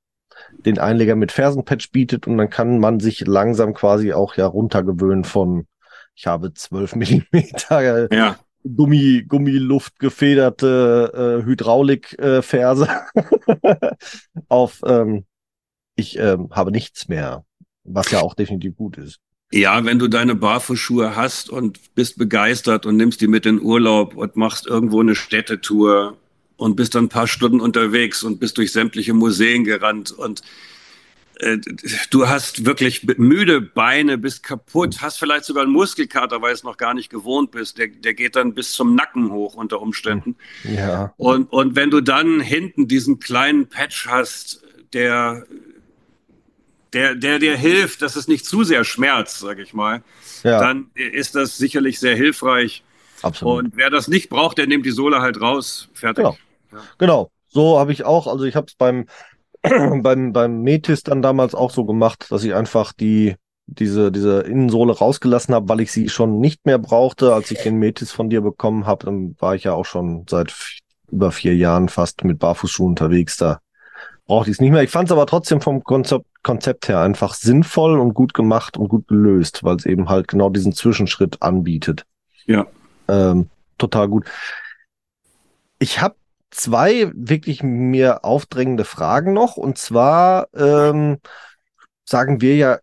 den 0.65 0.79
Einleger 0.79 1.15
mit 1.15 1.31
Fersenpatch 1.31 1.91
bietet 1.91 2.27
und 2.27 2.37
dann 2.37 2.49
kann 2.49 2.79
man 2.79 2.99
sich 2.99 3.25
langsam 3.25 3.73
quasi 3.73 4.13
auch 4.13 4.35
ja 4.35 4.45
runtergewöhnen 4.45 5.23
von, 5.23 5.67
ich 6.15 6.27
habe 6.27 6.53
12 6.53 6.95
Millimeter 6.95 8.11
äh, 8.11 8.15
ja. 8.15 8.37
Gummi, 8.63 9.25
Gummiluft 9.27 9.99
gefederte 9.99 11.41
äh, 11.41 11.45
Hydraulikferse 11.45 12.87
äh, 13.15 13.75
auf 14.47 14.81
ähm, 14.85 15.25
ich 15.95 16.17
ähm, 16.17 16.49
habe 16.51 16.71
nichts 16.71 17.07
mehr, 17.07 17.45
was 17.83 18.11
ja 18.11 18.21
auch 18.21 18.33
definitiv 18.33 18.75
gut 18.75 18.97
ist. 18.97 19.19
Ja, 19.51 19.85
wenn 19.85 19.99
du 19.99 20.07
deine 20.07 20.33
Barfußschuhe 20.33 21.15
hast 21.15 21.51
und 21.51 21.93
bist 21.93 22.17
begeistert 22.17 22.87
und 22.87 22.97
nimmst 22.97 23.21
die 23.21 23.27
mit 23.27 23.45
in 23.45 23.61
Urlaub 23.61 24.15
und 24.15 24.35
machst 24.35 24.65
irgendwo 24.65 24.99
eine 24.99 25.13
Städtetour 25.13 26.17
und 26.57 26.75
bist 26.75 26.95
dann 26.95 27.05
ein 27.05 27.09
paar 27.09 27.27
Stunden 27.27 27.59
unterwegs 27.59 28.23
und 28.23 28.39
bist 28.39 28.57
durch 28.57 28.71
sämtliche 28.71 29.13
Museen 29.13 29.63
gerannt 29.63 30.11
und 30.11 30.41
äh, 31.39 31.57
du 32.09 32.27
hast 32.27 32.65
wirklich 32.65 33.05
müde 33.17 33.61
Beine, 33.61 34.17
bist 34.17 34.43
kaputt, 34.43 35.01
hast 35.01 35.17
vielleicht 35.17 35.45
sogar 35.45 35.63
einen 35.63 35.71
Muskelkater, 35.71 36.41
weil 36.41 36.53
es 36.53 36.63
noch 36.63 36.77
gar 36.77 36.93
nicht 36.93 37.09
gewohnt 37.09 37.51
bist. 37.51 37.77
Der, 37.77 37.87
der 37.87 38.13
geht 38.13 38.35
dann 38.35 38.53
bis 38.53 38.73
zum 38.73 38.95
Nacken 38.95 39.31
hoch 39.31 39.55
unter 39.55 39.81
Umständen. 39.81 40.35
Ja. 40.63 41.13
Und, 41.17 41.51
und 41.51 41.75
wenn 41.75 41.89
du 41.89 42.01
dann 42.01 42.39
hinten 42.39 42.87
diesen 42.87 43.19
kleinen 43.19 43.67
Patch 43.67 44.07
hast, 44.07 44.61
der 44.93 45.45
der, 46.93 47.15
der 47.15 47.39
dir 47.39 47.57
hilft, 47.57 48.01
dass 48.03 48.15
es 48.15 48.27
nicht 48.27 48.45
zu 48.45 48.63
sehr 48.63 48.83
schmerzt, 48.83 49.39
sag 49.39 49.57
ich 49.57 49.73
mal, 49.73 50.03
ja. 50.43 50.59
dann 50.59 50.91
ist 50.93 51.33
das 51.33 51.57
sicherlich 51.57 51.99
sehr 51.99 52.15
hilfreich. 52.15 52.83
Absolut. 53.23 53.63
Und 53.63 53.77
wer 53.77 53.89
das 53.89 54.07
nicht 54.07 54.29
braucht, 54.29 54.57
der 54.57 54.67
nimmt 54.67 54.85
die 54.85 54.91
Sohle 54.91 55.21
halt 55.21 55.41
raus. 55.41 55.89
Fertig. 55.93 56.23
Genau. 56.23 56.37
Ja. 56.71 56.79
genau. 56.97 57.31
So 57.47 57.79
habe 57.79 57.91
ich 57.91 58.03
auch, 58.03 58.27
also 58.27 58.45
ich 58.45 58.55
habe 58.55 58.67
es 58.67 58.75
beim, 58.75 59.05
beim, 59.61 60.33
beim 60.33 60.61
Metis 60.61 61.03
dann 61.03 61.21
damals 61.21 61.55
auch 61.55 61.71
so 61.71 61.85
gemacht, 61.85 62.27
dass 62.29 62.43
ich 62.43 62.53
einfach 62.53 62.93
die, 62.93 63.35
diese, 63.65 64.11
diese 64.11 64.41
Innensohle 64.41 64.93
rausgelassen 64.93 65.55
habe, 65.55 65.69
weil 65.69 65.81
ich 65.81 65.91
sie 65.91 66.09
schon 66.09 66.39
nicht 66.39 66.65
mehr 66.65 66.79
brauchte. 66.79 67.33
Als 67.33 67.51
ich 67.51 67.59
den 67.59 67.77
Metis 67.77 68.11
von 68.11 68.29
dir 68.29 68.41
bekommen 68.41 68.85
habe, 68.85 69.05
dann 69.05 69.35
war 69.39 69.55
ich 69.55 69.63
ja 69.63 69.73
auch 69.73 69.85
schon 69.85 70.25
seit 70.29 70.53
über 71.11 71.31
vier 71.31 71.55
Jahren 71.55 71.89
fast 71.89 72.23
mit 72.23 72.39
Barfußschuhen 72.39 72.89
unterwegs. 72.89 73.37
Da 73.37 73.59
brauchte 74.25 74.49
ich 74.49 74.57
es 74.57 74.61
nicht 74.61 74.71
mehr. 74.71 74.83
Ich 74.83 74.89
fand 74.89 75.07
es 75.07 75.11
aber 75.11 75.25
trotzdem 75.25 75.61
vom 75.61 75.83
Konzept, 75.83 76.25
Konzept 76.43 76.89
her 76.89 76.99
einfach 76.99 77.35
sinnvoll 77.35 77.99
und 77.99 78.13
gut 78.13 78.33
gemacht 78.33 78.77
und 78.77 78.89
gut 78.89 79.07
gelöst, 79.07 79.63
weil 79.63 79.77
es 79.77 79.85
eben 79.85 80.09
halt 80.09 80.27
genau 80.27 80.49
diesen 80.49 80.73
Zwischenschritt 80.73 81.41
anbietet. 81.41 82.05
Ja. 82.45 82.65
Ähm, 83.13 83.49
total 83.77 84.07
gut. 84.07 84.25
Ich 85.79 86.01
habe 86.01 86.15
zwei 86.51 87.11
wirklich 87.15 87.63
mir 87.63 88.23
aufdrängende 88.23 88.85
Fragen 88.85 89.33
noch. 89.33 89.57
Und 89.57 89.77
zwar 89.77 90.47
ähm, 90.55 91.17
sagen 92.05 92.41
wir 92.41 92.55
ja 92.55 92.79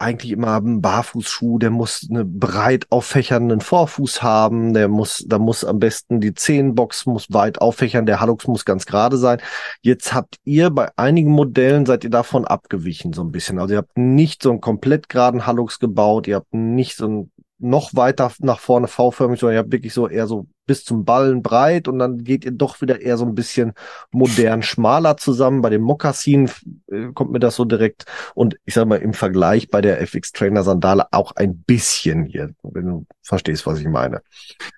eigentlich 0.00 0.30
immer 0.30 0.60
ein 0.60 0.80
Barfußschuh, 0.80 1.58
der 1.58 1.70
muss 1.70 2.06
eine 2.08 2.24
breit 2.24 2.86
auffächernden 2.90 3.60
Vorfuß 3.60 4.22
haben, 4.22 4.72
der 4.72 4.86
muss, 4.86 5.24
da 5.26 5.40
muss 5.40 5.64
am 5.64 5.80
besten 5.80 6.20
die 6.20 6.34
Zehenbox 6.34 7.06
muss 7.06 7.32
weit 7.32 7.60
auffächern, 7.60 8.06
der 8.06 8.20
Hallux 8.20 8.46
muss 8.46 8.64
ganz 8.64 8.86
gerade 8.86 9.16
sein. 9.16 9.40
Jetzt 9.82 10.14
habt 10.14 10.36
ihr 10.44 10.70
bei 10.70 10.90
einigen 10.96 11.32
Modellen 11.32 11.84
seid 11.84 12.04
ihr 12.04 12.10
davon 12.10 12.44
abgewichen 12.44 13.12
so 13.12 13.22
ein 13.22 13.32
bisschen. 13.32 13.58
Also 13.58 13.74
ihr 13.74 13.78
habt 13.78 13.98
nicht 13.98 14.40
so 14.40 14.50
einen 14.50 14.60
komplett 14.60 15.08
geraden 15.08 15.46
Hallux 15.46 15.80
gebaut, 15.80 16.28
ihr 16.28 16.36
habt 16.36 16.54
nicht 16.54 16.96
so 16.96 17.08
ein 17.08 17.32
noch 17.58 17.94
weiter 17.94 18.30
nach 18.40 18.60
vorne 18.60 18.88
V-förmig, 18.88 19.40
sondern 19.40 19.54
ihr 19.54 19.60
habt 19.60 19.72
wirklich 19.72 19.92
so 19.92 20.08
eher 20.08 20.26
so 20.26 20.46
bis 20.66 20.84
zum 20.84 21.04
Ballen 21.04 21.42
breit 21.42 21.88
und 21.88 21.98
dann 21.98 22.22
geht 22.22 22.44
ihr 22.44 22.52
doch 22.52 22.80
wieder 22.80 23.00
eher 23.00 23.16
so 23.16 23.24
ein 23.24 23.34
bisschen 23.34 23.72
modern 24.12 24.62
schmaler 24.62 25.16
zusammen. 25.16 25.62
Bei 25.62 25.70
dem 25.70 25.82
Mokassin 25.82 26.50
äh, 26.86 27.08
kommt 27.14 27.32
mir 27.32 27.40
das 27.40 27.56
so 27.56 27.64
direkt 27.64 28.04
und 28.34 28.56
ich 28.64 28.74
sag 28.74 28.86
mal 28.86 29.00
im 29.00 29.14
Vergleich 29.14 29.70
bei 29.70 29.80
der 29.80 30.00
FX 30.02 30.32
Trainer 30.32 30.62
Sandale 30.62 31.06
auch 31.10 31.32
ein 31.32 31.58
bisschen 31.62 32.26
hier, 32.26 32.54
wenn 32.62 32.86
du 32.86 33.06
verstehst, 33.22 33.66
was 33.66 33.80
ich 33.80 33.88
meine. 33.88 34.22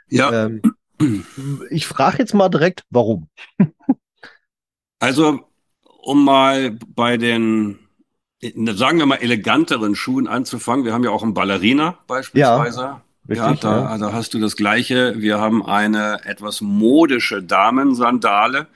Ja. 0.09 0.47
Ähm, 0.47 0.63
ich 1.71 1.87
frage 1.87 2.19
jetzt 2.19 2.35
mal 2.35 2.49
direkt, 2.49 2.85
warum? 2.89 3.29
also, 5.01 5.41
um 6.03 6.25
mal 6.25 6.79
bei 6.95 7.17
den 7.17 7.80
sagen 8.75 8.99
wir 8.99 9.07
mal, 9.07 9.17
eleganteren 9.17 9.95
Schuhen 9.95 10.27
anzufangen. 10.27 10.85
Wir 10.85 10.93
haben 10.93 11.05
ja 11.05 11.11
auch 11.11 11.23
einen 11.23 11.35
Ballerina 11.35 11.99
beispielsweise. 12.07 12.81
Ja, 12.81 13.03
richtig, 13.29 13.47
ja, 13.47 13.55
da, 13.55 13.91
ja. 13.91 13.99
da 13.99 14.13
hast 14.13 14.35
du 14.35 14.39
das 14.39 14.57
Gleiche. 14.57 15.15
Wir 15.19 15.39
haben 15.39 15.65
eine 15.65 16.25
etwas 16.25 16.61
modische 16.61 17.43
Damensandale. 17.43 18.67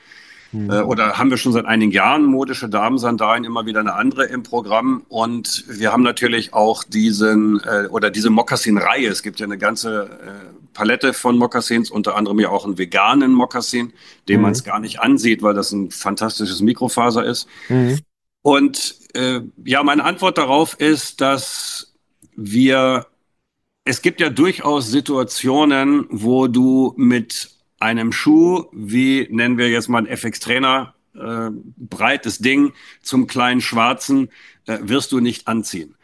Mhm. 0.53 0.71
Äh, 0.71 0.81
oder 0.83 1.19
haben 1.19 1.31
wir 1.31 1.37
schon 1.39 1.53
seit 1.53 1.65
einigen 1.65 1.93
Jahren 1.93 2.25
modische 2.25 2.69
Damensandalen, 2.69 3.45
immer 3.45 3.67
wieder 3.67 3.81
eine 3.81 3.95
andere 3.95 4.27
im 4.27 4.43
Programm. 4.43 5.05
Und 5.09 5.65
wir 5.67 5.93
haben 5.93 6.03
natürlich 6.03 6.53
auch 6.53 6.85
diesen, 6.85 7.61
äh, 7.65 7.89
oder 7.89 8.11
diese 8.11 8.31
Mokassin-Reihe. 8.31 9.09
Es 9.09 9.23
gibt 9.23 9.41
ja 9.41 9.47
eine 9.47 9.59
ganze 9.59 10.05
äh, 10.05 10.75
Palette 10.75 11.13
von 11.15 11.39
Mokassins, 11.39 11.91
unter 11.91 12.17
anderem 12.17 12.39
ja 12.39 12.51
auch 12.51 12.65
einen 12.65 12.79
veganen 12.79 13.33
Mokassin, 13.33 13.93
den 14.29 14.37
mhm. 14.37 14.43
man 14.43 14.53
es 14.53 14.63
gar 14.63 14.79
nicht 14.79 15.01
ansieht, 15.01 15.43
weil 15.43 15.55
das 15.55 15.73
ein 15.73 15.91
fantastisches 15.91 16.61
Mikrofaser 16.61 17.25
ist. 17.25 17.49
Mhm. 17.69 17.99
Und 18.43 19.04
äh, 19.15 19.41
ja, 19.65 19.83
meine 19.83 20.05
Antwort 20.05 20.39
darauf 20.39 20.75
ist, 20.75 21.21
dass 21.21 21.95
wir, 22.37 23.07
es 23.85 24.03
gibt 24.03 24.21
ja 24.21 24.31
durchaus 24.31 24.91
Situationen, 24.91 26.07
wo 26.11 26.47
du 26.47 26.95
mit 26.97 27.51
einem 27.81 28.13
Schuh, 28.13 28.65
wie 28.73 29.29
nennen 29.31 29.59
wir 29.59 29.69
jetzt 29.69 29.89
mal 29.89 29.99
ein 29.99 30.07
FX 30.07 30.41
Trainer, 30.41 30.95
äh, 31.15 31.51
breites 31.77 32.39
Ding 32.39 32.73
zum 33.03 33.27
kleinen 33.27 33.61
Schwarzen, 33.61 34.31
äh, 34.67 34.79
wirst 34.83 35.13
du 35.13 35.21
nicht 35.21 35.47
anziehen. 35.47 35.95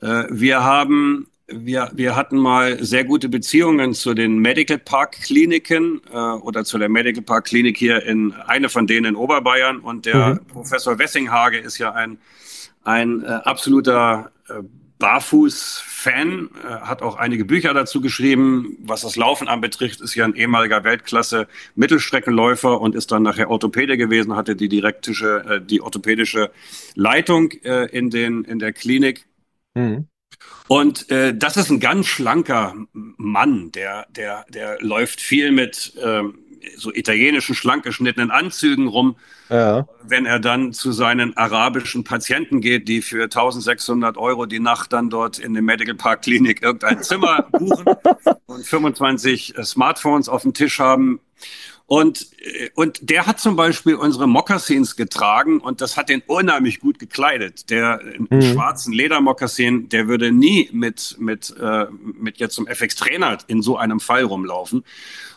Äh, 0.00 0.24
wir 0.30 0.62
haben 0.62 1.26
wir, 1.46 1.90
wir 1.94 2.16
hatten 2.16 2.38
mal 2.38 2.82
sehr 2.82 3.04
gute 3.04 3.28
Beziehungen 3.28 3.92
zu 3.94 4.14
den 4.14 4.38
Medical 4.38 4.78
Park 4.78 5.12
Kliniken 5.22 6.00
äh, 6.10 6.16
oder 6.16 6.64
zu 6.64 6.78
der 6.78 6.88
Medical 6.88 7.22
Park 7.22 7.46
Klinik 7.46 7.76
hier 7.76 8.02
in 8.04 8.32
eine 8.32 8.68
von 8.68 8.86
denen 8.86 9.06
in 9.06 9.16
Oberbayern. 9.16 9.80
Und 9.80 10.06
der 10.06 10.34
mhm. 10.34 10.46
Professor 10.46 10.98
Wessinghage 10.98 11.58
ist 11.58 11.78
ja 11.78 11.92
ein, 11.92 12.18
ein 12.84 13.22
äh, 13.22 13.26
absoluter 13.26 14.30
äh, 14.48 14.62
Barfuß-Fan, 14.98 16.50
äh, 16.64 16.68
hat 16.68 17.02
auch 17.02 17.16
einige 17.16 17.44
Bücher 17.44 17.74
dazu 17.74 18.00
geschrieben. 18.00 18.76
Was 18.80 19.02
das 19.02 19.16
Laufen 19.16 19.48
anbetrifft, 19.48 20.00
ist 20.00 20.14
ja 20.14 20.24
ein 20.24 20.34
ehemaliger 20.34 20.84
Weltklasse-Mittelstreckenläufer 20.84 22.80
und 22.80 22.94
ist 22.94 23.10
dann 23.10 23.22
nachher 23.22 23.50
Orthopäde 23.50 23.96
gewesen, 23.96 24.36
hatte 24.36 24.56
die 24.56 24.68
direktische, 24.68 25.44
äh, 25.46 25.60
die 25.60 25.80
orthopädische 25.80 26.50
Leitung 26.94 27.50
äh, 27.64 27.86
in, 27.86 28.10
den, 28.10 28.44
in 28.44 28.58
der 28.58 28.72
Klinik. 28.72 29.26
Mhm. 29.74 30.08
Und 30.68 31.10
äh, 31.10 31.36
das 31.36 31.56
ist 31.56 31.70
ein 31.70 31.80
ganz 31.80 32.06
schlanker 32.06 32.74
Mann, 32.92 33.72
der, 33.72 34.06
der, 34.10 34.46
der 34.48 34.80
läuft 34.80 35.20
viel 35.20 35.52
mit 35.52 35.94
ähm, 36.02 36.38
so 36.76 36.92
italienischen, 36.92 37.54
schlank 37.54 37.84
geschnittenen 37.84 38.30
Anzügen 38.30 38.88
rum. 38.88 39.16
Ja. 39.48 39.86
Wenn 40.02 40.26
er 40.26 40.40
dann 40.40 40.72
zu 40.72 40.92
seinen 40.92 41.36
arabischen 41.36 42.04
Patienten 42.04 42.60
geht, 42.60 42.88
die 42.88 43.02
für 43.02 43.24
1600 43.24 44.16
Euro 44.16 44.46
die 44.46 44.60
Nacht 44.60 44.92
dann 44.92 45.10
dort 45.10 45.38
in 45.38 45.54
der 45.54 45.62
Medical 45.62 45.94
Park 45.94 46.22
Klinik 46.22 46.62
irgendein 46.62 47.02
Zimmer 47.02 47.42
buchen 47.52 47.84
und 48.46 48.66
25 48.66 49.58
äh, 49.58 49.64
Smartphones 49.64 50.28
auf 50.28 50.42
dem 50.42 50.54
Tisch 50.54 50.78
haben 50.78 51.20
und, 51.86 52.28
äh, 52.40 52.70
und 52.74 53.10
der 53.10 53.26
hat 53.26 53.40
zum 53.40 53.56
Beispiel 53.56 53.94
unsere 53.94 54.26
Mokassins 54.26 54.96
getragen 54.96 55.60
und 55.60 55.80
das 55.80 55.96
hat 55.96 56.08
den 56.08 56.22
unheimlich 56.26 56.80
gut 56.80 56.98
gekleidet. 56.98 57.68
Der 57.70 58.00
mhm. 58.30 58.40
schwarzen 58.40 58.92
Ledermokassin, 58.92 59.88
der 59.90 60.08
würde 60.08 60.32
nie 60.32 60.70
mit, 60.72 61.16
mit, 61.18 61.54
äh, 61.60 61.86
mit 61.90 62.38
jetzt 62.38 62.54
zum 62.54 62.66
FX-Trainer 62.66 63.38
in 63.48 63.60
so 63.60 63.76
einem 63.76 64.00
Fall 64.00 64.24
rumlaufen. 64.24 64.84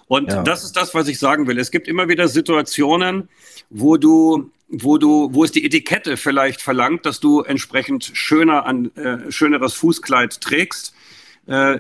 Und 0.08 0.32
ja. 0.32 0.44
das 0.44 0.64
ist 0.64 0.78
das, 0.78 0.94
was 0.94 1.08
ich 1.08 1.20
sagen 1.20 1.48
will. 1.48 1.60
Es 1.60 1.72
gibt 1.72 1.88
immer 1.88 2.08
wieder 2.08 2.28
Situationen, 2.28 3.30
wo 3.70 3.98
du 3.98 4.52
wo 4.70 4.98
du, 4.98 5.30
wo 5.34 5.44
es 5.46 5.52
die 5.52 5.66
Etikette 5.66 6.18
vielleicht 6.18 6.62
verlangt, 6.62 7.06
dass 7.06 7.20
du 7.20 7.42
entsprechend 7.42 8.12
schöner 8.14 8.66
an 8.66 8.94
äh, 8.96 9.32
schöneres 9.32 9.74
Fußkleid 9.76 10.42
trägst. 10.42 10.94
Äh, 11.46 11.80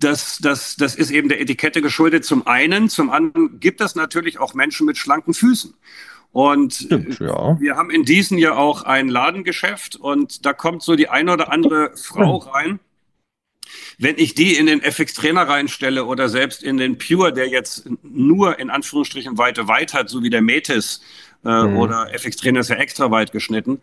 das, 0.00 0.38
das, 0.38 0.74
das 0.76 0.96
ist 0.96 1.12
eben 1.12 1.28
der 1.28 1.40
Etikette 1.40 1.80
geschuldet 1.80 2.24
zum 2.24 2.46
einen. 2.46 2.88
Zum 2.88 3.10
anderen 3.10 3.60
gibt 3.60 3.80
es 3.80 3.94
natürlich 3.94 4.40
auch 4.40 4.54
Menschen 4.54 4.84
mit 4.86 4.98
schlanken 4.98 5.32
Füßen. 5.32 5.74
Und 6.32 6.74
Stimmt, 6.74 7.20
ja. 7.20 7.60
wir 7.60 7.76
haben 7.76 7.90
in 7.90 8.04
diesem 8.04 8.38
Jahr 8.38 8.58
auch 8.58 8.82
ein 8.82 9.08
Ladengeschäft 9.08 9.96
und 9.96 10.44
da 10.44 10.54
kommt 10.54 10.82
so 10.82 10.96
die 10.96 11.08
eine 11.08 11.32
oder 11.32 11.52
andere 11.52 11.92
Frau 11.96 12.38
rein. 12.38 12.80
Wenn 13.98 14.16
ich 14.18 14.34
die 14.34 14.56
in 14.56 14.66
den 14.66 14.82
FX 14.82 15.14
Trainer 15.14 15.48
reinstelle 15.48 16.04
oder 16.04 16.28
selbst 16.28 16.62
in 16.62 16.76
den 16.76 16.98
Pure, 16.98 17.32
der 17.32 17.48
jetzt 17.48 17.88
nur 18.02 18.58
in 18.58 18.70
Anführungsstrichen 18.70 19.38
weite 19.38 19.68
Weit 19.68 19.94
hat, 19.94 20.08
so 20.08 20.22
wie 20.22 20.30
der 20.30 20.42
Metis 20.42 21.02
äh, 21.44 21.62
mhm. 21.62 21.76
oder 21.76 22.12
FX 22.14 22.36
Trainer 22.36 22.60
ist 22.60 22.70
ja 22.70 22.76
extra 22.76 23.10
weit 23.10 23.32
geschnitten, 23.32 23.80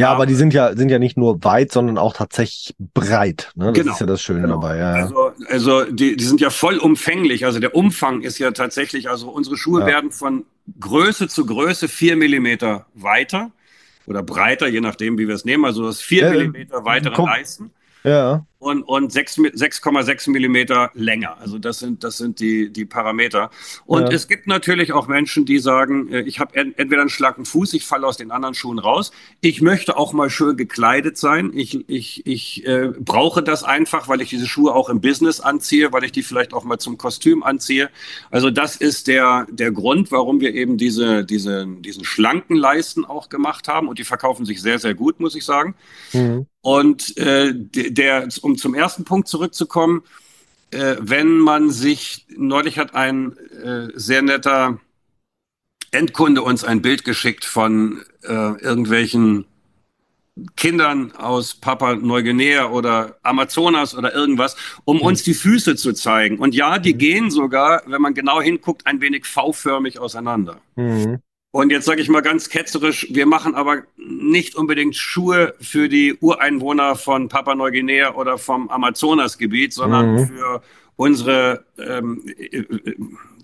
ja, 0.00 0.10
aber 0.10 0.24
die 0.24 0.34
sind 0.34 0.54
ja, 0.54 0.74
sind 0.74 0.88
ja 0.88 0.98
nicht 0.98 1.18
nur 1.18 1.44
weit, 1.44 1.72
sondern 1.72 1.98
auch 1.98 2.14
tatsächlich 2.14 2.74
breit. 2.78 3.52
Ne? 3.54 3.66
Das 3.66 3.74
genau, 3.74 3.92
ist 3.92 4.00
ja 4.00 4.06
das 4.06 4.22
Schöne 4.22 4.40
genau. 4.40 4.54
dabei. 4.54 4.78
Ja. 4.78 4.92
Also, 4.92 5.32
also 5.48 5.84
die, 5.84 6.16
die 6.16 6.24
sind 6.24 6.40
ja 6.40 6.48
vollumfänglich. 6.48 7.44
Also 7.44 7.58
der 7.58 7.74
Umfang 7.74 8.22
ist 8.22 8.38
ja 8.38 8.50
tatsächlich, 8.52 9.10
also 9.10 9.28
unsere 9.28 9.58
Schuhe 9.58 9.82
ja. 9.82 9.86
werden 9.86 10.10
von 10.10 10.46
Größe 10.78 11.28
zu 11.28 11.44
Größe 11.44 11.88
vier 11.88 12.16
Millimeter 12.16 12.86
weiter 12.94 13.50
oder 14.06 14.22
breiter, 14.22 14.68
je 14.68 14.80
nachdem, 14.80 15.18
wie 15.18 15.28
wir 15.28 15.34
es 15.34 15.44
nehmen. 15.44 15.66
Also 15.66 15.84
das 15.84 16.00
vier 16.00 16.24
ja, 16.24 16.30
Millimeter 16.30 16.84
weitere 16.84 17.22
Leisten. 17.22 17.70
Ja. 18.02 18.46
Und, 18.60 18.82
und 18.82 19.10
6,6 19.10 20.30
Millimeter 20.30 20.90
länger. 20.92 21.38
Also 21.40 21.58
das 21.58 21.78
sind, 21.78 22.04
das 22.04 22.18
sind 22.18 22.40
die, 22.40 22.70
die 22.70 22.84
Parameter. 22.84 23.50
Und 23.86 24.02
ja. 24.02 24.08
es 24.10 24.28
gibt 24.28 24.46
natürlich 24.46 24.92
auch 24.92 25.08
Menschen, 25.08 25.46
die 25.46 25.58
sagen, 25.58 26.12
äh, 26.12 26.20
ich 26.20 26.40
habe 26.40 26.54
entweder 26.54 27.00
einen 27.00 27.08
schlanken 27.08 27.46
Fuß, 27.46 27.72
ich 27.72 27.86
falle 27.86 28.06
aus 28.06 28.18
den 28.18 28.30
anderen 28.30 28.54
Schuhen 28.54 28.78
raus. 28.78 29.12
Ich 29.40 29.62
möchte 29.62 29.96
auch 29.96 30.12
mal 30.12 30.28
schön 30.28 30.58
gekleidet 30.58 31.16
sein. 31.16 31.52
Ich, 31.54 31.88
ich, 31.88 32.26
ich 32.26 32.66
äh, 32.66 32.92
brauche 32.98 33.42
das 33.42 33.64
einfach, 33.64 34.08
weil 34.08 34.20
ich 34.20 34.28
diese 34.28 34.46
Schuhe 34.46 34.74
auch 34.74 34.90
im 34.90 35.00
Business 35.00 35.40
anziehe, 35.40 35.90
weil 35.94 36.04
ich 36.04 36.12
die 36.12 36.22
vielleicht 36.22 36.52
auch 36.52 36.64
mal 36.64 36.78
zum 36.78 36.98
Kostüm 36.98 37.42
anziehe. 37.42 37.88
Also 38.30 38.50
das 38.50 38.76
ist 38.76 39.08
der, 39.08 39.46
der 39.50 39.72
Grund, 39.72 40.12
warum 40.12 40.40
wir 40.40 40.54
eben 40.54 40.76
diese, 40.76 41.24
diese, 41.24 41.66
diesen 41.66 42.04
schlanken 42.04 42.56
Leisten 42.56 43.06
auch 43.06 43.30
gemacht 43.30 43.68
haben. 43.68 43.88
Und 43.88 43.98
die 43.98 44.04
verkaufen 44.04 44.44
sich 44.44 44.60
sehr, 44.60 44.78
sehr 44.78 44.94
gut, 44.94 45.18
muss 45.18 45.34
ich 45.34 45.46
sagen. 45.46 45.74
Mhm. 46.12 46.46
Und 46.62 47.16
äh, 47.16 47.54
der, 47.54 48.28
um 48.42 48.49
zum 48.56 48.74
ersten 48.74 49.04
Punkt 49.04 49.28
zurückzukommen, 49.28 50.02
äh, 50.70 50.96
wenn 51.00 51.38
man 51.38 51.70
sich, 51.70 52.26
neulich 52.36 52.78
hat 52.78 52.94
ein 52.94 53.36
äh, 53.64 53.88
sehr 53.94 54.22
netter 54.22 54.78
Endkunde 55.90 56.42
uns 56.42 56.62
ein 56.62 56.82
Bild 56.82 57.04
geschickt 57.04 57.44
von 57.44 58.02
äh, 58.22 58.32
irgendwelchen 58.32 59.46
Kindern 60.56 61.12
aus 61.16 61.54
Papua 61.54 61.96
Neuguinea 61.96 62.70
oder 62.70 63.16
Amazonas 63.22 63.96
oder 63.96 64.14
irgendwas, 64.14 64.56
um 64.84 64.98
mhm. 64.98 65.02
uns 65.02 65.22
die 65.22 65.34
Füße 65.34 65.76
zu 65.76 65.92
zeigen. 65.92 66.38
Und 66.38 66.54
ja, 66.54 66.78
die 66.78 66.94
mhm. 66.94 66.98
gehen 66.98 67.30
sogar, 67.30 67.82
wenn 67.86 68.00
man 68.00 68.14
genau 68.14 68.40
hinguckt, 68.40 68.86
ein 68.86 69.00
wenig 69.00 69.26
V-förmig 69.26 69.98
auseinander. 69.98 70.60
Mhm. 70.76 71.18
Und 71.52 71.70
jetzt 71.72 71.84
sage 71.84 72.00
ich 72.00 72.08
mal 72.08 72.20
ganz 72.20 72.48
ketzerisch, 72.48 73.08
wir 73.10 73.26
machen 73.26 73.56
aber 73.56 73.82
nicht 73.96 74.54
unbedingt 74.54 74.94
Schuhe 74.94 75.54
für 75.60 75.88
die 75.88 76.14
Ureinwohner 76.14 76.94
von 76.94 77.28
Papua 77.28 77.56
Neuguinea 77.56 78.14
oder 78.14 78.38
vom 78.38 78.70
Amazonasgebiet, 78.70 79.72
sondern 79.72 80.14
mhm. 80.14 80.26
für 80.28 80.62
unsere 80.94 81.64
ähm, 81.78 82.22
äh, 82.26 82.62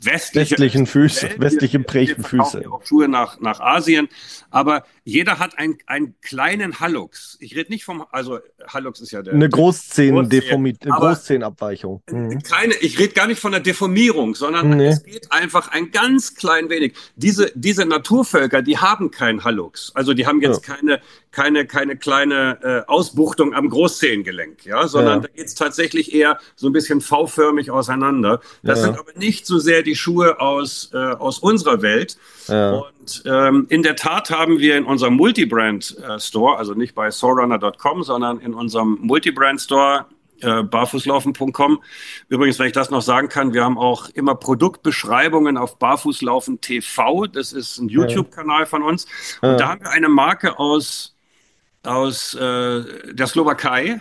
westliche, 0.06 0.52
westlichen 0.52 0.86
Füße, 0.86 1.22
Welt, 1.22 1.40
westliche 1.40 1.80
prägten 1.80 2.24
Füße. 2.24 2.64
Auch 2.70 2.84
Schuhe 2.84 3.08
nach, 3.08 3.40
nach 3.40 3.60
Asien. 3.60 4.08
Aber 4.50 4.84
jeder 5.04 5.38
hat 5.38 5.58
ein, 5.58 5.78
einen 5.86 6.14
kleinen 6.20 6.80
Hallux. 6.80 7.36
Ich 7.40 7.54
rede 7.54 7.70
nicht 7.70 7.84
vom, 7.84 8.04
also 8.10 8.38
Hallux 8.66 9.00
ist 9.00 9.12
ja 9.12 9.22
der. 9.22 9.34
Eine 9.34 9.48
Großzehenabweichung. 10.88 12.02
Mhm. 12.10 12.42
Keine, 12.42 12.74
ich 12.74 12.98
rede 12.98 13.14
gar 13.14 13.26
nicht 13.26 13.40
von 13.40 13.52
der 13.52 13.60
Deformierung, 13.60 14.34
sondern 14.34 14.70
nee. 14.70 14.88
es 14.88 15.02
geht 15.02 15.30
einfach 15.30 15.68
ein 15.68 15.90
ganz 15.90 16.34
klein 16.34 16.70
wenig. 16.70 16.94
Diese, 17.16 17.52
diese 17.54 17.84
Naturvölker, 17.84 18.62
die 18.62 18.78
haben 18.78 19.10
keinen 19.10 19.44
Hallux. 19.44 19.92
Also 19.94 20.14
die 20.14 20.26
haben 20.26 20.40
jetzt 20.40 20.66
ja. 20.66 20.74
keine, 20.74 21.00
keine, 21.30 21.66
keine 21.66 21.96
kleine 21.96 22.58
äh, 22.62 22.90
Ausbuchtung 22.90 23.54
am 23.54 23.68
Großzehengelenk, 23.68 24.64
ja, 24.64 24.88
sondern 24.88 25.22
ja. 25.22 25.28
da 25.28 25.34
geht 25.34 25.46
es 25.46 25.54
tatsächlich 25.54 26.14
eher 26.14 26.38
so 26.54 26.68
ein 26.68 26.72
bisschen 26.72 27.00
V-förmig 27.00 27.70
auseinander. 27.70 28.40
Das 28.62 28.78
ja. 28.78 28.84
sind 28.86 28.98
aber 28.98 29.12
nicht 29.16 29.46
so 29.46 29.58
sehr 29.58 29.82
die 29.82 29.95
Schuhe 29.96 30.40
aus, 30.40 30.90
äh, 30.92 30.96
aus 30.96 31.38
unserer 31.38 31.82
Welt. 31.82 32.16
Und 32.48 33.22
ähm, 33.24 33.66
in 33.68 33.82
der 33.82 33.96
Tat 33.96 34.30
haben 34.30 34.58
wir 34.58 34.76
in 34.76 34.84
unserem 34.84 35.14
Multibrand-Store, 35.14 36.54
äh, 36.54 36.58
also 36.58 36.74
nicht 36.74 36.94
bei 36.94 37.10
soulrunner.com, 37.10 38.02
sondern 38.02 38.40
in 38.40 38.54
unserem 38.54 38.98
Multibrand-Store 39.00 40.06
äh, 40.42 40.62
barfußlaufen.com. 40.62 41.82
Übrigens, 42.28 42.58
wenn 42.58 42.66
ich 42.66 42.72
das 42.72 42.90
noch 42.90 43.02
sagen 43.02 43.28
kann, 43.28 43.54
wir 43.54 43.64
haben 43.64 43.78
auch 43.78 44.08
immer 44.10 44.34
Produktbeschreibungen 44.34 45.56
auf 45.56 45.78
Barfußlaufen 45.78 46.60
TV. 46.60 47.26
Das 47.26 47.52
ist 47.52 47.78
ein 47.78 47.88
YouTube-Kanal 47.88 48.66
von 48.66 48.82
uns. 48.82 49.06
Und 49.40 49.50
ja. 49.50 49.56
da 49.56 49.68
haben 49.68 49.80
wir 49.80 49.90
eine 49.90 50.08
Marke 50.08 50.58
aus, 50.58 51.16
aus 51.82 52.34
äh, 52.34 53.14
der 53.14 53.26
Slowakei. 53.26 54.00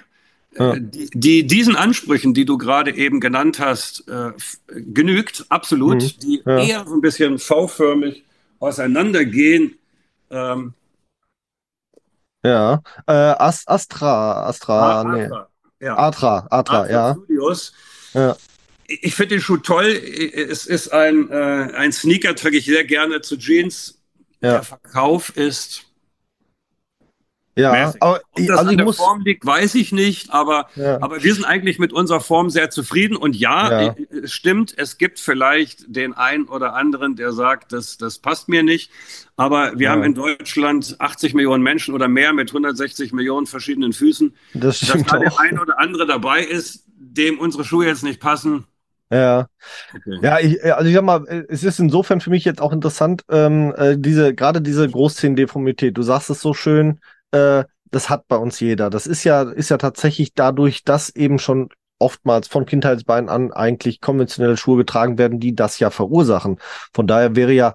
Äh, 0.56 0.64
ja. 0.64 0.76
Die, 0.78 1.10
die, 1.14 1.48
diesen 1.48 1.76
Ansprüchen, 1.76 2.34
die 2.34 2.46
du 2.46 2.58
gerade 2.58 2.96
eben 2.96 3.20
genannt 3.20 3.60
hast, 3.60 4.08
äh, 4.08 4.32
genügt, 4.68 5.46
absolut, 5.50 6.02
mhm. 6.02 6.20
die 6.22 6.44
ja. 6.46 6.60
eher 6.60 6.86
so 6.88 6.94
ein 6.94 7.02
bisschen 7.02 7.40
V-förmig 7.40 8.24
auseinandergehen. 8.60 9.78
Ähm, 10.30 10.74
ja, 12.44 12.82
äh, 13.08 13.12
Ast 13.12 13.68
Astra, 13.68 14.48
Astra, 14.48 15.02
ah, 15.02 15.04
nee. 15.04 15.24
Astra. 15.24 15.50
Ja. 15.80 15.98
Atra, 15.98 16.48
Atra, 16.50 16.82
Atra 16.82 16.90
ja. 16.90 17.14
Studios. 17.14 17.74
ja. 18.14 18.36
Ich 18.88 19.16
finde 19.16 19.36
den 19.36 19.42
Schuh 19.42 19.58
toll. 19.58 19.88
Es 19.88 20.68
ist 20.68 20.94
ein, 20.94 21.32
äh, 21.32 21.72
ein 21.76 21.92
Sneaker, 21.92 22.36
trage 22.36 22.58
ich 22.58 22.66
sehr 22.66 22.84
gerne 22.84 23.22
zu 23.22 23.36
Jeans. 23.36 24.00
Ja. 24.42 24.52
Der 24.52 24.64
Verkauf 24.64 25.36
ist 25.36 25.86
ja, 27.58 27.94
aber, 28.00 28.22
Ob 28.32 28.36
das 28.36 28.50
also 28.58 28.70
an 28.72 28.78
der 28.78 28.86
muss, 28.86 28.98
Form 28.98 29.22
liegt, 29.22 29.46
weiß 29.46 29.76
ich 29.76 29.94
nicht, 29.94 30.32
aber, 30.32 30.68
ja. 30.76 31.02
aber 31.02 31.24
wir 31.24 31.34
sind 31.34 31.46
eigentlich 31.46 31.80
mit 31.80 31.94
unserer 31.94 32.20
Form 32.20 32.50
sehr 32.50 32.70
zufrieden. 32.70 33.16
Und 33.16 33.36
ja, 33.36 33.82
ja, 33.82 33.96
es 34.24 34.34
stimmt, 34.34 34.74
es 34.78 34.98
gibt 34.98 35.20
vielleicht 35.20 35.86
den 35.88 36.14
einen 36.14 36.50
oder 36.50 36.76
anderen, 36.76 37.16
der 37.16 37.32
sagt, 37.32 37.72
das, 37.72 37.98
das 37.98 38.20
passt 38.20 38.50
mir 38.50 38.62
nicht. 38.64 38.92
Aber 39.38 39.74
wir 39.80 39.86
ja. 39.86 39.92
haben 39.92 40.04
in 40.04 40.16
Deutschland 40.16 40.96
80 41.00 41.34
Millionen 41.34 41.64
Menschen 41.64 41.94
oder 41.94 42.10
mehr 42.10 42.34
mit 42.34 42.50
160 42.50 43.14
Millionen 43.14 43.48
verschiedenen 43.48 43.94
Füßen. 43.94 44.36
Das 44.54 44.78
stimmt 44.78 45.06
Dass 45.06 45.12
da 45.14 45.20
der 45.20 45.40
ein 45.40 45.58
oder 45.58 45.80
andere 45.80 46.06
dabei 46.06 46.44
ist, 46.44 46.84
dem 46.98 47.40
unsere 47.40 47.64
Schuhe 47.64 47.86
jetzt 47.86 48.04
nicht 48.04 48.20
passen, 48.20 48.66
ja. 49.12 49.48
Okay. 49.96 50.20
Ja, 50.22 50.40
ich, 50.40 50.64
also 50.64 50.90
ich 50.90 50.96
sag 50.96 51.04
mal, 51.04 51.46
es 51.48 51.64
ist 51.64 51.80
insofern 51.80 52.22
für 52.22 52.32
mich 52.32 52.44
jetzt 52.44 52.60
auch 52.60 52.74
interessant, 52.74 53.24
ähm, 53.30 53.74
äh, 53.78 53.98
diese, 53.98 54.34
gerade 54.34 54.62
diese 54.62 54.90
Großzehendeformität. 54.90 55.96
Du 55.96 56.02
sagst 56.02 56.30
es 56.32 56.42
so 56.42 56.54
schön, 56.54 57.00
äh, 57.36 57.66
das 57.92 58.10
hat 58.10 58.28
bei 58.28 58.38
uns 58.38 58.60
jeder. 58.60 58.90
Das 58.90 59.08
ist 59.08 59.24
ja, 59.24 59.44
ist 59.44 59.70
ja 59.70 59.78
tatsächlich 59.78 60.34
dadurch, 60.34 60.84
dass 60.84 61.10
eben 61.10 61.40
schon 61.40 61.70
oftmals 62.00 62.48
von 62.48 62.66
Kindheitsbeinen 62.66 63.30
an 63.30 63.54
eigentlich 63.54 64.02
konventionelle 64.02 64.58
Schuhe 64.58 64.78
getragen 64.78 65.18
werden, 65.18 65.40
die 65.40 65.56
das 65.56 65.80
ja 65.80 65.90
verursachen. 65.90 66.60
Von 66.94 67.08
daher 67.08 67.36
wäre 67.36 67.54
ja 67.54 67.74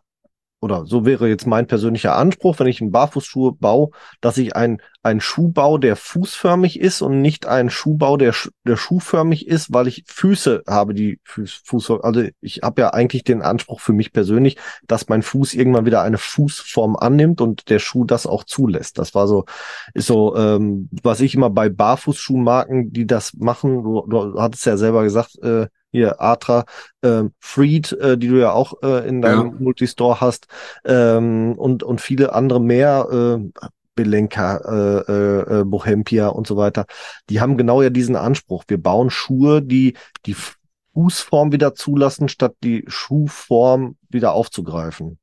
oder 0.60 0.84
so 0.86 1.04
wäre 1.04 1.28
jetzt 1.28 1.46
mein 1.46 1.66
persönlicher 1.66 2.16
Anspruch, 2.16 2.58
wenn 2.58 2.66
ich 2.66 2.80
einen 2.80 2.90
Barfußschuh 2.90 3.52
baue, 3.52 3.90
dass 4.20 4.36
ich 4.38 4.54
ein 4.56 4.80
ein 5.02 5.20
Schuhbau, 5.20 5.78
der 5.78 5.96
fußförmig 5.96 6.78
ist 6.78 7.00
und 7.00 7.22
nicht 7.22 7.46
ein 7.46 7.70
Schuhbau, 7.70 8.18
der, 8.18 8.34
der 8.66 8.76
schuhförmig 8.76 9.46
ist, 9.46 9.72
weil 9.72 9.88
ich 9.88 10.04
Füße 10.06 10.62
habe, 10.66 10.92
die 10.92 11.18
Fuß, 11.24 11.62
Fuß 11.64 11.90
also 12.02 12.24
ich 12.42 12.60
habe 12.62 12.82
ja 12.82 12.90
eigentlich 12.92 13.24
den 13.24 13.40
Anspruch 13.40 13.80
für 13.80 13.94
mich 13.94 14.12
persönlich, 14.12 14.58
dass 14.86 15.08
mein 15.08 15.22
Fuß 15.22 15.54
irgendwann 15.54 15.86
wieder 15.86 16.02
eine 16.02 16.18
Fußform 16.18 16.96
annimmt 16.96 17.40
und 17.40 17.70
der 17.70 17.78
Schuh 17.78 18.04
das 18.04 18.26
auch 18.26 18.44
zulässt. 18.44 18.98
Das 18.98 19.14
war 19.14 19.26
so, 19.26 19.46
ist 19.94 20.06
so, 20.06 20.36
ähm, 20.36 20.90
was 21.02 21.20
ich 21.20 21.34
immer 21.34 21.48
bei 21.48 21.70
Barfußschuhmarken, 21.70 22.92
die 22.92 23.06
das 23.06 23.32
machen, 23.34 23.82
du, 23.82 24.04
du 24.06 24.38
hattest 24.38 24.66
ja 24.66 24.76
selber 24.76 25.02
gesagt, 25.02 25.38
äh, 25.42 25.68
hier 25.90 26.20
Atra, 26.20 26.64
äh, 27.02 27.24
Freed, 27.38 27.92
äh, 27.92 28.16
die 28.16 28.28
du 28.28 28.36
ja 28.36 28.52
auch 28.52 28.82
äh, 28.82 29.08
in 29.08 29.22
deinem 29.22 29.52
ja. 29.52 29.56
Multistore 29.58 30.20
hast 30.20 30.46
ähm, 30.84 31.54
und 31.56 31.82
und 31.82 32.00
viele 32.00 32.32
andere 32.32 32.60
mehr. 32.60 33.08
Äh, 33.60 33.68
Belenka, 33.96 34.56
äh, 34.56 35.12
äh, 35.12 35.60
äh, 35.60 35.64
Bohempia 35.64 36.28
und 36.28 36.46
so 36.46 36.56
weiter, 36.56 36.86
die 37.28 37.40
haben 37.40 37.58
genau 37.58 37.82
ja 37.82 37.90
diesen 37.90 38.16
Anspruch. 38.16 38.64
Wir 38.68 38.80
bauen 38.80 39.10
Schuhe, 39.10 39.60
die 39.60 39.94
die 40.24 40.36
Fußform 40.94 41.52
wieder 41.52 41.74
zulassen, 41.74 42.28
statt 42.28 42.54
die 42.62 42.84
Schuhform 42.86 43.96
wieder 44.08 44.32
aufzugreifen. 44.32 45.18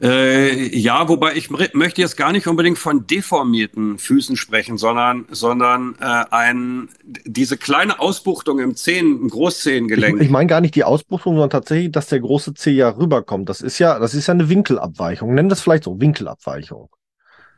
Äh, 0.00 0.76
ja, 0.76 1.08
wobei 1.08 1.36
ich 1.36 1.48
möchte 1.50 2.02
jetzt 2.02 2.18
gar 2.18 2.30
nicht 2.30 2.46
unbedingt 2.46 2.78
von 2.78 3.06
deformierten 3.06 3.98
Füßen 3.98 4.36
sprechen, 4.36 4.76
sondern, 4.76 5.24
sondern 5.30 5.96
äh, 6.00 6.24
ein, 6.30 6.90
diese 7.24 7.56
kleine 7.56 7.98
Ausbuchtung 7.98 8.58
im 8.58 8.76
Zehen, 8.76 9.18
im 9.22 9.30
Großzehengelenk. 9.30 10.18
Ich, 10.20 10.26
ich 10.26 10.30
meine 10.30 10.48
gar 10.48 10.60
nicht 10.60 10.74
die 10.74 10.84
Ausbuchtung, 10.84 11.34
sondern 11.34 11.50
tatsächlich, 11.50 11.92
dass 11.92 12.08
der 12.08 12.20
große 12.20 12.52
Zeh 12.52 12.72
ja 12.72 12.90
rüberkommt. 12.90 13.48
Das 13.48 13.62
ist 13.62 13.78
ja, 13.78 13.98
das 13.98 14.12
ist 14.12 14.26
ja 14.26 14.34
eine 14.34 14.50
Winkelabweichung. 14.50 15.32
Nennen 15.32 15.48
das 15.48 15.62
vielleicht 15.62 15.84
so 15.84 15.98
Winkelabweichung. 15.98 16.90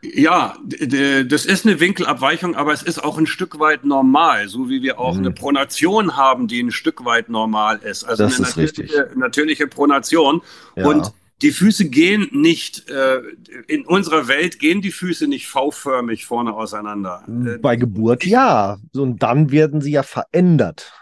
Ja, 0.01 0.57
das 0.69 1.45
ist 1.45 1.67
eine 1.67 1.81
Winkelabweichung, 1.81 2.55
aber 2.55 2.73
es 2.73 2.83
ist 2.83 3.03
auch 3.03 3.19
ein 3.19 3.27
Stück 3.27 3.59
weit 3.59 3.85
normal, 3.85 4.47
so 4.47 4.69
wie 4.69 4.81
wir 4.81 5.01
auch 5.01 5.15
mhm. 5.15 5.21
eine 5.21 5.31
Pronation 5.33 6.17
haben, 6.17 6.47
die 6.47 6.63
ein 6.63 6.71
Stück 6.71 7.05
weit 7.05 7.29
normal 7.29 7.79
ist. 7.79 8.05
Also 8.05 8.23
das 8.23 8.37
eine 8.37 8.47
ist 8.47 8.57
natürliche, 8.57 9.11
natürliche 9.17 9.67
Pronation. 9.67 10.41
Ja. 10.77 10.87
Und 10.87 11.13
die 11.43 11.53
Füße 11.53 11.89
gehen 11.89 12.29
nicht, 12.33 12.89
äh, 12.91 13.21
in 13.69 13.87
unserer 13.87 14.27
Welt 14.27 14.59
gehen 14.59 14.81
die 14.81 14.91
Füße 14.91 15.29
nicht 15.29 15.47
V-förmig 15.47 16.27
vorne 16.27 16.53
auseinander. 16.53 17.25
Äh, 17.29 17.59
Bei 17.59 17.77
Geburt 17.77 18.25
ja. 18.25 18.79
Und 18.95 19.23
dann 19.23 19.51
werden 19.51 19.81
sie 19.81 19.93
ja 19.93 20.03
verändert. 20.03 20.93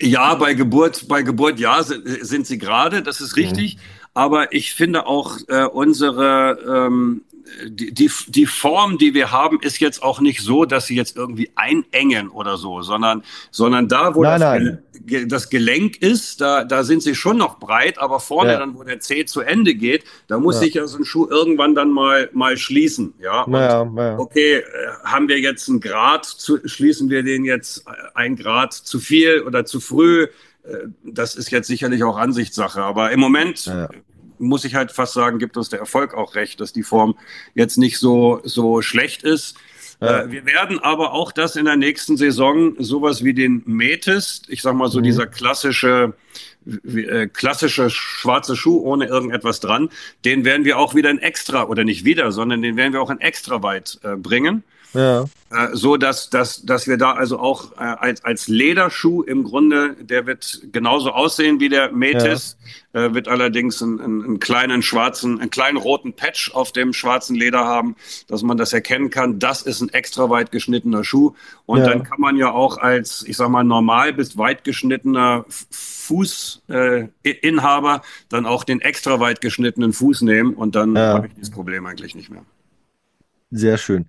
Ja, 0.00 0.34
bei 0.34 0.54
Geburt, 0.54 1.06
bei 1.08 1.22
Geburt 1.22 1.60
ja, 1.60 1.82
sind, 1.82 2.04
sind 2.24 2.46
sie 2.46 2.58
gerade, 2.58 3.02
das 3.02 3.20
ist 3.20 3.36
richtig. 3.36 3.76
Mhm. 3.76 3.80
Aber 4.12 4.52
ich 4.52 4.74
finde 4.74 5.06
auch 5.06 5.38
äh, 5.48 5.64
unsere 5.64 6.58
ähm, 6.86 7.22
die, 7.66 7.92
die, 7.92 8.10
die 8.28 8.46
Form, 8.46 8.98
die 8.98 9.14
wir 9.14 9.30
haben, 9.30 9.60
ist 9.60 9.78
jetzt 9.78 10.02
auch 10.02 10.20
nicht 10.20 10.40
so, 10.40 10.64
dass 10.64 10.86
sie 10.86 10.96
jetzt 10.96 11.16
irgendwie 11.16 11.50
einengen 11.54 12.28
oder 12.28 12.56
so, 12.56 12.82
sondern, 12.82 13.22
sondern 13.50 13.88
da, 13.88 14.14
wo 14.14 14.22
nein, 14.22 14.40
das, 14.40 14.62
nein. 15.10 15.28
das 15.28 15.50
Gelenk 15.50 16.00
ist, 16.00 16.40
da, 16.40 16.64
da 16.64 16.84
sind 16.84 17.02
sie 17.02 17.14
schon 17.14 17.36
noch 17.36 17.58
breit, 17.58 17.98
aber 17.98 18.20
vorne 18.20 18.52
ja. 18.52 18.58
dann, 18.58 18.74
wo 18.74 18.82
der 18.82 19.00
C 19.00 19.24
zu 19.24 19.40
Ende 19.40 19.74
geht, 19.74 20.04
da 20.26 20.38
muss 20.38 20.56
ja. 20.56 20.60
sich 20.62 20.74
ja 20.74 20.86
so 20.86 20.98
ein 20.98 21.04
Schuh 21.04 21.26
irgendwann 21.28 21.74
dann 21.74 21.90
mal, 21.90 22.30
mal 22.32 22.56
schließen. 22.56 23.14
Ja, 23.20 23.44
naja, 23.46 23.84
naja. 23.84 24.18
okay, 24.18 24.58
äh, 24.58 24.64
haben 25.04 25.28
wir 25.28 25.38
jetzt 25.38 25.68
einen 25.68 25.80
Grad, 25.80 26.24
zu, 26.24 26.58
schließen 26.66 27.10
wir 27.10 27.22
den 27.22 27.44
jetzt 27.44 27.84
ein 28.14 28.36
Grad 28.36 28.72
zu 28.72 28.98
viel 28.98 29.42
oder 29.42 29.64
zu 29.64 29.80
früh? 29.80 30.28
Äh, 30.64 30.88
das 31.02 31.34
ist 31.34 31.50
jetzt 31.50 31.66
sicherlich 31.66 32.02
auch 32.04 32.16
Ansichtssache, 32.16 32.82
aber 32.82 33.10
im 33.12 33.20
Moment 33.20 33.66
ja 33.66 33.88
muss 34.38 34.64
ich 34.64 34.74
halt 34.74 34.92
fast 34.92 35.14
sagen, 35.14 35.38
gibt 35.38 35.56
uns 35.56 35.68
der 35.68 35.78
Erfolg 35.78 36.14
auch 36.14 36.34
recht, 36.34 36.60
dass 36.60 36.72
die 36.72 36.82
Form 36.82 37.16
jetzt 37.54 37.76
nicht 37.76 37.98
so, 37.98 38.40
so 38.44 38.82
schlecht 38.82 39.22
ist. 39.22 39.56
Ja. 40.00 40.22
Äh, 40.22 40.30
wir 40.30 40.46
werden 40.46 40.78
aber 40.78 41.12
auch 41.12 41.32
das 41.32 41.56
in 41.56 41.64
der 41.64 41.76
nächsten 41.76 42.16
Saison 42.16 42.74
sowas 42.78 43.24
wie 43.24 43.34
den 43.34 43.62
Metis, 43.66 44.42
ich 44.48 44.62
sag 44.62 44.74
mal 44.74 44.88
so 44.88 44.98
mhm. 44.98 45.04
dieser 45.04 45.26
klassische 45.26 46.14
äh, 46.84 47.26
klassische 47.26 47.90
schwarze 47.90 48.56
Schuh 48.56 48.80
ohne 48.80 49.06
irgendetwas 49.06 49.60
dran, 49.60 49.90
den 50.24 50.44
werden 50.44 50.64
wir 50.64 50.78
auch 50.78 50.94
wieder 50.94 51.10
in 51.10 51.18
extra 51.18 51.64
oder 51.64 51.84
nicht 51.84 52.04
wieder, 52.04 52.32
sondern 52.32 52.62
den 52.62 52.76
werden 52.76 52.92
wir 52.92 53.02
auch 53.02 53.10
in 53.10 53.20
extra 53.20 53.62
weit 53.62 53.98
äh, 54.02 54.16
bringen. 54.16 54.64
Ja. 54.94 55.24
Äh, 55.50 55.68
so 55.72 55.96
dass, 55.96 56.30
dass, 56.30 56.62
dass 56.62 56.86
wir 56.88 56.96
da 56.96 57.12
also 57.12 57.38
auch 57.38 57.72
äh, 57.72 57.80
als, 57.80 58.24
als 58.24 58.48
Lederschuh 58.48 59.22
im 59.22 59.44
Grunde, 59.44 59.94
der 60.00 60.26
wird 60.26 60.62
genauso 60.72 61.10
aussehen 61.10 61.60
wie 61.60 61.68
der 61.68 61.92
Metis, 61.92 62.56
ja. 62.92 63.04
äh, 63.06 63.14
wird 63.14 63.28
allerdings 63.28 63.80
einen, 63.82 64.00
einen, 64.00 64.40
kleinen 64.40 64.82
schwarzen, 64.82 65.40
einen 65.40 65.50
kleinen 65.50 65.76
roten 65.76 66.14
Patch 66.14 66.50
auf 66.52 66.72
dem 66.72 66.92
schwarzen 66.92 67.36
Leder 67.36 67.64
haben, 67.64 67.94
dass 68.26 68.42
man 68.42 68.56
das 68.56 68.72
erkennen 68.72 69.10
kann. 69.10 69.38
Das 69.38 69.62
ist 69.62 69.80
ein 69.80 69.90
extra 69.90 70.28
weit 70.30 70.50
geschnittener 70.50 71.04
Schuh. 71.04 71.34
Und 71.66 71.80
ja. 71.80 71.86
dann 71.86 72.02
kann 72.04 72.20
man 72.20 72.36
ja 72.36 72.50
auch 72.50 72.78
als, 72.78 73.24
ich 73.26 73.36
sag 73.36 73.48
mal, 73.48 73.64
normal 73.64 74.12
bis 74.12 74.38
weit 74.38 74.64
geschnittener 74.64 75.44
Fußinhaber 75.70 78.02
dann 78.28 78.46
auch 78.46 78.64
den 78.64 78.80
extra 78.80 79.20
weit 79.20 79.40
geschnittenen 79.40 79.92
Fuß 79.92 80.22
nehmen 80.22 80.54
und 80.54 80.74
dann 80.74 80.96
ja. 80.96 81.14
habe 81.14 81.28
ich 81.28 81.34
dieses 81.34 81.50
Problem 81.50 81.86
eigentlich 81.86 82.14
nicht 82.14 82.30
mehr. 82.30 82.44
Sehr 83.50 83.78
schön. 83.78 84.06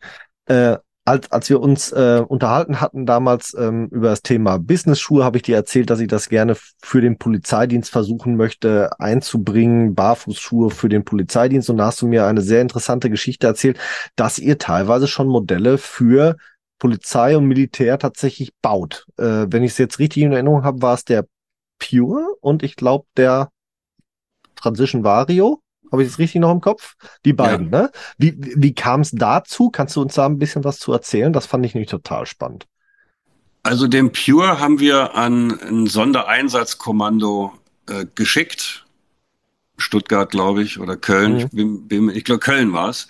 Äh, 0.47 0.77
als, 1.07 1.31
als 1.31 1.49
wir 1.51 1.61
uns 1.61 1.91
äh, 1.91 2.23
unterhalten 2.27 2.81
hatten 2.81 3.05
damals 3.05 3.55
ähm, 3.57 3.87
über 3.91 4.09
das 4.09 4.23
Thema 4.23 4.57
Business-Schuhe, 4.57 5.23
habe 5.23 5.37
ich 5.37 5.43
dir 5.43 5.55
erzählt, 5.55 5.91
dass 5.91 5.99
ich 5.99 6.07
das 6.07 6.29
gerne 6.29 6.55
für 6.81 6.99
den 6.99 7.19
Polizeidienst 7.19 7.91
versuchen 7.91 8.35
möchte 8.35 8.89
einzubringen, 8.99 9.93
Barfußschuhe 9.93 10.71
für 10.71 10.89
den 10.89 11.05
Polizeidienst. 11.05 11.69
Und 11.69 11.77
da 11.77 11.85
hast 11.85 12.01
du 12.01 12.07
mir 12.07 12.25
eine 12.25 12.41
sehr 12.41 12.61
interessante 12.61 13.11
Geschichte 13.11 13.45
erzählt, 13.45 13.77
dass 14.15 14.39
ihr 14.39 14.57
teilweise 14.57 15.07
schon 15.07 15.27
Modelle 15.27 15.77
für 15.77 16.37
Polizei 16.79 17.37
und 17.37 17.45
Militär 17.45 17.99
tatsächlich 17.99 18.53
baut. 18.63 19.05
Äh, 19.17 19.45
wenn 19.49 19.63
ich 19.63 19.71
es 19.73 19.77
jetzt 19.77 19.99
richtig 19.99 20.23
in 20.23 20.31
Erinnerung 20.31 20.63
habe, 20.63 20.81
war 20.81 20.95
es 20.95 21.05
der 21.05 21.27
Pure 21.77 22.35
und 22.41 22.63
ich 22.63 22.75
glaube 22.75 23.05
der 23.15 23.49
Transition 24.55 25.03
Vario. 25.03 25.61
Habe 25.95 26.03
ich 26.03 26.09
das 26.09 26.19
richtig 26.19 26.41
noch 26.41 26.51
im 26.51 26.59
Kopf? 26.59 26.97
Die 27.23 27.31
beiden, 27.31 27.71
ja. 27.71 27.83
ne? 27.83 27.91
Wie, 28.17 28.35
wie 28.37 28.73
kam 28.73 28.99
es 28.99 29.11
dazu? 29.11 29.69
Kannst 29.69 29.95
du 29.95 30.01
uns 30.01 30.15
da 30.15 30.25
ein 30.25 30.37
bisschen 30.37 30.65
was 30.65 30.77
zu 30.77 30.91
erzählen? 30.91 31.31
Das 31.31 31.45
fand 31.45 31.65
ich 31.65 31.73
nämlich 31.73 31.89
total 31.89 32.25
spannend. 32.25 32.67
Also 33.63 33.87
den 33.87 34.11
Pure 34.11 34.59
haben 34.59 34.81
wir 34.81 35.15
an 35.15 35.57
ein 35.61 35.87
Sondereinsatzkommando 35.87 37.53
äh, 37.87 38.05
geschickt. 38.13 38.85
Stuttgart, 39.77 40.29
glaube 40.29 40.63
ich, 40.63 40.79
oder 40.79 40.97
Köln. 40.97 41.49
Mhm. 41.53 41.87
Ich, 41.89 42.17
ich 42.17 42.23
glaube, 42.25 42.39
Köln 42.39 42.73
war 42.73 42.89
es. 42.89 43.07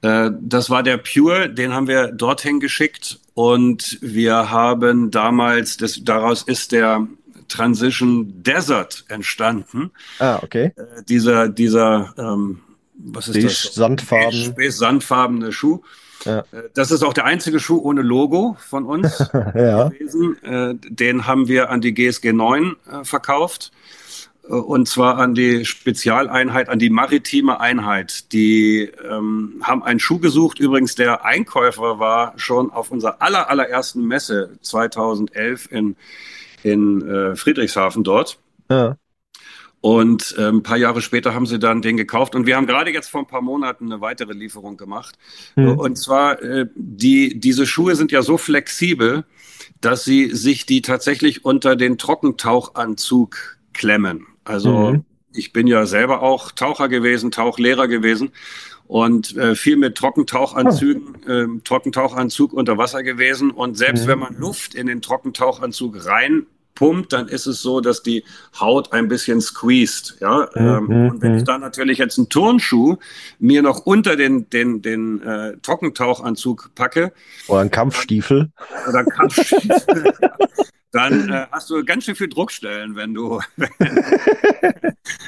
Äh, 0.00 0.30
das 0.40 0.70
war 0.70 0.82
der 0.82 0.96
Pure, 0.96 1.50
den 1.50 1.74
haben 1.74 1.86
wir 1.86 2.12
dorthin 2.12 2.60
geschickt 2.60 3.20
und 3.34 3.98
wir 4.00 4.50
haben 4.50 5.10
damals, 5.10 5.76
das, 5.76 6.00
daraus 6.02 6.42
ist 6.42 6.72
der 6.72 7.06
Transition 7.48 8.42
Desert 8.42 9.04
entstanden. 9.08 9.90
Ah, 10.18 10.40
okay. 10.42 10.72
Äh, 10.76 11.02
dieser, 11.08 11.48
dieser, 11.48 12.14
ähm, 12.18 12.60
was 12.98 13.28
ist 13.28 13.44
das? 13.44 13.74
Sandfarben. 13.74 14.54
Sandfarbene 14.70 15.52
Schuh. 15.52 15.80
Ja. 16.24 16.40
Äh, 16.40 16.68
das 16.74 16.90
ist 16.90 17.02
auch 17.02 17.14
der 17.14 17.24
einzige 17.24 17.60
Schuh 17.60 17.78
ohne 17.78 18.02
Logo 18.02 18.56
von 18.68 18.84
uns 18.84 19.18
ja. 19.32 19.88
gewesen. 19.88 20.42
Äh, 20.42 20.74
den 20.88 21.26
haben 21.26 21.48
wir 21.48 21.70
an 21.70 21.80
die 21.80 21.94
GSG 21.94 22.32
9 22.32 22.76
äh, 22.90 23.04
verkauft. 23.04 23.72
Und 24.48 24.86
zwar 24.86 25.18
an 25.18 25.34
die 25.34 25.64
Spezialeinheit, 25.64 26.68
an 26.68 26.78
die 26.78 26.88
maritime 26.88 27.58
Einheit. 27.58 28.32
Die 28.32 28.92
ähm, 29.04 29.60
haben 29.62 29.82
einen 29.82 29.98
Schuh 29.98 30.20
gesucht. 30.20 30.60
Übrigens, 30.60 30.94
der 30.94 31.24
Einkäufer 31.24 31.98
war 31.98 32.32
schon 32.36 32.70
auf 32.70 32.92
unserer 32.92 33.20
aller, 33.20 33.50
allerersten 33.50 34.06
Messe 34.06 34.56
2011 34.62 35.72
in 35.72 35.96
in 36.62 37.06
äh, 37.06 37.36
Friedrichshafen 37.36 38.04
dort. 38.04 38.38
Ja. 38.70 38.96
Und 39.80 40.34
äh, 40.36 40.48
ein 40.48 40.62
paar 40.62 40.78
Jahre 40.78 41.00
später 41.00 41.34
haben 41.34 41.46
sie 41.46 41.58
dann 41.58 41.82
den 41.82 41.96
gekauft. 41.96 42.34
Und 42.34 42.46
wir 42.46 42.56
haben 42.56 42.66
gerade 42.66 42.90
jetzt 42.90 43.08
vor 43.08 43.20
ein 43.20 43.26
paar 43.26 43.42
Monaten 43.42 43.86
eine 43.86 44.00
weitere 44.00 44.32
Lieferung 44.32 44.76
gemacht. 44.76 45.16
Mhm. 45.54 45.78
Und 45.78 45.96
zwar, 45.96 46.42
äh, 46.42 46.66
die, 46.74 47.38
diese 47.38 47.66
Schuhe 47.66 47.94
sind 47.94 48.10
ja 48.10 48.22
so 48.22 48.36
flexibel, 48.36 49.24
dass 49.80 50.04
sie 50.04 50.34
sich 50.34 50.66
die 50.66 50.82
tatsächlich 50.82 51.44
unter 51.44 51.76
den 51.76 51.98
Trockentauchanzug 51.98 53.58
klemmen. 53.74 54.26
Also 54.44 54.92
mhm. 54.92 55.04
ich 55.32 55.52
bin 55.52 55.66
ja 55.66 55.86
selber 55.86 56.22
auch 56.22 56.50
Taucher 56.50 56.88
gewesen, 56.88 57.30
Tauchlehrer 57.30 57.86
gewesen 57.86 58.32
und 58.86 59.36
äh, 59.36 59.54
viel 59.54 59.76
mit 59.76 59.96
Trockentauchanzügen, 59.96 61.26
äh, 61.26 61.60
Trockentauchanzug 61.64 62.52
unter 62.52 62.78
Wasser 62.78 63.02
gewesen. 63.02 63.50
Und 63.50 63.76
selbst 63.76 64.04
mhm. 64.04 64.08
wenn 64.08 64.18
man 64.18 64.36
Luft 64.36 64.74
in 64.74 64.86
den 64.86 65.02
Trockentauchanzug 65.02 66.06
rein 66.06 66.46
pumpt, 66.74 67.12
dann 67.12 67.26
ist 67.26 67.46
es 67.46 67.62
so, 67.62 67.80
dass 67.80 68.02
die 68.02 68.22
Haut 68.60 68.92
ein 68.92 69.08
bisschen 69.08 69.40
squeezed. 69.40 70.18
Ja? 70.20 70.48
Mhm. 70.54 70.68
Ähm, 70.68 71.10
und 71.10 71.22
wenn 71.22 71.34
ich 71.34 71.42
mhm. 71.42 71.46
dann 71.46 71.60
natürlich 71.62 71.98
jetzt 71.98 72.18
einen 72.18 72.28
Turnschuh 72.28 72.96
mir 73.38 73.62
noch 73.62 73.80
unter 73.80 74.14
den, 74.14 74.48
den, 74.50 74.82
den 74.82 75.20
äh, 75.22 75.56
Trockentauchanzug 75.62 76.70
packe. 76.74 77.12
Oder 77.48 77.60
einen 77.60 77.70
Kampfstiefel. 77.70 78.50
Oder 78.88 78.98
einen 78.98 79.08
Kampfstiefel. 79.08 80.12
dann 80.92 81.30
äh, 81.30 81.46
hast 81.50 81.68
du 81.70 81.84
ganz 81.84 82.04
schön 82.04 82.16
viel 82.16 82.28
Druckstellen, 82.28 82.96
wenn 82.96 83.12
du, 83.12 83.40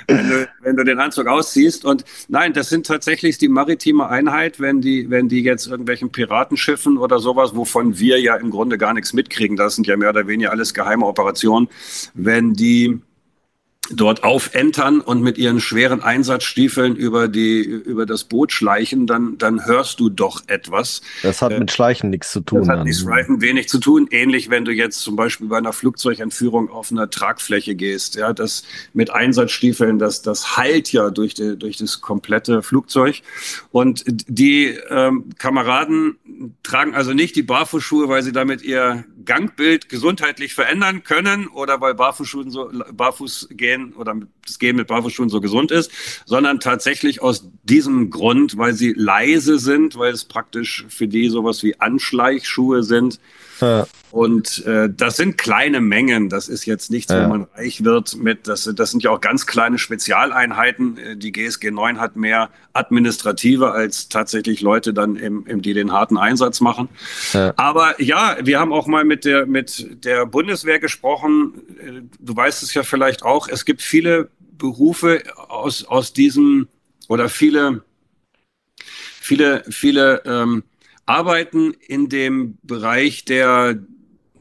wenn, 0.08 0.30
du, 0.30 0.48
wenn 0.60 0.76
du 0.76 0.84
den 0.84 0.98
Anzug 0.98 1.26
ausziehst. 1.26 1.84
Und 1.84 2.04
nein, 2.28 2.52
das 2.52 2.68
sind 2.68 2.86
tatsächlich 2.86 3.38
die 3.38 3.48
maritime 3.48 4.08
Einheit, 4.08 4.60
wenn 4.60 4.80
die, 4.80 5.10
wenn 5.10 5.28
die 5.28 5.42
jetzt 5.42 5.66
irgendwelchen 5.66 6.10
Piratenschiffen 6.10 6.96
oder 6.98 7.18
sowas, 7.18 7.54
wovon 7.54 7.98
wir 7.98 8.20
ja 8.20 8.36
im 8.36 8.50
Grunde 8.50 8.78
gar 8.78 8.94
nichts 8.94 9.12
mitkriegen, 9.12 9.56
das 9.56 9.74
sind 9.74 9.86
ja 9.86 9.96
mehr 9.96 10.10
oder 10.10 10.26
weniger 10.26 10.50
alles 10.50 10.74
geheime 10.74 11.06
Operationen, 11.06 11.68
wenn 12.14 12.54
die 12.54 13.00
dort 13.90 14.24
aufentern 14.24 15.00
und 15.00 15.22
mit 15.22 15.38
ihren 15.38 15.60
schweren 15.60 16.02
Einsatzstiefeln 16.02 16.96
über 16.96 17.28
die 17.28 17.60
über 17.60 18.06
das 18.06 18.24
Boot 18.24 18.52
schleichen, 18.52 19.06
dann 19.06 19.38
dann 19.38 19.64
hörst 19.64 20.00
du 20.00 20.08
doch 20.08 20.42
etwas. 20.46 21.00
Das 21.22 21.42
hat 21.42 21.52
äh, 21.52 21.58
mit 21.58 21.70
Schleichen 21.70 22.10
nichts 22.10 22.30
zu 22.30 22.40
tun. 22.40 22.60
Das 22.60 22.68
hat 22.68 22.84
mit 22.84 22.94
Schleichen 22.94 23.40
wenig 23.40 23.68
zu 23.68 23.78
tun. 23.78 24.08
Ähnlich, 24.10 24.50
wenn 24.50 24.64
du 24.64 24.72
jetzt 24.72 25.00
zum 25.00 25.16
Beispiel 25.16 25.48
bei 25.48 25.58
einer 25.58 25.72
Flugzeugentführung 25.72 26.70
auf 26.70 26.90
einer 26.90 27.10
Tragfläche 27.10 27.74
gehst, 27.74 28.16
ja, 28.16 28.32
das 28.32 28.64
mit 28.92 29.10
Einsatzstiefeln, 29.10 29.98
das 29.98 30.22
das 30.22 30.56
heilt 30.56 30.92
ja 30.92 31.10
durch 31.10 31.34
die, 31.34 31.56
durch 31.56 31.76
das 31.76 32.00
komplette 32.00 32.62
Flugzeug. 32.62 33.22
Und 33.70 34.04
die 34.06 34.76
ähm, 34.90 35.30
Kameraden 35.38 36.18
tragen 36.62 36.94
also 36.94 37.12
nicht 37.14 37.36
die 37.36 37.42
Barfußschuhe, 37.42 38.08
weil 38.08 38.22
sie 38.22 38.32
damit 38.32 38.62
ihr 38.62 39.04
Gangbild 39.28 39.90
gesundheitlich 39.90 40.54
verändern 40.54 41.04
können 41.04 41.48
oder 41.48 41.82
weil 41.82 41.94
Barfußschuhen 41.94 42.50
so 42.50 42.70
barfuß 42.92 43.50
gehen 43.50 43.92
oder 43.92 44.16
das 44.46 44.58
Gehen 44.58 44.74
mit 44.74 44.88
Barfußschuhen 44.88 45.28
so 45.28 45.42
gesund 45.42 45.70
ist, 45.70 45.92
sondern 46.24 46.60
tatsächlich 46.60 47.20
aus 47.20 47.50
diesem 47.62 48.08
Grund, 48.08 48.56
weil 48.56 48.72
sie 48.72 48.94
leise 48.96 49.58
sind, 49.58 49.98
weil 49.98 50.14
es 50.14 50.24
praktisch 50.24 50.86
für 50.88 51.06
die 51.06 51.28
sowas 51.28 51.62
wie 51.62 51.78
Anschleichschuhe 51.78 52.82
sind. 52.82 53.20
Ja. 53.60 53.86
Und 54.10 54.64
äh, 54.66 54.88
das 54.90 55.16
sind 55.16 55.36
kleine 55.36 55.80
Mengen. 55.80 56.28
Das 56.28 56.48
ist 56.48 56.64
jetzt 56.64 56.90
nichts, 56.90 57.12
ja. 57.12 57.24
wo 57.24 57.28
man 57.28 57.46
reich 57.54 57.84
wird 57.84 58.16
mit. 58.16 58.48
Das, 58.48 58.70
das 58.74 58.90
sind 58.90 59.02
ja 59.02 59.10
auch 59.10 59.20
ganz 59.20 59.46
kleine 59.46 59.78
Spezialeinheiten. 59.78 60.96
Äh, 60.96 61.16
die 61.16 61.32
GSG 61.32 61.70
9 61.70 62.00
hat 62.00 62.16
mehr 62.16 62.50
administrative 62.72 63.72
als 63.72 64.08
tatsächlich 64.08 64.60
Leute 64.60 64.94
dann, 64.94 65.16
im, 65.16 65.46
im, 65.46 65.60
die 65.60 65.74
den 65.74 65.92
harten 65.92 66.16
Einsatz 66.16 66.60
machen. 66.60 66.88
Ja. 67.32 67.52
Aber 67.56 68.00
ja, 68.00 68.36
wir 68.40 68.58
haben 68.58 68.72
auch 68.72 68.86
mal 68.86 69.04
mit 69.04 69.24
der, 69.24 69.46
mit 69.46 70.04
der 70.04 70.24
Bundeswehr 70.26 70.78
gesprochen. 70.78 71.54
Äh, 71.78 72.02
du 72.18 72.36
weißt 72.36 72.62
es 72.62 72.72
ja 72.74 72.82
vielleicht 72.82 73.22
auch. 73.22 73.48
Es 73.48 73.64
gibt 73.64 73.82
viele 73.82 74.30
Berufe 74.52 75.22
aus, 75.36 75.84
aus 75.84 76.12
diesem 76.12 76.68
oder 77.08 77.28
viele, 77.28 77.82
viele, 79.20 79.64
viele 79.68 80.22
ähm, 80.24 80.64
Arbeiten 81.08 81.72
in 81.86 82.08
dem 82.08 82.58
Bereich 82.62 83.24
der 83.24 83.78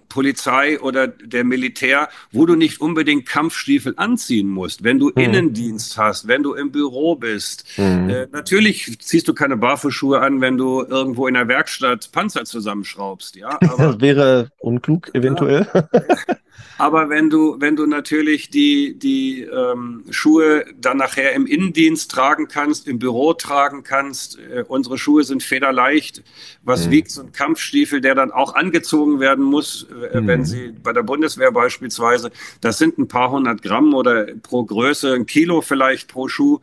Polizei 0.10 0.80
oder 0.80 1.08
der 1.08 1.44
Militär, 1.44 2.10
wo 2.32 2.46
du 2.46 2.56
nicht 2.56 2.82
unbedingt 2.82 3.26
Kampfstiefel 3.26 3.94
anziehen 3.98 4.50
musst. 4.50 4.84
Wenn 4.84 5.00
du 5.00 5.08
hm. 5.08 5.24
Innendienst 5.24 5.98
hast, 5.98 6.28
wenn 6.28 6.44
du 6.44 6.54
im 6.54 6.72
Büro 6.72 7.16
bist. 7.16 7.66
Hm. 7.76 8.10
Äh, 8.10 8.28
natürlich 8.32 9.00
ziehst 9.00 9.28
du 9.28 9.34
keine 9.34 9.58
Barfußschuhe 9.58 10.22
an, 10.22 10.42
wenn 10.42 10.58
du 10.58 10.84
irgendwo 10.84 11.28
in 11.28 11.34
der 11.34 11.48
Werkstatt 11.48 12.12
Panzer 12.12 12.46
zusammenschraubst. 12.46 13.36
Ja, 13.36 13.50
aber, 13.62 13.78
das 13.78 14.02
wäre 14.02 14.52
unklug 14.60 15.14
eventuell. 15.14 15.68
Ja. 15.74 15.90
Aber 16.78 17.10
wenn 17.10 17.30
du, 17.30 17.60
wenn 17.60 17.76
du 17.76 17.88
natürlich 17.88 18.50
die, 18.50 18.98
die 18.98 19.42
ähm, 19.42 20.04
Schuhe 20.12 20.66
dann 20.80 20.98
nachher 20.98 21.34
im 21.34 21.48
Innendienst 21.48 22.12
tragen 22.12 22.48
kannst, 22.48 22.88
im 22.88 23.00
Büro 23.00 23.34
tragen 23.34 23.84
kannst, 23.84 24.38
äh, 24.38 24.64
unsere 24.68 24.98
Schuhe 24.98 25.24
sind 25.24 25.42
federleicht. 25.42 26.24
Was 26.64 26.88
mhm. 26.88 26.92
wiegt 26.92 27.12
so 27.12 27.24
ein 27.24 27.32
Kampfstiefel, 27.32 28.02
der 28.02 28.14
dann 28.14 28.32
auch 28.32 28.54
angezogen 28.54 29.20
werden 29.20 29.44
muss, 29.44 29.88
äh, 30.12 30.22
mhm. 30.22 30.28
wenn 30.28 30.46
sie 30.46 30.74
bei 30.84 30.94
der 30.94 31.04
Bundeswehr 31.04 31.52
beispielsweise, 31.52 32.32
das 32.62 32.78
sind 32.78 32.98
ein 32.98 33.08
paar 33.08 33.32
hundert 33.32 33.62
Gramm 33.62 33.94
oder 33.94 34.28
pro 34.44 34.64
Größe 34.64 35.14
ein 35.14 35.26
Kilo 35.26 35.62
vielleicht 35.62 36.08
pro 36.08 36.28
Schuh 36.28 36.60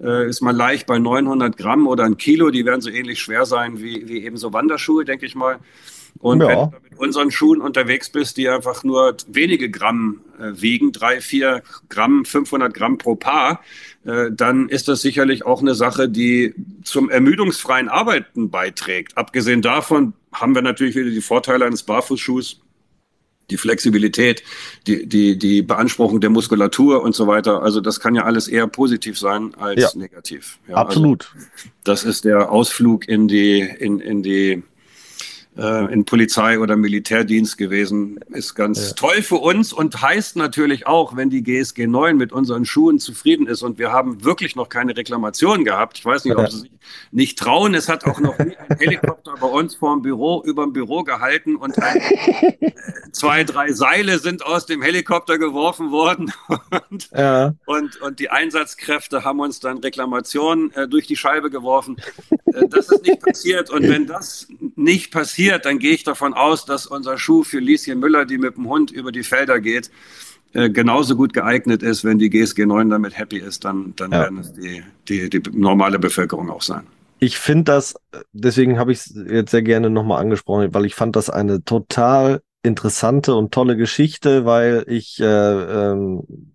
äh, 0.00 0.28
ist 0.28 0.40
man 0.40 0.56
leicht 0.56 0.86
bei 0.86 0.98
900 0.98 1.56
Gramm 1.56 1.86
oder 1.86 2.04
ein 2.04 2.16
Kilo. 2.16 2.50
Die 2.50 2.64
werden 2.64 2.80
so 2.80 2.90
ähnlich 2.90 3.20
schwer 3.20 3.46
sein 3.46 3.80
wie, 3.80 4.08
wie 4.08 4.24
eben 4.24 4.36
so 4.36 4.52
Wanderschuhe, 4.52 5.04
denke 5.04 5.26
ich 5.26 5.34
mal. 5.34 5.58
Und 6.20 6.40
ja. 6.40 6.48
wenn 6.48 6.58
du 6.58 6.76
mit 6.90 6.98
unseren 6.98 7.30
Schuhen 7.30 7.60
unterwegs 7.60 8.08
bist, 8.08 8.36
die 8.36 8.48
einfach 8.48 8.84
nur 8.84 9.16
wenige 9.26 9.68
Gramm 9.70 10.20
äh, 10.38 10.52
wiegen, 10.54 10.92
drei, 10.92 11.20
vier 11.20 11.62
Gramm, 11.88 12.24
500 12.24 12.72
Gramm 12.72 12.98
pro 12.98 13.16
Paar, 13.16 13.60
äh, 14.04 14.30
dann 14.30 14.68
ist 14.68 14.86
das 14.86 15.02
sicherlich 15.02 15.44
auch 15.44 15.60
eine 15.60 15.74
Sache, 15.74 16.08
die 16.08 16.54
zum 16.84 17.10
ermüdungsfreien 17.10 17.88
Arbeiten 17.88 18.50
beiträgt. 18.50 19.16
Abgesehen 19.16 19.60
davon 19.60 20.12
haben 20.32 20.54
wir 20.54 20.62
natürlich 20.62 20.94
wieder 20.94 21.10
die 21.10 21.20
Vorteile 21.20 21.64
eines 21.64 21.82
Barfußschuhs 21.82 22.60
die 23.50 23.56
Flexibilität, 23.56 24.42
die, 24.86 25.06
die, 25.06 25.38
die 25.38 25.62
Beanspruchung 25.62 26.20
der 26.20 26.30
Muskulatur 26.30 27.02
und 27.02 27.14
so 27.14 27.26
weiter. 27.26 27.62
Also 27.62 27.80
das 27.80 28.00
kann 28.00 28.14
ja 28.14 28.24
alles 28.24 28.48
eher 28.48 28.66
positiv 28.66 29.18
sein 29.18 29.54
als 29.56 29.80
ja, 29.80 29.90
negativ. 29.94 30.58
Ja, 30.68 30.76
also 30.76 30.86
absolut. 30.86 31.30
Also 31.34 31.68
das 31.84 32.04
ist 32.04 32.24
der 32.24 32.50
Ausflug 32.50 33.06
in 33.08 33.28
die, 33.28 33.60
in, 33.60 34.00
in 34.00 34.22
die 34.22 34.62
äh, 35.56 35.92
in 35.92 36.04
Polizei 36.04 36.58
oder 36.58 36.76
Militärdienst 36.76 37.56
gewesen. 37.58 38.18
Ist 38.32 38.54
ganz 38.54 38.88
ja. 38.88 38.94
toll 38.94 39.22
für 39.22 39.36
uns 39.36 39.72
und 39.72 40.00
heißt 40.00 40.36
natürlich 40.36 40.86
auch, 40.86 41.16
wenn 41.16 41.30
die 41.30 41.42
GSG 41.42 41.86
9 41.86 42.16
mit 42.16 42.32
unseren 42.32 42.64
Schuhen 42.64 42.98
zufrieden 42.98 43.46
ist 43.46 43.62
und 43.62 43.78
wir 43.78 43.92
haben 43.92 44.24
wirklich 44.24 44.56
noch 44.56 44.68
keine 44.68 44.96
Reklamation 44.96 45.64
gehabt. 45.64 45.98
Ich 45.98 46.04
weiß 46.04 46.24
nicht, 46.24 46.36
ob 46.36 46.50
sie 46.50 46.58
sich 46.58 46.70
nicht 47.12 47.38
trauen. 47.38 47.74
Es 47.74 47.88
hat 47.88 48.04
auch 48.04 48.20
noch 48.20 48.38
nie 48.38 48.56
ein 48.56 48.76
Helikopter 48.78 49.34
bei 49.40 49.46
uns 49.46 49.74
vor 49.76 49.94
dem 49.94 50.02
Büro, 50.02 50.42
über 50.44 50.64
dem 50.64 50.72
Büro 50.72 51.02
gehalten 51.02 51.56
und 51.56 51.78
ein, 51.78 51.96
äh, 52.00 52.72
zwei, 53.12 53.44
drei 53.44 53.72
Seile 53.72 54.18
sind 54.18 54.44
aus 54.44 54.66
dem 54.66 54.82
Helikopter 54.82 55.38
geworfen 55.38 55.90
worden 55.90 56.32
und, 56.90 57.10
ja. 57.12 57.54
und, 57.66 58.00
und 58.00 58.18
die 58.18 58.30
Einsatzkräfte 58.30 59.24
haben 59.24 59.40
uns 59.40 59.60
dann 59.60 59.78
Reklamationen 59.78 60.72
äh, 60.72 60.88
durch 60.88 61.06
die 61.06 61.16
Scheibe 61.16 61.50
geworfen. 61.50 61.96
Äh, 62.46 62.68
das 62.68 62.90
ist 62.90 63.02
nicht 63.02 63.20
passiert 63.20 63.70
und 63.70 63.88
wenn 63.88 64.06
das 64.06 64.48
nicht 64.76 65.12
passiert, 65.12 65.43
passiert, 65.48 65.64
dann 65.64 65.78
gehe 65.78 65.92
ich 65.92 66.04
davon 66.04 66.34
aus, 66.34 66.64
dass 66.64 66.86
unser 66.86 67.18
Schuh 67.18 67.42
für 67.42 67.58
Lieschen 67.58 68.00
Müller, 68.00 68.24
die 68.24 68.38
mit 68.38 68.56
dem 68.56 68.68
Hund 68.68 68.90
über 68.90 69.12
die 69.12 69.22
Felder 69.22 69.60
geht, 69.60 69.90
äh, 70.52 70.70
genauso 70.70 71.16
gut 71.16 71.32
geeignet 71.32 71.82
ist. 71.82 72.04
Wenn 72.04 72.18
die 72.18 72.30
GSG 72.30 72.66
9 72.66 72.90
damit 72.90 73.18
happy 73.18 73.38
ist, 73.38 73.64
dann, 73.64 73.92
dann 73.96 74.12
ja. 74.12 74.20
werden 74.20 74.38
es 74.38 74.52
die, 74.52 74.82
die, 75.08 75.30
die 75.30 75.42
normale 75.52 75.98
Bevölkerung 75.98 76.50
auch 76.50 76.62
sein. 76.62 76.86
Ich 77.18 77.38
finde 77.38 77.64
das, 77.64 77.94
deswegen 78.32 78.78
habe 78.78 78.92
ich 78.92 78.98
es 78.98 79.14
jetzt 79.28 79.50
sehr 79.50 79.62
gerne 79.62 79.90
nochmal 79.90 80.20
angesprochen, 80.20 80.74
weil 80.74 80.84
ich 80.84 80.94
fand 80.94 81.16
das 81.16 81.30
eine 81.30 81.64
total 81.64 82.42
interessante 82.62 83.34
und 83.34 83.52
tolle 83.52 83.76
Geschichte, 83.76 84.44
weil 84.44 84.84
ich 84.88 85.20
äh, 85.20 85.24
ähm, 85.24 86.53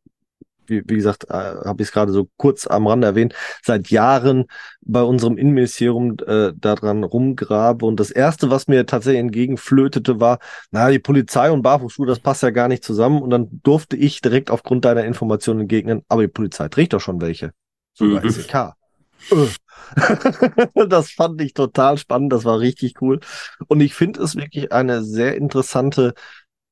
wie, 0.70 0.84
wie 0.86 0.96
gesagt, 0.96 1.26
äh, 1.30 1.34
habe 1.34 1.82
ich 1.82 1.90
es 1.90 1.92
gerade 1.92 2.12
so 2.12 2.30
kurz 2.38 2.68
am 2.68 2.88
Rande 2.88 3.08
erwähnt, 3.08 3.34
seit 3.64 3.90
Jahren 3.90 4.46
bei 4.82 5.02
unserem 5.02 5.38
Innenministerium 5.38 6.18
äh, 6.26 6.52
daran 6.56 7.04
rumgrabe. 7.04 7.86
Und 7.86 8.00
das 8.00 8.12
Erste, 8.12 8.50
was 8.50 8.68
mir 8.68 8.86
tatsächlich 8.86 9.22
entgegenflötete, 9.22 10.20
war, 10.20 10.40
na, 10.72 10.90
die 10.90 11.00
Polizei 11.00 11.52
und 11.52 11.62
Barfußschuhe, 11.62 12.08
das 12.08 12.20
passt 12.20 12.44
ja 12.44 12.50
gar 12.50 12.68
nicht 12.68 12.84
zusammen. 12.84 13.22
Und 13.22 13.30
dann 13.30 13.62
durfte 13.64 13.96
ich 13.96 14.22
direkt 14.22 14.52
aufgrund 14.52 14.86
deiner 14.86 15.06
Informationen 15.06 15.62
entgegnen, 15.62 16.04
aber 16.08 16.22
die 16.22 16.28
Polizei 16.28 16.68
trägt 16.70 16.94
doch 16.94 17.02
schon 17.02 17.22
welche. 17.22 17.52
Sogar 17.94 18.24
mhm. 18.24 18.30
SEK. 18.30 18.54
Äh. 18.54 19.48
das 20.88 21.12
fand 21.12 21.42
ich 21.42 21.54
total 21.54 21.98
spannend, 21.98 22.32
das 22.32 22.46
war 22.46 22.60
richtig 22.60 23.02
cool. 23.02 23.20
Und 23.68 23.82
ich 23.82 23.94
finde 23.94 24.22
es 24.22 24.36
wirklich 24.36 24.72
eine 24.72 25.04
sehr 25.04 25.36
interessante 25.36 26.14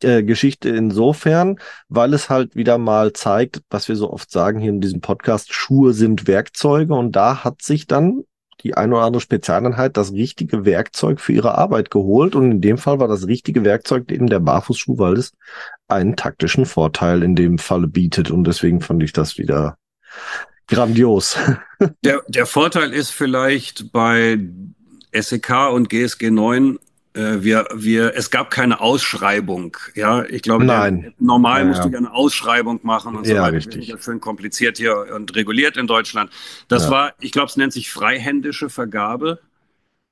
äh, 0.03 0.23
Geschichte 0.23 0.69
insofern, 0.69 1.57
weil 1.89 2.13
es 2.13 2.29
halt 2.29 2.55
wieder 2.55 2.77
mal 2.77 3.13
zeigt, 3.13 3.61
was 3.69 3.87
wir 3.87 3.95
so 3.95 4.11
oft 4.11 4.31
sagen 4.31 4.59
hier 4.59 4.69
in 4.69 4.81
diesem 4.81 5.01
Podcast, 5.01 5.53
Schuhe 5.53 5.93
sind 5.93 6.27
Werkzeuge 6.27 6.93
und 6.93 7.15
da 7.15 7.43
hat 7.43 7.61
sich 7.61 7.87
dann 7.87 8.23
die 8.61 8.75
eine 8.75 8.95
oder 8.95 9.05
andere 9.05 9.21
Spezialeinheit 9.21 9.97
das 9.97 10.11
richtige 10.11 10.65
Werkzeug 10.65 11.19
für 11.19 11.33
ihre 11.33 11.57
Arbeit 11.57 11.91
geholt 11.91 12.35
und 12.35 12.51
in 12.51 12.61
dem 12.61 12.77
Fall 12.77 12.99
war 12.99 13.07
das 13.07 13.27
richtige 13.27 13.63
Werkzeug 13.63 14.11
eben 14.11 14.27
der 14.27 14.39
Barfußschuh, 14.39 14.97
weil 14.97 15.13
es 15.13 15.33
einen 15.87 16.15
taktischen 16.15 16.65
Vorteil 16.65 17.23
in 17.23 17.35
dem 17.35 17.59
Falle 17.59 17.87
bietet 17.87 18.31
und 18.31 18.45
deswegen 18.45 18.81
fand 18.81 19.03
ich 19.03 19.13
das 19.13 19.37
wieder 19.37 19.77
grandios. 20.67 21.37
Der, 22.03 22.23
der 22.27 22.47
Vorteil 22.47 22.91
ist 22.91 23.11
vielleicht 23.11 23.91
bei 23.91 24.39
SEK 25.13 25.71
und 25.71 25.89
GSG 25.89 26.31
9 26.31 26.75
äh, 26.75 26.79
wir, 27.17 27.67
wir, 27.73 28.13
es 28.15 28.29
gab 28.29 28.51
keine 28.51 28.79
Ausschreibung. 28.79 29.77
Ja, 29.95 30.23
ich 30.25 30.41
glaube, 30.41 30.65
Nein. 30.65 31.13
Normal 31.19 31.61
ja, 31.61 31.65
musst 31.65 31.83
du 31.83 31.89
ja 31.89 31.97
eine 31.97 32.13
Ausschreibung 32.13 32.79
machen 32.83 33.15
und 33.15 33.25
so 33.25 33.33
ja, 33.33 33.43
weiter. 33.43 33.57
Richtig. 33.57 33.87
Das 33.87 33.99
ist 33.99 34.05
schön 34.05 34.19
kompliziert 34.19 34.77
hier 34.77 35.07
und 35.15 35.35
reguliert 35.35 35.77
in 35.77 35.87
Deutschland. 35.87 36.31
Das 36.67 36.85
ja. 36.85 36.91
war, 36.91 37.13
ich 37.19 37.31
glaube, 37.31 37.47
es 37.47 37.57
nennt 37.57 37.73
sich 37.73 37.91
freihändische 37.91 38.69
Vergabe. 38.69 39.39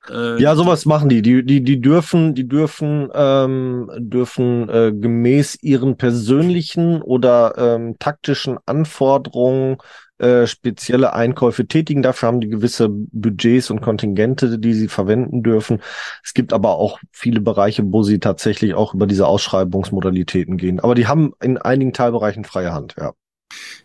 Äh, 0.10 0.41
ja, 0.41 0.56
sowas 0.56 0.86
machen 0.86 1.10
die. 1.10 1.22
Die, 1.22 1.43
die, 1.43 1.64
die 1.64 1.82
dürfen, 1.82 2.36
die 2.36 2.47
dürfen, 2.47 3.10
ähm, 3.14 3.89
dürfen 3.97 4.70
äh, 4.70 4.91
gemäß 4.93 5.58
ihren 5.62 5.97
persönlichen 5.97 7.01
oder 7.01 7.53
ähm, 7.58 7.97
taktischen 7.99 8.58
Anforderungen 8.66 9.78
äh, 10.18 10.47
spezielle 10.47 11.13
Einkäufe 11.13 11.68
tätigen. 11.68 12.01
Dafür 12.01 12.28
haben 12.28 12.41
die 12.41 12.49
gewisse 12.49 12.89
Budgets 12.89 13.70
und 13.70 13.82
Kontingente, 13.82 14.57
die 14.59 14.74
sie 14.74 14.88
verwenden 14.88 15.43
dürfen. 15.43 15.82
Es 16.24 16.34
gibt 16.34 16.53
aber 16.53 16.76
auch 16.76 16.99
viele 17.11 17.41
Bereiche, 17.41 17.84
wo 17.86 18.03
sie 18.03 18.20
tatsächlich 18.20 18.74
auch 18.74 18.93
über 18.93 19.07
diese 19.07 19.28
Ausschreibungsmodalitäten 19.28 20.57
gehen. 20.57 20.80
Aber 20.80 20.95
die 20.95 21.07
haben 21.07 21.34
in 21.41 21.57
einigen 21.57 21.93
Teilbereichen 21.93 22.45
freie 22.45 22.74
Hand, 22.74 22.95
ja. 22.97 23.13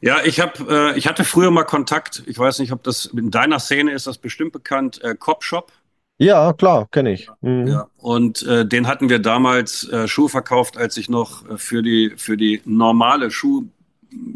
Ja, 0.00 0.18
ich 0.24 0.40
habe, 0.40 0.92
äh, 0.94 0.98
ich 0.98 1.06
hatte 1.06 1.24
früher 1.24 1.50
mal 1.50 1.64
Kontakt. 1.64 2.22
Ich 2.26 2.38
weiß 2.38 2.60
nicht, 2.60 2.72
ob 2.72 2.82
das 2.82 3.06
in 3.06 3.30
deiner 3.30 3.58
Szene 3.58 3.92
ist, 3.92 4.06
das 4.06 4.18
bestimmt 4.18 4.52
bekannt. 4.52 5.02
Äh, 5.02 5.14
Cop-Shop. 5.14 5.70
Ja, 6.18 6.52
klar, 6.52 6.86
kenne 6.90 7.12
ich. 7.12 7.28
Mhm. 7.40 7.66
Ja, 7.66 7.86
und 7.96 8.42
äh, 8.42 8.66
den 8.66 8.86
hatten 8.86 9.08
wir 9.08 9.20
damals 9.20 9.88
äh, 9.88 10.06
Schuhe 10.06 10.28
verkauft, 10.28 10.76
als 10.76 10.96
ich 10.96 11.08
noch 11.08 11.48
äh, 11.48 11.56
für 11.56 11.82
die 11.82 12.12
für 12.16 12.36
die 12.36 12.60
normale 12.64 13.30
Schuh 13.30 13.64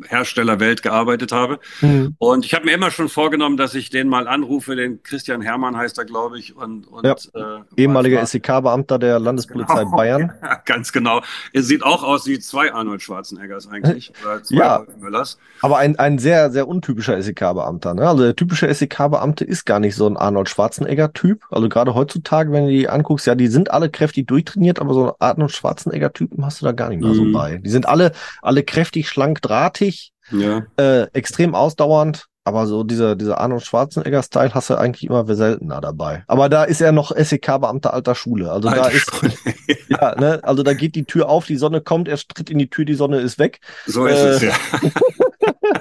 Herstellerwelt 0.06 0.82
gearbeitet 0.82 1.32
habe. 1.32 1.58
Mhm. 1.80 2.14
Und 2.18 2.44
ich 2.44 2.54
habe 2.54 2.66
mir 2.66 2.72
immer 2.72 2.90
schon 2.90 3.08
vorgenommen, 3.08 3.56
dass 3.56 3.74
ich 3.74 3.90
den 3.90 4.08
mal 4.08 4.28
anrufe, 4.28 4.76
den 4.76 5.02
Christian 5.02 5.40
Hermann 5.40 5.76
heißt 5.76 5.98
er, 5.98 6.04
glaube 6.04 6.38
ich. 6.38 6.56
Und, 6.56 6.86
und 6.86 7.04
ja. 7.04 7.14
äh, 7.34 7.62
ehemaliger 7.76 8.24
SEK-Beamter 8.24 8.98
der 8.98 9.18
Landespolizei 9.18 9.84
genau. 9.84 9.96
Bayern. 9.96 10.32
Ja, 10.44 10.60
ganz 10.66 10.92
genau. 10.92 11.22
Es 11.52 11.68
sieht 11.68 11.82
auch 11.82 12.02
aus 12.02 12.26
wie 12.26 12.38
zwei 12.38 12.72
Arnold 12.72 13.00
Schwarzeneggers 13.00 13.66
eigentlich. 13.68 14.12
Oder 14.24 14.42
zwei 14.42 14.56
ja, 14.56 14.84
Müllers. 15.00 15.38
Aber 15.62 15.78
ein, 15.78 15.98
ein 15.98 16.18
sehr, 16.18 16.50
sehr 16.50 16.68
untypischer 16.68 17.20
SEK-Beamter. 17.20 17.94
Ne? 17.94 18.06
Also 18.06 18.24
der 18.24 18.36
typische 18.36 18.72
SEK-Beamte 18.72 19.44
ist 19.44 19.64
gar 19.64 19.80
nicht 19.80 19.94
so 19.94 20.06
ein 20.06 20.18
Arnold 20.18 20.50
Schwarzenegger-Typ. 20.50 21.44
Also 21.50 21.68
gerade 21.70 21.94
heutzutage, 21.94 22.52
wenn 22.52 22.66
du 22.66 22.72
die 22.72 22.88
anguckst, 22.88 23.26
ja, 23.26 23.34
die 23.34 23.46
sind 23.46 23.70
alle 23.70 23.88
kräftig 23.88 24.26
durchtrainiert, 24.26 24.80
aber 24.80 24.92
so 24.92 25.02
einen 25.04 25.12
Arnold 25.18 25.52
Schwarzenegger-Typen 25.52 26.44
hast 26.44 26.60
du 26.60 26.66
da 26.66 26.72
gar 26.72 26.90
nicht 26.90 27.00
mehr 27.00 27.12
mhm. 27.12 27.32
so 27.32 27.32
bei. 27.32 27.58
Die 27.58 27.70
sind 27.70 27.88
alle, 27.88 28.12
alle 28.42 28.64
kräftig, 28.64 29.08
schlank, 29.08 29.40
dran 29.40 29.63
drahtig, 29.64 30.12
ja. 30.30 30.62
äh, 30.76 31.06
extrem 31.12 31.54
ausdauernd. 31.54 32.26
Aber 32.46 32.66
so 32.66 32.84
dieser, 32.84 33.16
dieser 33.16 33.40
Arnold 33.40 33.64
Schwarzenegger-Style 33.64 34.52
hast 34.52 34.68
du 34.68 34.74
eigentlich 34.74 35.04
immer 35.04 35.24
seltener 35.34 35.80
dabei. 35.80 36.24
Aber 36.26 36.50
da 36.50 36.64
ist 36.64 36.82
er 36.82 36.92
noch 36.92 37.10
SEK-Beamter 37.10 37.94
alter 37.94 38.14
Schule. 38.14 38.52
Also 38.52 38.68
Alte 38.68 38.82
da 38.82 38.88
ist, 38.88 39.10
ja, 39.88 40.14
ne, 40.20 40.40
also 40.42 40.62
da 40.62 40.74
geht 40.74 40.94
die 40.94 41.06
Tür 41.06 41.30
auf, 41.30 41.46
die 41.46 41.56
Sonne 41.56 41.80
kommt, 41.80 42.06
er 42.06 42.18
tritt 42.18 42.50
in 42.50 42.58
die 42.58 42.68
Tür, 42.68 42.84
die 42.84 42.94
Sonne 42.94 43.20
ist 43.20 43.38
weg. 43.38 43.60
So 43.86 44.04
ist 44.04 44.18
äh, 44.18 44.28
es, 44.28 44.42
ja. 44.42 44.52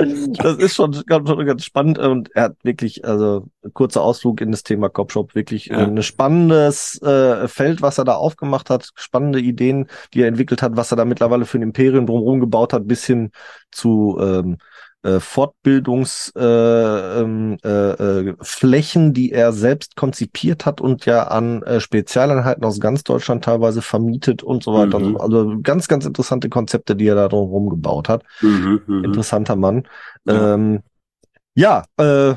das 0.38 0.56
ist 0.56 0.74
schon 0.74 1.02
ganz, 1.06 1.28
ganz 1.28 1.64
spannend 1.64 1.98
und 1.98 2.34
er 2.34 2.44
hat 2.44 2.56
wirklich, 2.62 3.04
also 3.04 3.48
kurzer 3.72 4.02
Ausflug 4.02 4.40
in 4.40 4.50
das 4.50 4.62
Thema 4.62 4.88
Copshop, 4.88 5.34
wirklich 5.34 5.66
ja. 5.66 5.78
ein 5.78 6.02
spannendes 6.02 7.00
äh, 7.02 7.48
Feld, 7.48 7.82
was 7.82 7.98
er 7.98 8.04
da 8.04 8.14
aufgemacht 8.14 8.70
hat, 8.70 8.90
spannende 8.94 9.40
Ideen, 9.40 9.88
die 10.14 10.22
er 10.22 10.28
entwickelt 10.28 10.62
hat, 10.62 10.76
was 10.76 10.92
er 10.92 10.96
da 10.96 11.04
mittlerweile 11.04 11.46
für 11.46 11.58
ein 11.58 11.62
Imperium 11.62 12.06
drumherum 12.06 12.40
gebaut 12.40 12.72
hat, 12.72 12.86
bis 12.86 13.04
hin 13.04 13.30
zu 13.70 14.18
ähm, 14.20 14.58
äh, 15.02 15.18
Fortbildungsflächen, 15.18 17.58
äh, 17.64 17.64
äh, 17.64 19.08
äh, 19.08 19.12
die 19.12 19.32
er 19.32 19.52
selbst 19.52 19.96
konzipiert 19.96 20.66
hat 20.66 20.80
und 20.80 21.06
ja 21.06 21.28
an 21.28 21.64
Spezialeinheiten 21.78 22.64
aus 22.64 22.80
ganz 22.80 23.02
Deutschland 23.02 23.44
teilweise 23.44 23.82
vermietet 23.82 24.42
und 24.42 24.62
so 24.62 24.74
weiter. 24.74 24.98
Mhm. 24.98 25.16
Also 25.16 25.56
ganz, 25.62 25.88
ganz 25.88 26.04
interessante 26.04 26.48
Konzepte, 26.48 26.96
die 26.96 27.06
er 27.06 27.14
da 27.14 27.28
drumherum 27.28 27.70
gebaut 27.70 28.08
hat. 28.08 28.24
Mhm, 28.42 28.82
mhm, 28.86 29.04
Interessanter 29.04 29.56
Mann. 29.56 29.86
Ja, 30.24 30.54
ähm, 30.54 30.80
ja 31.54 31.84
äh, 31.96 32.34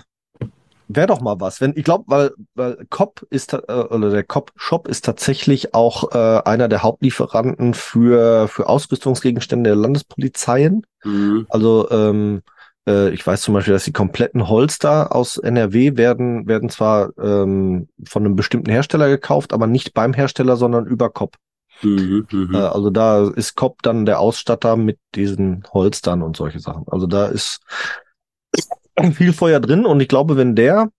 wäre 0.88 1.08
doch 1.08 1.22
mal 1.22 1.40
was. 1.40 1.62
Wenn 1.62 1.74
ich 1.76 1.84
glaube, 1.84 2.06
weil, 2.08 2.32
weil 2.56 2.86
COP 2.90 3.26
ist 3.30 3.54
äh, 3.54 3.58
oder 3.58 4.10
der 4.10 4.24
COP 4.24 4.52
Shop 4.56 4.88
ist 4.88 5.06
tatsächlich 5.06 5.74
auch 5.74 6.12
äh, 6.14 6.42
einer 6.44 6.68
der 6.68 6.84
Hauptlieferanten 6.84 7.74
für 7.74 8.48
für 8.48 8.68
Ausrüstungsgegenstände 8.68 9.70
der 9.70 9.78
Landespolizeien. 9.78 10.86
Mhm. 11.04 11.46
Also 11.50 11.90
ähm, 11.92 12.42
äh, 12.88 13.10
ich 13.14 13.26
weiß 13.26 13.42
zum 13.42 13.54
Beispiel, 13.54 13.74
dass 13.74 13.86
die 13.86 13.92
kompletten 13.94 14.48
Holster 14.48 15.16
aus 15.16 15.38
NRW 15.38 15.98
werden, 15.98 16.48
werden 16.48 16.70
zwar 16.70 17.18
ähm, 17.18 17.88
von 18.06 18.26
einem 18.26 18.36
bestimmten 18.36 18.70
Hersteller 18.70 19.10
gekauft, 19.10 19.54
aber 19.54 19.68
nicht 19.68 19.94
beim 19.94 20.14
Hersteller, 20.14 20.58
sondern 20.58 20.86
über 20.86 21.10
COP. 21.10 21.36
Mhm, 21.82 22.28
mhm, 22.32 22.56
äh, 22.56 22.58
also 22.58 22.90
da 22.90 23.28
ist 23.30 23.56
COP 23.56 23.82
dann 23.82 24.06
der 24.06 24.20
Ausstatter 24.20 24.76
mit 24.76 25.00
diesen 25.16 25.64
Holstern 25.74 26.22
und 26.22 26.38
solche 26.38 26.60
Sachen. 26.60 26.86
Also 26.88 27.08
da 27.08 27.26
ist 27.26 27.62
viel 29.14 29.34
Feuer 29.34 29.60
drin 29.60 29.86
und 29.86 30.00
ich 30.02 30.08
glaube, 30.08 30.38
wenn 30.38 30.56
der 30.56 30.91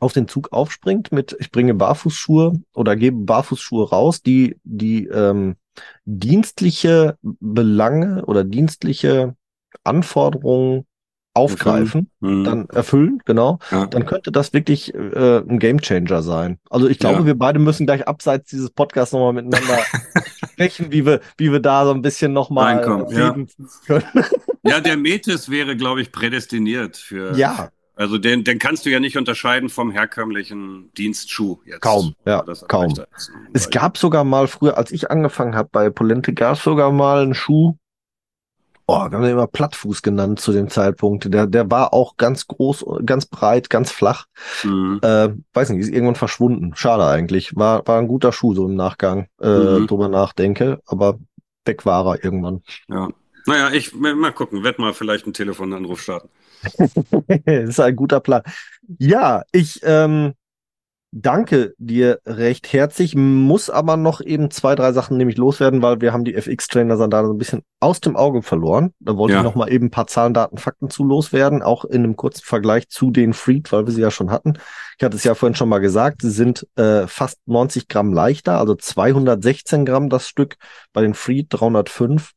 auf 0.00 0.12
den 0.12 0.28
Zug 0.28 0.52
aufspringt 0.52 1.12
mit, 1.12 1.36
ich 1.38 1.50
bringe 1.50 1.74
Barfußschuhe 1.74 2.60
oder 2.74 2.96
gebe 2.96 3.16
Barfußschuhe 3.24 3.88
raus, 3.88 4.22
die 4.22 4.56
die 4.64 5.06
ähm, 5.06 5.56
dienstliche 6.04 7.16
Belange 7.22 8.24
oder 8.26 8.44
dienstliche 8.44 9.34
Anforderungen 9.82 10.86
aufgreifen, 11.34 12.10
mhm. 12.20 12.44
dann 12.44 12.68
erfüllen, 12.70 13.20
genau, 13.24 13.58
ja. 13.70 13.86
dann 13.86 14.06
könnte 14.06 14.30
das 14.30 14.52
wirklich 14.52 14.94
äh, 14.94 15.38
ein 15.38 15.58
Gamechanger 15.58 16.22
sein. 16.22 16.58
Also 16.70 16.88
ich 16.88 17.00
glaube, 17.00 17.20
ja. 17.20 17.26
wir 17.26 17.34
beide 17.34 17.58
müssen 17.58 17.86
gleich 17.86 18.06
abseits 18.06 18.50
dieses 18.50 18.70
Podcasts 18.70 19.12
nochmal 19.12 19.32
miteinander 19.32 19.78
sprechen, 20.52 20.92
wie 20.92 21.04
wir, 21.04 21.20
wie 21.36 21.50
wir 21.50 21.60
da 21.60 21.84
so 21.84 21.90
ein 21.90 22.02
bisschen 22.02 22.32
nochmal 22.32 22.78
reden 22.78 23.10
ja. 23.10 23.32
können. 23.32 23.48
ja, 24.62 24.80
der 24.80 24.96
Metis 24.96 25.50
wäre, 25.50 25.76
glaube 25.76 26.02
ich, 26.02 26.12
prädestiniert 26.12 26.96
für. 26.96 27.36
Ja. 27.36 27.70
Also 27.96 28.18
den, 28.18 28.42
den 28.42 28.58
kannst 28.58 28.86
du 28.86 28.90
ja 28.90 28.98
nicht 28.98 29.16
unterscheiden 29.16 29.68
vom 29.68 29.90
herkömmlichen 29.92 30.90
Dienstschuh 30.98 31.60
jetzt. 31.64 31.80
Kaum, 31.80 32.14
ja, 32.26 32.44
kaum. 32.66 32.92
Es 33.52 33.70
gab 33.70 33.98
sogar 33.98 34.24
mal 34.24 34.48
früher, 34.48 34.76
als 34.76 34.90
ich 34.90 35.12
angefangen 35.12 35.54
habe 35.54 35.68
bei 35.70 35.90
Polente, 35.90 36.32
gab 36.32 36.56
es 36.56 36.64
sogar 36.64 36.90
mal 36.90 37.22
einen 37.22 37.34
Schuh, 37.34 37.76
oh, 38.86 38.98
wir 38.98 39.12
haben 39.12 39.22
den 39.22 39.32
immer 39.32 39.46
Plattfuß 39.46 40.02
genannt 40.02 40.40
zu 40.40 40.52
dem 40.52 40.68
Zeitpunkt. 40.68 41.32
Der, 41.32 41.46
der 41.46 41.70
war 41.70 41.92
auch 41.92 42.16
ganz 42.16 42.46
groß, 42.46 42.84
ganz 43.04 43.26
breit, 43.26 43.70
ganz 43.70 43.90
flach. 43.90 44.26
Mhm. 44.62 45.00
Äh, 45.02 45.30
weiß 45.52 45.70
nicht, 45.70 45.80
ist 45.80 45.92
irgendwann 45.92 46.16
verschwunden. 46.16 46.72
Schade 46.74 47.06
eigentlich. 47.06 47.56
War, 47.56 47.86
war 47.86 47.98
ein 47.98 48.08
guter 48.08 48.32
Schuh 48.32 48.54
so 48.54 48.66
im 48.66 48.74
Nachgang, 48.74 49.28
äh, 49.40 49.48
mhm. 49.48 49.86
drüber 49.86 50.08
nachdenke, 50.08 50.80
aber 50.86 51.18
weg 51.64 51.86
war 51.86 52.06
er 52.06 52.24
irgendwann. 52.24 52.62
Ja. 52.88 53.08
Naja, 53.46 53.70
ich 53.72 53.94
mal 53.94 54.32
gucken, 54.32 54.62
werd 54.62 54.78
mal 54.78 54.94
vielleicht 54.94 55.24
einen 55.24 55.34
Telefonanruf 55.34 56.00
starten. 56.00 56.30
das 57.44 57.68
ist 57.68 57.80
ein 57.80 57.94
guter 57.94 58.20
Plan. 58.20 58.42
Ja, 58.98 59.42
ich 59.52 59.80
ähm, 59.82 60.32
danke 61.16 61.74
dir 61.78 62.18
recht 62.26 62.72
herzlich, 62.72 63.14
muss 63.14 63.70
aber 63.70 63.96
noch 63.96 64.20
eben 64.20 64.50
zwei, 64.50 64.74
drei 64.74 64.92
Sachen 64.92 65.16
nämlich 65.16 65.36
loswerden, 65.36 65.80
weil 65.80 66.00
wir 66.00 66.12
haben 66.12 66.24
die 66.24 66.34
FX-Trainer-Sandale 66.34 67.28
so 67.28 67.32
ein 67.32 67.38
bisschen 67.38 67.62
aus 67.78 68.00
dem 68.00 68.16
Auge 68.16 68.42
verloren. 68.42 68.92
Da 68.98 69.16
wollte 69.16 69.34
ja. 69.34 69.40
ich 69.40 69.44
noch 69.44 69.54
mal 69.54 69.70
eben 69.70 69.86
ein 69.86 69.90
paar 69.92 70.08
Zahlen, 70.08 70.34
Daten, 70.34 70.58
Fakten 70.58 70.90
zu 70.90 71.04
loswerden, 71.04 71.62
auch 71.62 71.84
in 71.84 72.02
einem 72.02 72.16
kurzen 72.16 72.42
Vergleich 72.44 72.88
zu 72.88 73.12
den 73.12 73.32
Freed, 73.32 73.70
weil 73.70 73.86
wir 73.86 73.92
sie 73.92 74.00
ja 74.00 74.10
schon 74.10 74.32
hatten. 74.32 74.54
Ich 74.98 75.04
hatte 75.04 75.16
es 75.16 75.22
ja 75.22 75.36
vorhin 75.36 75.54
schon 75.54 75.68
mal 75.68 75.78
gesagt, 75.78 76.22
sie 76.22 76.30
sind 76.30 76.66
äh, 76.74 77.06
fast 77.06 77.38
90 77.46 77.86
Gramm 77.86 78.12
leichter, 78.12 78.58
also 78.58 78.74
216 78.74 79.84
Gramm 79.84 80.08
das 80.08 80.28
Stück, 80.28 80.56
bei 80.92 81.02
den 81.02 81.14
Freed 81.14 81.46
305 81.50 82.32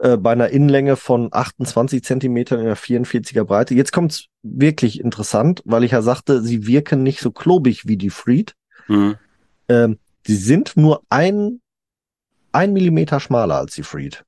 äh, 0.00 0.16
bei 0.16 0.32
einer 0.32 0.48
Innenlänge 0.48 0.96
von 0.96 1.28
28 1.30 2.02
Zentimetern 2.02 2.60
in 2.60 2.66
der 2.66 2.76
44er 2.76 3.44
Breite. 3.44 3.74
Jetzt 3.74 3.92
kommt's 3.92 4.26
wirklich 4.42 4.98
interessant, 4.98 5.62
weil 5.66 5.84
ich 5.84 5.92
ja 5.92 6.00
sagte, 6.00 6.40
sie 6.42 6.66
wirken 6.66 7.02
nicht 7.02 7.20
so 7.20 7.30
klobig 7.30 7.86
wie 7.86 7.98
die 7.98 8.08
Freed. 8.08 8.54
Mhm. 8.88 9.16
Ähm, 9.68 9.98
sie 10.26 10.36
sind 10.36 10.76
nur 10.76 11.02
ein, 11.10 11.60
ein 12.52 12.72
Millimeter 12.72 13.20
schmaler 13.20 13.56
als 13.56 13.74
die 13.74 13.82
Freed. 13.82 14.24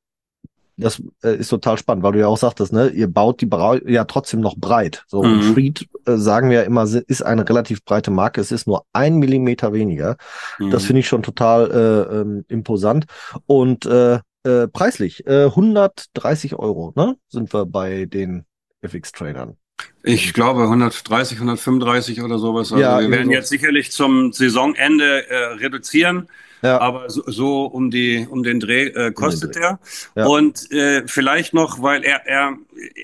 Das 0.76 1.02
äh, 1.22 1.36
ist 1.36 1.48
total 1.48 1.78
spannend, 1.78 2.02
weil 2.02 2.12
du 2.12 2.20
ja 2.20 2.26
auch 2.26 2.36
sagtest, 2.36 2.72
ne, 2.72 2.88
ihr 2.88 3.08
baut 3.08 3.40
die 3.40 3.46
Bra 3.46 3.76
ja 3.86 4.04
trotzdem 4.04 4.40
noch 4.40 4.56
breit. 4.56 5.04
So, 5.06 5.22
mhm. 5.22 5.32
und 5.32 5.42
Freed 5.54 5.88
äh, 6.06 6.16
sagen 6.16 6.50
wir 6.50 6.58
ja 6.58 6.62
immer, 6.64 6.82
ist 6.84 7.22
eine 7.22 7.48
relativ 7.48 7.82
breite 7.82 8.10
Marke. 8.10 8.42
Es 8.42 8.52
ist 8.52 8.66
nur 8.66 8.84
ein 8.92 9.18
Millimeter 9.18 9.72
weniger. 9.72 10.16
Mhm. 10.58 10.70
Das 10.70 10.84
finde 10.84 11.00
ich 11.00 11.08
schon 11.08 11.22
total 11.22 11.70
äh, 11.70 12.14
ähm, 12.20 12.44
imposant. 12.48 13.06
Und 13.46 13.86
äh, 13.86 14.18
äh, 14.45 14.68
preislich, 14.68 15.26
äh, 15.26 15.47
130 15.47 16.55
Euro, 16.57 16.93
ne? 16.97 17.16
Sind 17.28 17.53
wir 17.53 17.66
bei 17.66 18.07
den 18.07 18.45
FX-Trainern. 18.82 19.57
Ich 20.05 20.32
glaube 20.32 20.62
130, 20.62 21.38
135 21.38 22.22
oder 22.22 22.38
sowas. 22.38 22.72
Also 22.72 22.82
ja, 22.82 23.01
wir 23.01 23.11
werden 23.11 23.26
so. 23.26 23.32
jetzt 23.32 23.49
sicherlich 23.49 23.93
zum 23.93 24.32
Saisonende 24.32 25.28
äh, 25.28 25.36
reduzieren. 25.55 26.28
Ja. 26.61 26.80
Aber 26.80 27.11
so, 27.11 27.22
so 27.26 27.64
um 27.64 27.90
die 27.90 28.26
um 28.28 28.43
den 28.43 28.61
Dreh 28.61 28.86
äh, 28.86 29.12
kostet 29.12 29.57
er. 29.57 29.80
Ja. 30.14 30.26
Und 30.26 30.70
äh, 30.70 31.07
vielleicht 31.07 31.55
noch, 31.55 31.82
weil 31.82 32.05
er 32.05 32.26
er 32.26 32.57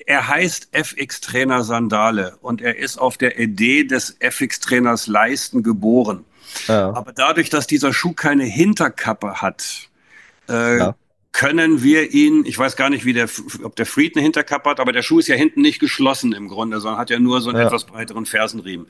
er 0.05 0.27
heißt 0.27 0.69
FX 0.71 1.21
Trainer 1.21 1.63
Sandale 1.63 2.37
und 2.41 2.61
er 2.61 2.77
ist 2.77 2.97
auf 2.97 3.17
der 3.17 3.37
Idee 3.37 3.83
des 3.83 4.15
FX 4.19 4.61
Trainers 4.61 5.07
Leisten 5.07 5.63
geboren. 5.63 6.25
Ja. 6.67 6.93
Aber 6.93 7.11
dadurch, 7.13 7.49
dass 7.49 7.67
dieser 7.67 7.93
Schuh 7.93 8.13
keine 8.13 8.45
Hinterkappe 8.45 9.41
hat, 9.41 9.89
äh, 10.49 10.77
ja 10.77 10.95
können 11.31 11.83
wir 11.83 12.11
ihn, 12.11 12.43
ich 12.45 12.57
weiß 12.57 12.75
gar 12.75 12.89
nicht, 12.89 13.05
wie 13.05 13.13
der, 13.13 13.29
ob 13.63 13.75
der 13.75 13.85
Fried 13.85 14.15
eine 14.15 14.23
Hinterkappe 14.23 14.69
hat, 14.69 14.79
aber 14.79 14.91
der 14.91 15.03
Schuh 15.03 15.19
ist 15.19 15.27
ja 15.27 15.35
hinten 15.35 15.61
nicht 15.61 15.79
geschlossen 15.79 16.33
im 16.33 16.47
Grunde, 16.47 16.79
sondern 16.79 16.99
hat 16.99 17.09
ja 17.09 17.19
nur 17.19 17.41
so 17.41 17.49
einen 17.49 17.59
ja. 17.59 17.67
etwas 17.67 17.85
breiteren 17.85 18.25
Fersenriemen. 18.25 18.87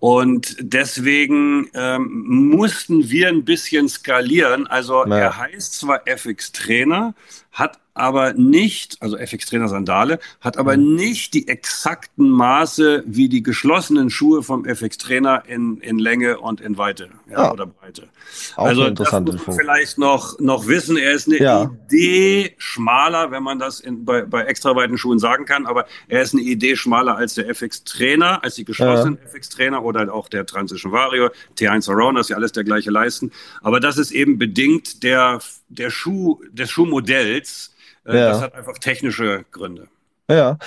Und 0.00 0.56
deswegen 0.58 1.70
ähm, 1.74 2.24
mussten 2.26 3.10
wir 3.10 3.28
ein 3.28 3.44
bisschen 3.44 3.88
skalieren. 3.88 4.66
Also 4.66 5.06
ja. 5.06 5.16
er 5.16 5.36
heißt 5.36 5.74
zwar 5.74 6.08
FX 6.08 6.52
Trainer, 6.52 7.14
hat 7.52 7.78
aber 8.00 8.32
nicht, 8.32 8.96
also 9.00 9.18
FX 9.18 9.44
Trainer 9.44 9.68
Sandale, 9.68 10.18
hat 10.40 10.56
aber 10.56 10.76
mhm. 10.76 10.94
nicht 10.94 11.34
die 11.34 11.48
exakten 11.48 12.30
Maße 12.30 13.04
wie 13.06 13.28
die 13.28 13.42
geschlossenen 13.42 14.08
Schuhe 14.08 14.42
vom 14.42 14.64
FX 14.64 14.96
Trainer 14.96 15.42
in, 15.46 15.76
in 15.82 15.98
Länge 15.98 16.40
und 16.40 16.62
in 16.62 16.78
Weite 16.78 17.10
ja, 17.30 17.44
ja. 17.44 17.52
oder 17.52 17.66
Breite. 17.66 18.08
Auch 18.56 18.64
also 18.64 18.88
das 18.88 19.12
muss 19.12 19.46
man 19.46 19.56
vielleicht 19.56 19.98
noch, 19.98 20.38
noch 20.40 20.66
wissen. 20.66 20.96
Er 20.96 21.12
ist 21.12 21.28
eine 21.28 21.38
ja. 21.40 21.70
Idee 21.88 22.54
schmaler, 22.56 23.30
wenn 23.30 23.42
man 23.42 23.58
das 23.58 23.80
in, 23.80 24.06
bei, 24.06 24.22
bei 24.22 24.44
extra 24.44 24.74
weiten 24.74 24.96
Schuhen 24.96 25.18
sagen 25.18 25.44
kann, 25.44 25.66
aber 25.66 25.84
er 26.08 26.22
ist 26.22 26.32
eine 26.32 26.42
Idee 26.42 26.76
schmaler 26.76 27.16
als 27.16 27.34
der 27.34 27.50
FX 27.50 27.84
Trainer, 27.84 28.42
als 28.42 28.54
die 28.54 28.64
geschlossenen 28.64 29.18
FX 29.26 29.50
Trainer 29.50 29.84
oder 29.84 30.00
halt 30.00 30.08
auch 30.08 30.28
der 30.28 30.46
Transition 30.46 30.92
Vario, 30.92 31.28
T1 31.58 31.90
Around, 31.90 32.16
das 32.16 32.26
ist 32.26 32.30
ja 32.30 32.36
alles 32.36 32.52
der 32.52 32.64
gleiche 32.64 32.90
Leisten. 32.90 33.30
Aber 33.60 33.78
das 33.78 33.98
ist 33.98 34.10
eben 34.10 34.38
bedingt 34.38 35.02
der, 35.02 35.40
der 35.68 35.90
Schuh, 35.90 36.40
des 36.50 36.70
Schuhmodells, 36.70 37.69
äh, 38.04 38.16
ja. 38.16 38.28
Das 38.30 38.42
hat 38.42 38.54
einfach 38.54 38.78
technische 38.78 39.44
Gründe. 39.50 39.88
Ja, 40.30 40.58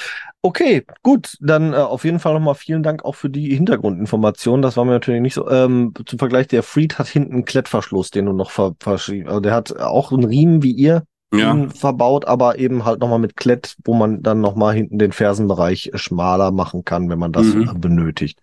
okay, 0.42 0.86
gut. 1.04 1.38
Dann 1.40 1.74
äh, 1.74 1.78
auf 1.78 2.04
jeden 2.04 2.20
Fall 2.20 2.34
nochmal 2.34 2.56
vielen 2.56 2.84
Dank 2.84 3.06
auch 3.06 3.16
für 3.16 3.30
die 3.30 3.56
Hintergrundinformation. 3.56 4.62
Das 4.62 4.76
war 4.76 4.84
mir 4.84 4.92
natürlich 4.92 5.22
nicht 5.22 5.36
so. 5.36 5.50
Ähm, 5.50 5.94
zum 6.06 6.20
Vergleich, 6.20 6.48
der 6.48 6.64
Freed 6.64 7.00
hat 7.00 7.08
hinten 7.08 7.34
einen 7.34 7.46
Klettverschluss, 7.46 8.12
den 8.12 8.26
du 8.26 8.34
noch 8.34 8.52
ver 8.52 8.76
verschieben. 8.80 9.30
Also 9.30 9.40
der 9.40 9.54
hat 9.54 9.80
auch 9.80 10.12
einen 10.12 10.26
Riemen 10.26 10.64
wie 10.64 10.72
ihr 10.72 11.04
ja. 11.34 11.68
verbaut, 11.70 12.26
aber 12.26 12.60
eben 12.60 12.84
halt 12.84 13.00
nochmal 13.00 13.20
mit 13.20 13.38
Klett, 13.38 13.76
wo 13.86 13.94
man 13.94 14.22
dann 14.22 14.42
nochmal 14.42 14.76
hinten 14.76 15.00
den 15.00 15.14
Fersenbereich 15.14 15.92
schmaler 15.96 16.52
machen 16.52 16.84
kann, 16.84 17.10
wenn 17.10 17.20
man 17.20 17.32
das 17.32 17.46
mhm. 17.48 17.80
benötigt. 17.80 18.40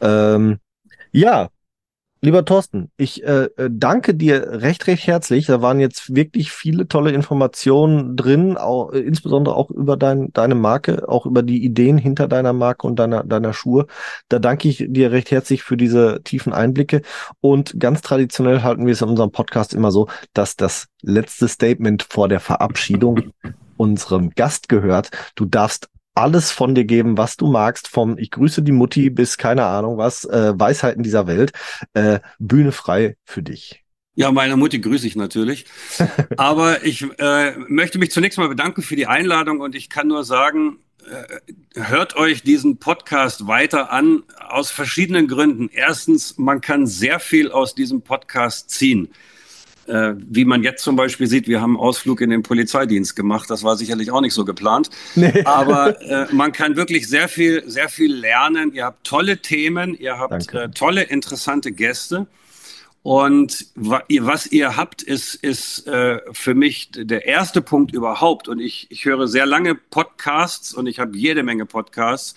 Ähm, 0.00 0.58
ja, 1.10 1.48
Lieber 2.22 2.44
Thorsten, 2.46 2.90
ich 2.96 3.22
äh, 3.24 3.44
äh, 3.56 3.68
danke 3.70 4.14
dir 4.14 4.62
recht, 4.62 4.86
recht 4.86 5.06
herzlich. 5.06 5.46
Da 5.46 5.60
waren 5.60 5.80
jetzt 5.80 6.14
wirklich 6.14 6.50
viele 6.50 6.88
tolle 6.88 7.10
Informationen 7.10 8.16
drin, 8.16 8.56
auch, 8.56 8.92
äh, 8.92 9.00
insbesondere 9.00 9.54
auch 9.54 9.70
über 9.70 9.98
dein, 9.98 10.32
deine 10.32 10.54
Marke, 10.54 11.08
auch 11.08 11.26
über 11.26 11.42
die 11.42 11.62
Ideen 11.62 11.98
hinter 11.98 12.26
deiner 12.26 12.54
Marke 12.54 12.86
und 12.86 12.96
deiner, 12.98 13.22
deiner 13.22 13.52
Schuhe. 13.52 13.86
Da 14.30 14.38
danke 14.38 14.68
ich 14.68 14.86
dir 14.88 15.12
recht 15.12 15.30
herzlich 15.30 15.62
für 15.62 15.76
diese 15.76 16.22
tiefen 16.24 16.54
Einblicke. 16.54 17.02
Und 17.42 17.78
ganz 17.78 18.00
traditionell 18.00 18.62
halten 18.62 18.86
wir 18.86 18.94
es 18.94 19.02
in 19.02 19.08
unserem 19.10 19.30
Podcast 19.30 19.74
immer 19.74 19.90
so, 19.90 20.08
dass 20.32 20.56
das 20.56 20.88
letzte 21.02 21.48
Statement 21.48 22.02
vor 22.02 22.28
der 22.28 22.40
Verabschiedung 22.40 23.32
unserem 23.76 24.30
Gast 24.30 24.70
gehört. 24.70 25.10
Du 25.34 25.44
darfst 25.44 25.90
alles 26.16 26.50
von 26.50 26.74
dir 26.74 26.84
geben, 26.84 27.18
was 27.18 27.36
du 27.36 27.46
magst, 27.46 27.88
vom 27.88 28.18
Ich 28.18 28.30
grüße 28.30 28.62
die 28.62 28.72
Mutti 28.72 29.10
bis 29.10 29.38
keine 29.38 29.64
Ahnung 29.64 29.98
was, 29.98 30.24
äh, 30.24 30.58
Weisheiten 30.58 31.02
dieser 31.02 31.26
Welt. 31.26 31.52
Äh, 31.92 32.20
Bühne 32.38 32.72
frei 32.72 33.16
für 33.24 33.42
dich. 33.42 33.82
Ja, 34.14 34.32
meine 34.32 34.56
Mutti 34.56 34.78
grüße 34.80 35.06
ich 35.06 35.14
natürlich. 35.14 35.66
Aber 36.38 36.84
ich 36.84 37.06
äh, 37.18 37.56
möchte 37.68 37.98
mich 37.98 38.10
zunächst 38.10 38.38
mal 38.38 38.48
bedanken 38.48 38.82
für 38.82 38.96
die 38.96 39.06
Einladung 39.06 39.60
und 39.60 39.74
ich 39.74 39.90
kann 39.90 40.08
nur 40.08 40.24
sagen, 40.24 40.78
äh, 41.04 41.80
hört 41.80 42.16
euch 42.16 42.42
diesen 42.42 42.78
Podcast 42.78 43.46
weiter 43.46 43.92
an 43.92 44.22
aus 44.48 44.70
verschiedenen 44.70 45.28
Gründen. 45.28 45.68
Erstens, 45.70 46.38
man 46.38 46.62
kann 46.62 46.86
sehr 46.86 47.20
viel 47.20 47.52
aus 47.52 47.74
diesem 47.74 48.00
Podcast 48.00 48.70
ziehen. 48.70 49.10
Äh, 49.88 50.14
wie 50.16 50.44
man 50.44 50.62
jetzt 50.62 50.82
zum 50.82 50.96
Beispiel 50.96 51.26
sieht, 51.26 51.48
wir 51.48 51.60
haben 51.60 51.76
einen 51.76 51.80
Ausflug 51.80 52.20
in 52.20 52.30
den 52.30 52.42
Polizeidienst 52.42 53.16
gemacht. 53.16 53.50
Das 53.50 53.62
war 53.62 53.76
sicherlich 53.76 54.10
auch 54.10 54.20
nicht 54.20 54.34
so 54.34 54.44
geplant. 54.44 54.90
Nee. 55.14 55.42
Aber 55.44 56.00
äh, 56.10 56.26
man 56.32 56.52
kann 56.52 56.76
wirklich 56.76 57.08
sehr 57.08 57.28
viel, 57.28 57.62
sehr 57.66 57.88
viel 57.88 58.14
lernen. 58.14 58.72
Ihr 58.72 58.84
habt 58.84 59.04
tolle 59.04 59.38
Themen, 59.38 59.94
ihr 59.94 60.18
habt 60.18 60.52
äh, 60.54 60.70
tolle, 60.70 61.02
interessante 61.02 61.72
Gäste. 61.72 62.26
Und 63.06 63.68
was 63.76 64.48
ihr 64.48 64.76
habt, 64.76 65.00
ist, 65.00 65.36
ist 65.36 65.86
äh, 65.86 66.20
für 66.32 66.54
mich 66.54 66.90
der 66.92 67.24
erste 67.24 67.62
Punkt 67.62 67.94
überhaupt. 67.94 68.48
Und 68.48 68.58
ich, 68.58 68.88
ich 68.90 69.04
höre 69.04 69.28
sehr 69.28 69.46
lange 69.46 69.76
Podcasts 69.76 70.74
und 70.74 70.88
ich 70.88 70.98
habe 70.98 71.16
jede 71.16 71.44
Menge 71.44 71.66
Podcasts. 71.66 72.34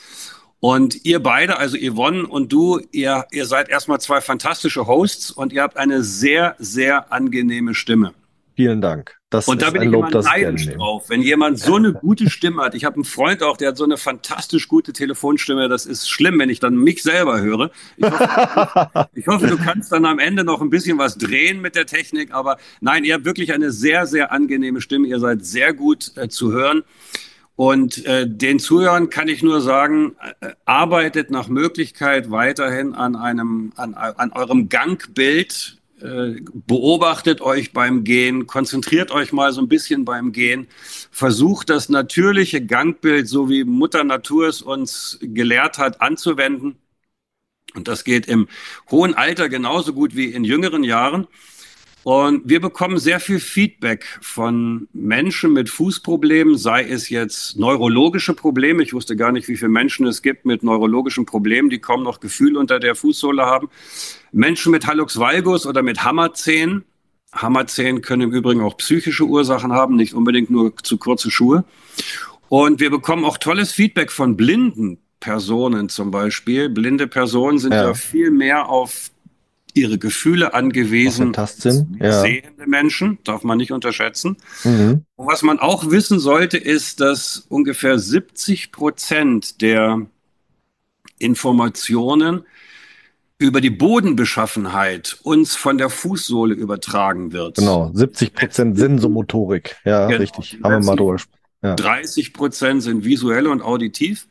Und 0.59 1.05
ihr 1.05 1.21
beide, 1.21 1.57
also 1.57 1.77
Yvonne 1.77 2.27
und 2.27 2.51
du, 2.51 2.79
ihr, 2.91 3.25
ihr 3.31 3.45
seid 3.45 3.69
erstmal 3.69 4.01
zwei 4.01 4.19
fantastische 4.19 4.87
Hosts 4.87 5.31
und 5.31 5.53
ihr 5.53 5.61
habt 5.61 5.77
eine 5.77 6.03
sehr, 6.03 6.55
sehr 6.59 7.13
angenehme 7.13 7.73
Stimme. 7.73 8.13
Vielen 8.55 8.81
Dank. 8.81 9.17
Das 9.29 9.47
und 9.47 9.61
da 9.61 9.69
bin 9.69 9.83
ich 9.83 9.87
immer 9.87 10.09
neidisch 10.09 10.65
drauf, 10.65 11.05
wenn 11.07 11.21
jemand 11.21 11.59
so 11.59 11.75
eine 11.75 11.93
gute 11.93 12.29
Stimme 12.29 12.63
hat. 12.63 12.75
Ich 12.75 12.83
habe 12.83 12.95
einen 12.95 13.05
Freund 13.05 13.41
auch, 13.41 13.55
der 13.55 13.69
hat 13.69 13.77
so 13.77 13.85
eine 13.85 13.95
fantastisch 13.95 14.67
gute 14.67 14.91
Telefonstimme. 14.91 15.69
Das 15.69 15.85
ist 15.85 16.09
schlimm, 16.09 16.39
wenn 16.39 16.49
ich 16.49 16.59
dann 16.59 16.75
mich 16.75 17.03
selber 17.03 17.39
höre. 17.39 17.71
Ich 17.95 18.03
hoffe, 18.03 19.09
ich 19.13 19.27
hoffe, 19.27 19.47
du 19.47 19.57
kannst 19.57 19.93
dann 19.93 20.03
am 20.05 20.19
Ende 20.19 20.43
noch 20.43 20.61
ein 20.61 20.69
bisschen 20.69 20.97
was 20.97 21.17
drehen 21.17 21.61
mit 21.61 21.75
der 21.75 21.85
Technik. 21.85 22.33
Aber 22.33 22.57
nein, 22.81 23.05
ihr 23.05 23.13
habt 23.13 23.23
wirklich 23.23 23.53
eine 23.53 23.71
sehr, 23.71 24.07
sehr 24.07 24.33
angenehme 24.33 24.81
Stimme. 24.81 25.07
Ihr 25.07 25.19
seid 25.19 25.45
sehr 25.45 25.73
gut 25.73 26.11
äh, 26.17 26.27
zu 26.27 26.51
hören. 26.51 26.83
Und 27.59 28.05
äh, 28.05 28.25
den 28.25 28.57
Zuhörern 28.57 29.09
kann 29.09 29.27
ich 29.27 29.43
nur 29.43 29.59
sagen, 29.59 30.15
äh, 30.39 30.51
arbeitet 30.63 31.29
nach 31.29 31.49
Möglichkeit 31.49 32.31
weiterhin 32.31 32.93
an 32.95 33.17
einem, 33.17 33.73
an, 33.75 33.95
an 33.95 34.31
eurem 34.31 34.69
Gangbild, 34.69 35.77
äh, 35.99 36.35
beobachtet 36.53 37.41
euch 37.41 37.73
beim 37.73 38.05
Gehen, 38.05 38.47
konzentriert 38.47 39.11
euch 39.11 39.33
mal 39.33 39.51
so 39.51 39.59
ein 39.59 39.67
bisschen 39.67 40.05
beim 40.05 40.31
Gehen, 40.31 40.69
versucht 41.11 41.69
das 41.69 41.89
natürliche 41.89 42.65
Gangbild, 42.65 43.27
so 43.27 43.49
wie 43.49 43.65
Mutter 43.65 44.05
Natur 44.05 44.47
es 44.47 44.61
uns 44.61 45.19
gelehrt 45.21 45.79
hat, 45.79 45.99
anzuwenden. 45.99 46.77
Und 47.75 47.89
das 47.89 48.05
geht 48.05 48.25
im 48.25 48.47
hohen 48.89 49.15
Alter 49.15 49.49
genauso 49.49 49.91
gut 49.91 50.15
wie 50.15 50.27
in 50.27 50.45
jüngeren 50.45 50.85
Jahren. 50.85 51.27
Und 52.03 52.43
wir 52.45 52.61
bekommen 52.61 52.97
sehr 52.97 53.19
viel 53.19 53.39
Feedback 53.39 54.19
von 54.21 54.87
Menschen 54.93 55.51
mit 55.53 55.69
Fußproblemen, 55.69 56.57
sei 56.57 56.83
es 56.83 57.09
jetzt 57.09 57.57
neurologische 57.57 58.33
Probleme. 58.33 58.81
Ich 58.83 58.93
wusste 58.93 59.15
gar 59.15 59.31
nicht, 59.31 59.47
wie 59.47 59.57
viele 59.57 59.69
Menschen 59.69 60.07
es 60.07 60.21
gibt 60.21 60.45
mit 60.45 60.63
neurologischen 60.63 61.25
Problemen, 61.25 61.69
die 61.69 61.79
kaum 61.79 62.03
noch 62.03 62.19
Gefühl 62.19 62.55
unter 62.55 62.79
der 62.79 62.95
Fußsohle 62.95 63.45
haben. 63.45 63.69
Menschen 64.31 64.71
mit 64.71 64.87
Hallux 64.87 65.19
valgus 65.19 65.65
oder 65.65 65.81
mit 65.81 66.03
Hammerzehen. 66.03 66.85
Hammerzehen 67.33 68.01
können 68.01 68.23
im 68.23 68.31
Übrigen 68.31 68.61
auch 68.61 68.77
psychische 68.77 69.25
Ursachen 69.25 69.73
haben, 69.73 69.95
nicht 69.95 70.13
unbedingt 70.13 70.49
nur 70.49 70.75
zu 70.77 70.97
kurze 70.97 71.29
Schuhe. 71.29 71.63
Und 72.47 72.79
wir 72.79 72.89
bekommen 72.89 73.25
auch 73.25 73.37
tolles 73.37 73.71
Feedback 73.71 74.11
von 74.11 74.35
blinden 74.35 74.99
Personen 75.19 75.89
zum 75.89 76.11
Beispiel. 76.11 76.69
Blinde 76.69 77.07
Personen 77.07 77.59
sind 77.59 77.73
ja, 77.73 77.87
ja 77.87 77.93
viel 77.93 78.31
mehr 78.31 78.69
auf 78.69 79.11
ihre 79.79 79.97
Gefühle 79.97 80.53
angewiesen. 80.53 81.33
Ja. 81.99 82.21
Sehende 82.21 82.67
Menschen, 82.67 83.19
darf 83.23 83.43
man 83.43 83.57
nicht 83.57 83.71
unterschätzen. 83.71 84.37
Mhm. 84.63 85.05
Und 85.15 85.27
was 85.27 85.41
man 85.41 85.59
auch 85.59 85.89
wissen 85.89 86.19
sollte, 86.19 86.57
ist, 86.57 86.99
dass 86.99 87.45
ungefähr 87.49 87.99
70 87.99 88.71
Prozent 88.71 89.61
der 89.61 90.05
Informationen 91.17 92.43
über 93.37 93.61
die 93.61 93.69
Bodenbeschaffenheit 93.69 95.17
uns 95.23 95.55
von 95.55 95.77
der 95.77 95.89
Fußsohle 95.89 96.53
übertragen 96.53 97.31
wird. 97.31 97.55
Genau, 97.55 97.89
70 97.93 98.33
Prozent 98.33 98.77
Sensomotorik. 98.77 99.77
Ja, 99.85 100.07
genau. 100.07 100.19
richtig. 100.19 100.59
Haben 100.61 100.71
wir 100.71 100.85
mal 100.85 100.95
drüber 100.95 101.13
gesprochen. 101.13 101.39
Ja. 101.61 101.75
30 101.75 102.33
Prozent 102.33 102.83
sind 102.83 103.03
visuell 103.05 103.47
und 103.47 103.61
auditiv. 103.61 104.27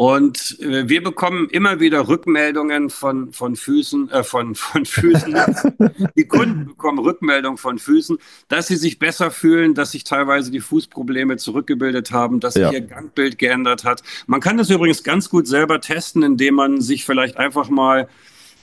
Und 0.00 0.58
äh, 0.60 0.88
wir 0.88 1.02
bekommen 1.02 1.50
immer 1.50 1.78
wieder 1.78 2.08
Rückmeldungen 2.08 2.88
von, 2.88 3.34
von 3.34 3.54
Füßen, 3.54 4.10
äh, 4.10 4.24
von, 4.24 4.54
von 4.54 4.86
Füßen. 4.86 5.36
die 6.16 6.24
Kunden 6.24 6.68
bekommen 6.68 7.00
Rückmeldungen 7.00 7.58
von 7.58 7.78
Füßen, 7.78 8.16
dass 8.48 8.68
sie 8.68 8.76
sich 8.76 8.98
besser 8.98 9.30
fühlen, 9.30 9.74
dass 9.74 9.90
sich 9.90 10.04
teilweise 10.04 10.50
die 10.50 10.60
Fußprobleme 10.60 11.36
zurückgebildet 11.36 12.12
haben, 12.12 12.40
dass 12.40 12.54
sich 12.54 12.72
ihr 12.72 12.80
Gangbild 12.80 13.36
geändert 13.36 13.84
hat. 13.84 14.02
Man 14.26 14.40
kann 14.40 14.56
das 14.56 14.70
übrigens 14.70 15.02
ganz 15.02 15.28
gut 15.28 15.46
selber 15.46 15.82
testen, 15.82 16.22
indem 16.22 16.54
man 16.54 16.80
sich 16.80 17.04
vielleicht 17.04 17.36
einfach 17.36 17.68
mal 17.68 18.08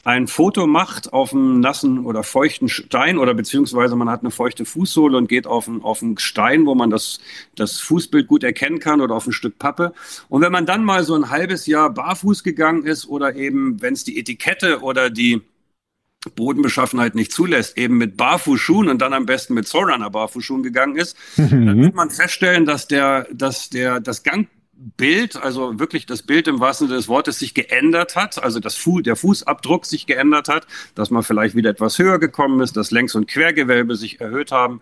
ein 0.08 0.28
Foto 0.28 0.68
macht 0.68 1.12
auf 1.12 1.34
einem 1.34 1.60
nassen 1.60 2.05
oder 2.05 2.24
feuchten 2.24 2.70
Stein 2.70 3.18
oder 3.18 3.34
beziehungsweise 3.34 3.97
man 3.97 4.10
hat 4.10 4.22
eine 4.22 4.32
feuchte 4.32 4.64
Fußsohle 4.64 5.18
und 5.18 5.28
geht 5.28 5.45
auf 5.45 5.68
einen, 5.68 5.82
auf 5.82 6.01
einen 6.01 6.18
Stein, 6.18 6.66
wo 6.66 6.76
man 6.76 6.89
das, 6.89 7.20
das 7.55 7.82
Fußbild 7.82 8.26
gut 8.26 8.45
erkennen 8.45 8.80
kann 8.80 9.01
oder 9.01 9.16
auf 9.16 9.28
ein 9.28 9.34
Stück 9.34 9.60
Pappe. 9.60 9.93
Und 10.30 10.41
wenn 10.41 10.53
man 10.53 10.66
dann 10.66 10.86
mal 10.86 11.03
so 11.03 11.14
ein 11.14 11.30
halbes 11.30 11.66
Jahr 11.66 11.93
barfuß 11.93 12.45
gegangen 12.45 12.86
ist 12.86 13.05
oder 13.05 13.36
eben, 13.36 13.82
wenn 13.82 13.95
es 13.95 14.05
die 14.05 14.18
Etikette 14.18 14.80
oder 14.80 15.10
die 15.10 15.41
Bodenbeschaffenheit 16.36 17.14
nicht 17.14 17.34
zulässt, 17.34 17.78
eben 17.78 17.97
mit 17.97 18.16
Barfußschuhen 18.16 18.88
und 18.88 19.01
dann 19.01 19.12
am 19.12 19.26
besten 19.26 19.55
mit 19.55 19.68
Zorunner 19.68 20.10
Barfußschuhen 20.10 20.64
gegangen 20.64 20.95
ist, 20.95 21.18
mhm. 21.36 21.66
dann 21.66 21.82
wird 21.82 21.95
man 21.95 22.12
feststellen, 22.12 22.66
dass 22.66 22.88
der, 22.88 23.28
dass 23.34 23.70
der, 23.70 23.99
das 23.99 24.24
Gang 24.24 24.47
Bild, 24.80 25.36
also 25.36 25.80
wirklich 25.80 26.05
das 26.05 26.21
Bild 26.21 26.47
im 26.47 26.59
wahrsten 26.59 26.88
Sinne 26.88 26.97
des 26.97 27.07
Wortes 27.07 27.39
sich 27.39 27.53
geändert 27.53 28.15
hat, 28.15 28.41
also 28.43 28.59
das 28.59 28.75
Fu 28.75 29.01
der 29.01 29.15
Fußabdruck 29.15 29.86
sich 29.86 30.05
geändert 30.05 30.49
hat, 30.49 30.67
dass 30.93 31.09
man 31.09 31.23
vielleicht 31.23 31.55
wieder 31.55 31.71
etwas 31.71 31.97
höher 31.97 32.19
gekommen 32.19 32.61
ist, 32.61 32.78
dass 32.78 32.91
Längs- 32.91 33.15
und 33.15 33.28
Quergewölbe 33.28 33.95
sich 33.95 34.21
erhöht 34.21 34.51
haben. 34.51 34.82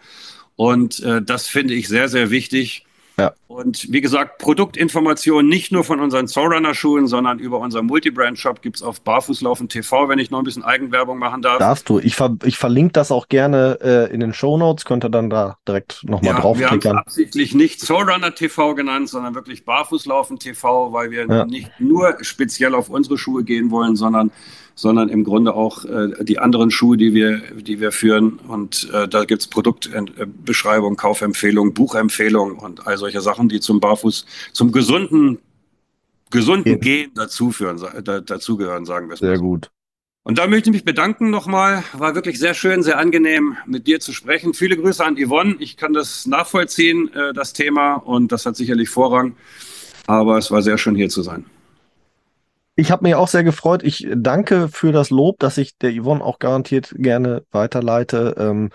Und 0.56 1.00
äh, 1.02 1.22
das 1.22 1.48
finde 1.48 1.74
ich 1.74 1.88
sehr, 1.88 2.10
sehr 2.10 2.30
wichtig. 2.30 2.86
Ja. 3.18 3.34
Und 3.48 3.92
wie 3.92 4.02
gesagt, 4.02 4.40
Produktinformationen 4.40 5.48
nicht 5.48 5.72
nur 5.72 5.84
von 5.84 6.02
unseren 6.02 6.28
Soulrunner-Schuhen, 6.28 7.08
sondern 7.08 7.40
über 7.40 7.60
unseren 7.60 7.86
Multibrand-Shop 7.86 8.62
gibt 8.62 8.78
es 8.78 8.84
auf 8.84 9.02
Barfußlaufen 9.02 9.70
TV, 9.70 10.10
wenn 10.10 10.20
ich 10.20 10.32
noch 10.32 10.40
ein 10.40 10.44
bisschen 10.44 10.64
Eigenwerbung 10.64 11.18
machen 11.18 11.42
darf. 11.42 11.60
Darfst 11.60 11.88
du. 11.88 12.00
Ich, 12.00 12.16
ver 12.16 12.36
ich 12.44 12.58
verlinke 12.58 12.92
das 12.94 13.12
auch 13.12 13.30
gerne 13.30 13.80
äh, 13.82 14.14
in 14.14 14.20
den 14.20 14.34
Show 14.34 14.58
Notes, 14.58 14.84
könnt 14.84 15.06
ihr 15.06 15.10
dann 15.10 15.30
da 15.30 15.58
direkt 15.68 16.04
nochmal 16.04 16.34
ja, 16.34 16.42
draufklicken. 16.42 16.84
Wir 16.84 16.90
haben 16.90 16.98
absichtlich 16.98 17.56
nicht 17.56 17.80
Soulrunner 17.80 18.36
TV 18.36 18.76
genannt, 18.76 19.08
sondern 19.08 19.34
wirklich 19.36 19.64
Barfußlaufen 19.64 20.38
TV, 20.40 20.92
weil 20.92 21.12
wir 21.12 21.26
ja. 21.26 21.46
nicht 21.46 21.72
nur 21.80 22.18
speziell 22.22 22.76
auf 22.76 22.90
unsere 22.90 23.18
Schuhe 23.18 23.44
gehen 23.44 23.72
wollen, 23.72 23.96
sondern 23.96 24.32
sondern 24.76 25.10
im 25.10 25.24
Grunde 25.24 25.54
auch 25.56 25.86
äh, 25.86 26.24
die 26.24 26.38
anderen 26.38 26.70
Schuhe, 26.70 26.98
die 26.98 27.14
wir, 27.14 27.42
die 27.56 27.80
wir 27.80 27.92
führen. 27.92 28.40
Und 28.48 28.90
äh, 28.94 29.08
da 29.08 29.24
gibt's 29.24 29.48
Produktbeschreibung, 29.48 30.98
Kaufempfehlung, 30.98 31.74
Buchempfehlung 31.74 32.60
und 32.60 32.86
all 32.86 32.98
solche 32.98 33.22
Sachen, 33.22 33.50
die 33.50 33.62
zum 33.62 33.80
Barfuß, 33.80 34.26
zum 34.52 34.72
gesunden, 34.72 35.40
gesunden 36.30 36.74
ja. 36.74 36.78
Gehen 36.78 37.12
dazuführen, 37.16 37.82
da, 38.04 38.20
dazugehören, 38.20 38.86
sagen 38.86 39.08
wir 39.08 39.14
es 39.14 39.20
Sehr 39.20 39.32
mal 39.32 39.40
gut. 39.40 39.72
Und 40.28 40.40
da 40.40 40.48
möchte 40.48 40.72
ich 40.72 40.74
mich 40.74 40.86
bedanken 40.86 41.30
nochmal. 41.30 41.84
War 41.94 42.16
wirklich 42.16 42.40
sehr 42.40 42.56
schön, 42.56 42.82
sehr 42.82 42.98
angenehm, 42.98 43.58
mit 43.68 43.86
dir 43.86 44.00
zu 44.00 44.12
sprechen. 44.12 44.56
Viele 44.56 44.76
Grüße 44.76 45.06
an 45.06 45.18
Yvonne. 45.18 45.56
Ich 45.60 45.78
kann 45.78 45.94
das 45.94 46.26
nachvollziehen, 46.26 47.14
äh, 47.14 47.32
das 47.32 47.54
Thema, 47.54 47.94
und 47.94 48.32
das 48.32 48.46
hat 48.48 48.56
sicherlich 48.56 48.90
Vorrang. 48.90 49.36
Aber 50.08 50.40
es 50.40 50.50
war 50.50 50.64
sehr 50.64 50.80
schön, 50.80 50.96
hier 50.96 51.10
zu 51.10 51.22
sein. 51.22 51.46
Ich 52.76 52.92
habe 52.92 53.04
mich 53.04 53.16
auch 53.16 53.28
sehr 53.28 53.44
gefreut. 53.44 53.84
Ich 53.84 54.08
danke 54.16 54.68
für 54.68 54.92
das 54.92 55.10
Lob, 55.10 55.40
dass 55.40 55.58
ich 55.58 55.78
der 55.78 55.92
Yvonne 55.94 56.24
auch 56.24 56.40
garantiert 56.40 56.94
gerne 56.98 57.44
weiterleite. 57.52 58.36
Ähm, 58.38 58.70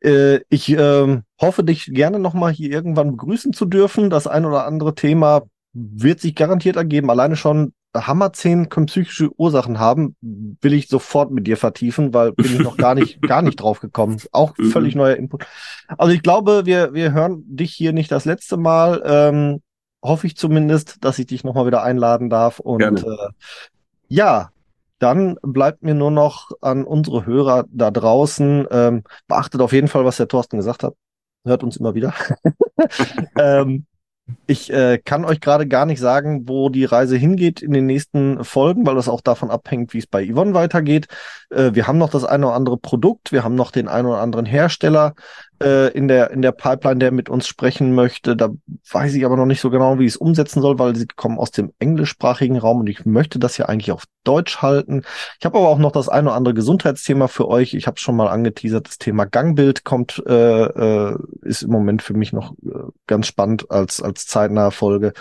äh, 0.00 0.40
ich 0.48 0.70
äh, 0.70 1.20
hoffe, 1.40 1.64
dich 1.64 1.86
gerne 1.92 2.18
nochmal 2.18 2.52
hier 2.52 2.70
irgendwann 2.70 3.12
begrüßen 3.12 3.52
zu 3.52 3.66
dürfen. 3.66 4.10
Das 4.10 4.26
ein 4.26 4.44
oder 4.44 4.66
andere 4.66 4.94
Thema 4.94 5.42
wird 5.72 6.20
sich 6.20 6.34
garantiert 6.34 6.76
ergeben. 6.76 7.10
Alleine 7.10 7.36
schon 7.36 7.72
Hammerzähnen 7.94 8.68
können 8.68 8.86
psychische 8.86 9.30
Ursachen 9.38 9.78
haben, 9.78 10.16
will 10.20 10.72
ich 10.72 10.88
sofort 10.88 11.30
mit 11.30 11.46
dir 11.46 11.56
vertiefen, 11.56 12.14
weil 12.14 12.32
bin 12.32 12.46
ich 12.46 12.58
noch 12.58 12.76
gar 12.78 12.94
nicht, 12.94 13.20
gar 13.20 13.42
nicht 13.42 13.56
drauf 13.56 13.80
gekommen. 13.80 14.18
Auch 14.32 14.56
mhm. 14.56 14.70
völlig 14.70 14.94
neuer 14.94 15.16
Input. 15.16 15.44
Also 15.98 16.12
ich 16.12 16.22
glaube, 16.22 16.64
wir, 16.64 16.94
wir 16.94 17.12
hören 17.12 17.42
dich 17.46 17.72
hier 17.72 17.92
nicht 17.92 18.10
das 18.10 18.24
letzte 18.24 18.56
Mal. 18.56 19.02
Ähm, 19.04 19.62
hoffe 20.02 20.26
ich 20.26 20.36
zumindest, 20.36 21.04
dass 21.04 21.18
ich 21.18 21.26
dich 21.26 21.44
nochmal 21.44 21.66
wieder 21.66 21.82
einladen 21.82 22.28
darf. 22.28 22.58
Und 22.58 22.82
äh, 22.82 23.28
ja, 24.08 24.50
dann 24.98 25.36
bleibt 25.42 25.82
mir 25.82 25.94
nur 25.94 26.10
noch 26.10 26.50
an 26.60 26.84
unsere 26.84 27.26
Hörer 27.26 27.64
da 27.70 27.90
draußen, 27.90 28.66
ähm, 28.70 29.04
beachtet 29.26 29.60
auf 29.60 29.72
jeden 29.72 29.88
Fall, 29.88 30.04
was 30.04 30.16
der 30.16 30.28
Thorsten 30.28 30.58
gesagt 30.58 30.82
hat. 30.82 30.94
Hört 31.44 31.64
uns 31.64 31.76
immer 31.76 31.94
wieder. 31.94 32.14
ähm, 33.38 33.86
ich 34.46 34.72
äh, 34.72 34.98
kann 34.98 35.24
euch 35.24 35.40
gerade 35.40 35.66
gar 35.66 35.86
nicht 35.86 35.98
sagen, 35.98 36.48
wo 36.48 36.68
die 36.68 36.84
Reise 36.84 37.16
hingeht 37.16 37.60
in 37.62 37.72
den 37.72 37.86
nächsten 37.86 38.44
Folgen, 38.44 38.86
weil 38.86 38.94
das 38.94 39.08
auch 39.08 39.20
davon 39.20 39.50
abhängt, 39.50 39.92
wie 39.94 39.98
es 39.98 40.06
bei 40.06 40.24
Yvonne 40.24 40.54
weitergeht. 40.54 41.08
Äh, 41.50 41.74
wir 41.74 41.86
haben 41.86 41.98
noch 41.98 42.10
das 42.10 42.24
eine 42.24 42.46
oder 42.46 42.54
andere 42.54 42.78
Produkt, 42.78 43.32
wir 43.32 43.42
haben 43.42 43.56
noch 43.56 43.72
den 43.72 43.88
einen 43.88 44.06
oder 44.06 44.20
anderen 44.20 44.46
Hersteller 44.46 45.14
äh, 45.62 45.88
in, 45.88 46.08
der, 46.08 46.30
in 46.30 46.42
der 46.42 46.52
Pipeline, 46.52 46.98
der 46.98 47.12
mit 47.12 47.28
uns 47.28 47.46
sprechen 47.46 47.94
möchte. 47.94 48.36
Da 48.36 48.50
weiß 48.90 49.14
ich 49.14 49.24
aber 49.24 49.36
noch 49.36 49.46
nicht 49.46 49.60
so 49.60 49.70
genau, 49.70 49.98
wie 49.98 50.04
ich 50.04 50.12
es 50.12 50.16
umsetzen 50.16 50.60
soll, 50.62 50.78
weil 50.78 50.96
sie 50.96 51.06
kommen 51.06 51.38
aus 51.38 51.50
dem 51.50 51.72
englischsprachigen 51.78 52.58
Raum 52.58 52.80
und 52.80 52.88
ich 52.88 53.04
möchte 53.04 53.38
das 53.38 53.56
ja 53.56 53.66
eigentlich 53.66 53.92
auf 53.92 54.04
Deutsch 54.24 54.58
halten. 54.58 55.02
Ich 55.38 55.44
habe 55.44 55.58
aber 55.58 55.68
auch 55.68 55.78
noch 55.78 55.92
das 55.92 56.08
eine 56.08 56.28
oder 56.28 56.36
andere 56.36 56.54
Gesundheitsthema 56.54 57.28
für 57.28 57.48
euch. 57.48 57.74
Ich 57.74 57.86
habe 57.86 57.98
schon 57.98 58.16
mal 58.16 58.28
angeteasert, 58.28 58.88
das 58.88 58.98
Thema 58.98 59.24
Gangbild 59.24 59.84
kommt, 59.84 60.22
äh, 60.26 60.64
äh, 60.64 61.18
ist 61.42 61.62
im 61.62 61.70
Moment 61.70 62.02
für 62.02 62.14
mich 62.14 62.32
noch 62.32 62.52
äh, 62.64 62.90
ganz 63.06 63.26
spannend 63.26 63.70
als, 63.70 64.02
als 64.02 64.26
zeitnahe 64.26 64.70
Folge. 64.70 65.12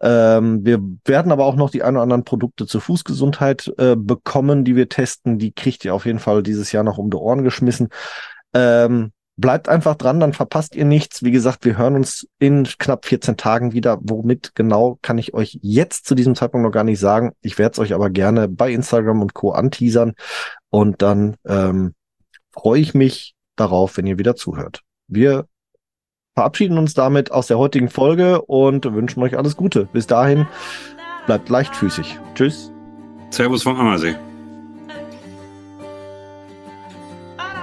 Ähm, 0.00 0.64
wir 0.64 0.80
werden 1.04 1.32
aber 1.32 1.44
auch 1.44 1.56
noch 1.56 1.70
die 1.70 1.82
ein 1.82 1.94
oder 1.94 2.02
anderen 2.02 2.24
Produkte 2.24 2.66
zur 2.66 2.80
Fußgesundheit 2.80 3.72
äh, 3.78 3.96
bekommen, 3.96 4.64
die 4.64 4.76
wir 4.76 4.88
testen. 4.88 5.38
Die 5.38 5.52
kriegt 5.52 5.84
ihr 5.84 5.94
auf 5.94 6.06
jeden 6.06 6.20
Fall 6.20 6.42
dieses 6.42 6.70
Jahr 6.72 6.84
noch 6.84 6.98
um 6.98 7.10
die 7.10 7.16
Ohren 7.16 7.42
geschmissen. 7.42 7.88
Ähm, 8.54 9.12
bleibt 9.38 9.68
einfach 9.68 9.94
dran, 9.94 10.20
dann 10.20 10.34
verpasst 10.34 10.74
ihr 10.74 10.84
nichts. 10.84 11.22
Wie 11.22 11.30
gesagt, 11.30 11.64
wir 11.64 11.78
hören 11.78 11.94
uns 11.94 12.26
in 12.38 12.64
knapp 12.64 13.06
14 13.06 13.36
Tagen 13.36 13.72
wieder. 13.72 13.98
Womit 14.02 14.54
genau 14.54 14.98
kann 15.00 15.16
ich 15.16 15.32
euch 15.32 15.58
jetzt 15.62 16.06
zu 16.06 16.14
diesem 16.14 16.34
Zeitpunkt 16.34 16.66
noch 16.66 16.72
gar 16.72 16.84
nicht 16.84 16.98
sagen. 16.98 17.32
Ich 17.40 17.56
werde 17.56 17.72
es 17.72 17.78
euch 17.78 17.94
aber 17.94 18.10
gerne 18.10 18.48
bei 18.48 18.70
Instagram 18.72 19.22
und 19.22 19.34
Co. 19.34 19.52
anteasern. 19.52 20.14
Und 20.70 21.00
dann 21.00 21.36
ähm, 21.46 21.94
freue 22.52 22.80
ich 22.80 22.94
mich 22.94 23.34
darauf, 23.56 23.96
wenn 23.96 24.06
ihr 24.06 24.18
wieder 24.18 24.36
zuhört. 24.36 24.82
wir 25.06 25.46
verabschieden 26.34 26.78
uns 26.78 26.94
damit 26.94 27.32
aus 27.32 27.48
der 27.48 27.58
heutigen 27.58 27.88
Folge 27.88 28.42
und 28.42 28.84
wünschen 28.84 29.20
euch 29.24 29.36
alles 29.36 29.56
Gute. 29.56 29.88
Bis 29.92 30.06
dahin, 30.06 30.46
bleibt 31.26 31.48
leichtfüßig. 31.48 32.16
Tschüss. 32.36 32.70
Servus 33.30 33.64
vom 33.64 33.74
Ammersee. 33.74 34.14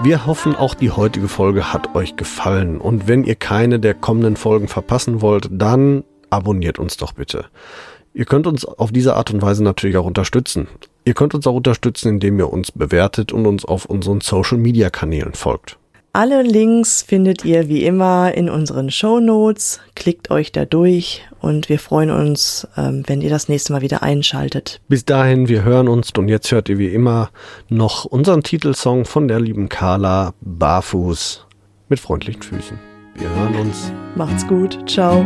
Wir 0.04 0.26
hoffen, 0.26 0.56
auch 0.56 0.76
die 0.76 0.92
heutige 0.92 1.28
Folge 1.28 1.74
hat 1.74 1.96
euch 1.96 2.16
gefallen. 2.16 2.80
Und 2.80 3.08
wenn 3.08 3.24
ihr 3.24 3.36
keine 3.36 3.80
der 3.80 3.94
kommenden 3.94 4.36
Folgen 4.36 4.68
verpassen 4.68 5.22
wollt, 5.22 5.48
dann 5.52 6.04
abonniert 6.30 6.80
uns 6.80 6.98
doch 6.98 7.14
bitte. 7.14 7.46
Ihr 8.14 8.26
könnt 8.26 8.46
uns 8.46 8.66
auf 8.66 8.92
diese 8.92 9.16
Art 9.16 9.32
und 9.32 9.42
Weise 9.42 9.64
natürlich 9.64 9.98
auch 9.98 10.06
unterstützen. 10.06 10.68
Ihr 11.06 11.14
könnt 11.14 11.34
uns 11.34 11.48
auch 11.48 11.56
unterstützen, 11.56 12.10
indem 12.10 12.40
ihr 12.40 12.52
uns 12.52 12.72
bewertet 12.72 13.32
und 13.32 13.46
uns 13.46 13.66
auf 13.66 13.86
unseren 13.86 14.22
Social-Media-Kanälen 14.22 15.34
folgt. 15.34 15.78
Alle 16.16 16.44
Links 16.44 17.02
findet 17.02 17.44
ihr 17.44 17.68
wie 17.68 17.84
immer 17.84 18.34
in 18.34 18.50
unseren 18.50 18.90
Show 18.90 19.20
Notes. 19.20 19.82
Klickt 19.96 20.32
euch 20.32 20.54
da 20.54 20.64
durch 20.64 21.28
und 21.42 21.68
wir 21.68 21.78
freuen 21.78 22.10
uns, 22.10 22.66
ähm, 22.78 23.04
wenn 23.06 23.20
ihr 23.20 23.30
das 23.30 23.50
nächste 23.50 23.74
Mal 23.74 23.82
wieder 23.82 24.02
einschaltet. 24.02 24.80
Bis 24.88 25.04
dahin, 25.04 25.50
wir 25.50 25.66
hören 25.66 25.90
uns 25.90 26.12
und 26.18 26.30
jetzt 26.30 26.50
hört 26.54 26.70
ihr 26.70 26.78
wie 26.78 26.88
immer 26.88 27.32
noch 27.68 28.06
unseren 28.06 28.44
Titelsong 28.44 29.04
von 29.04 29.28
der 29.28 29.42
lieben 29.42 29.68
Carla 29.68 30.34
Barfuß 30.40 31.48
mit 31.90 32.00
freundlichen 32.00 32.44
Füßen. 32.44 32.80
Wir 33.16 33.30
hören 33.36 33.56
uns. 33.56 33.92
Macht's 34.16 34.48
gut. 34.48 34.90
Ciao. 34.90 35.26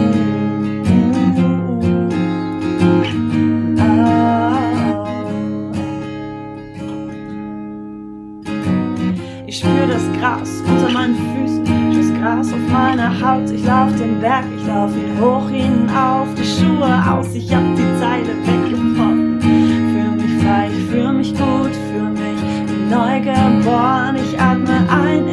Gras 10.19 10.61
unter 10.67 10.89
meinen 10.91 11.15
Füßen, 11.15 11.65
das 11.93 12.19
Gras 12.19 12.53
auf 12.53 12.71
meiner 12.71 13.11
Haut. 13.21 13.49
Ich 13.49 13.65
lauf 13.65 13.93
den 13.95 14.19
Berg, 14.19 14.45
ich 14.55 14.65
lauf 14.67 14.91
ihn 14.95 15.19
hoch 15.19 15.49
hinauf, 15.49 16.27
die 16.37 16.43
Schuhe 16.43 16.91
aus, 17.11 17.33
ich 17.33 17.53
hab 17.53 17.63
die 17.75 17.99
Zeile 17.99 18.33
weggebrochen. 18.45 19.39
Fühl 19.41 20.11
mich 20.21 20.43
frei, 20.43 20.69
ich 20.71 20.85
fühl 20.85 21.13
mich 21.13 21.31
gut, 21.33 21.75
fühl 21.89 22.11
mich 22.11 22.41
neu 22.89 23.19
geboren. 23.19 24.15
Ich 24.15 24.39
atme 24.39 24.85
ein, 24.89 25.27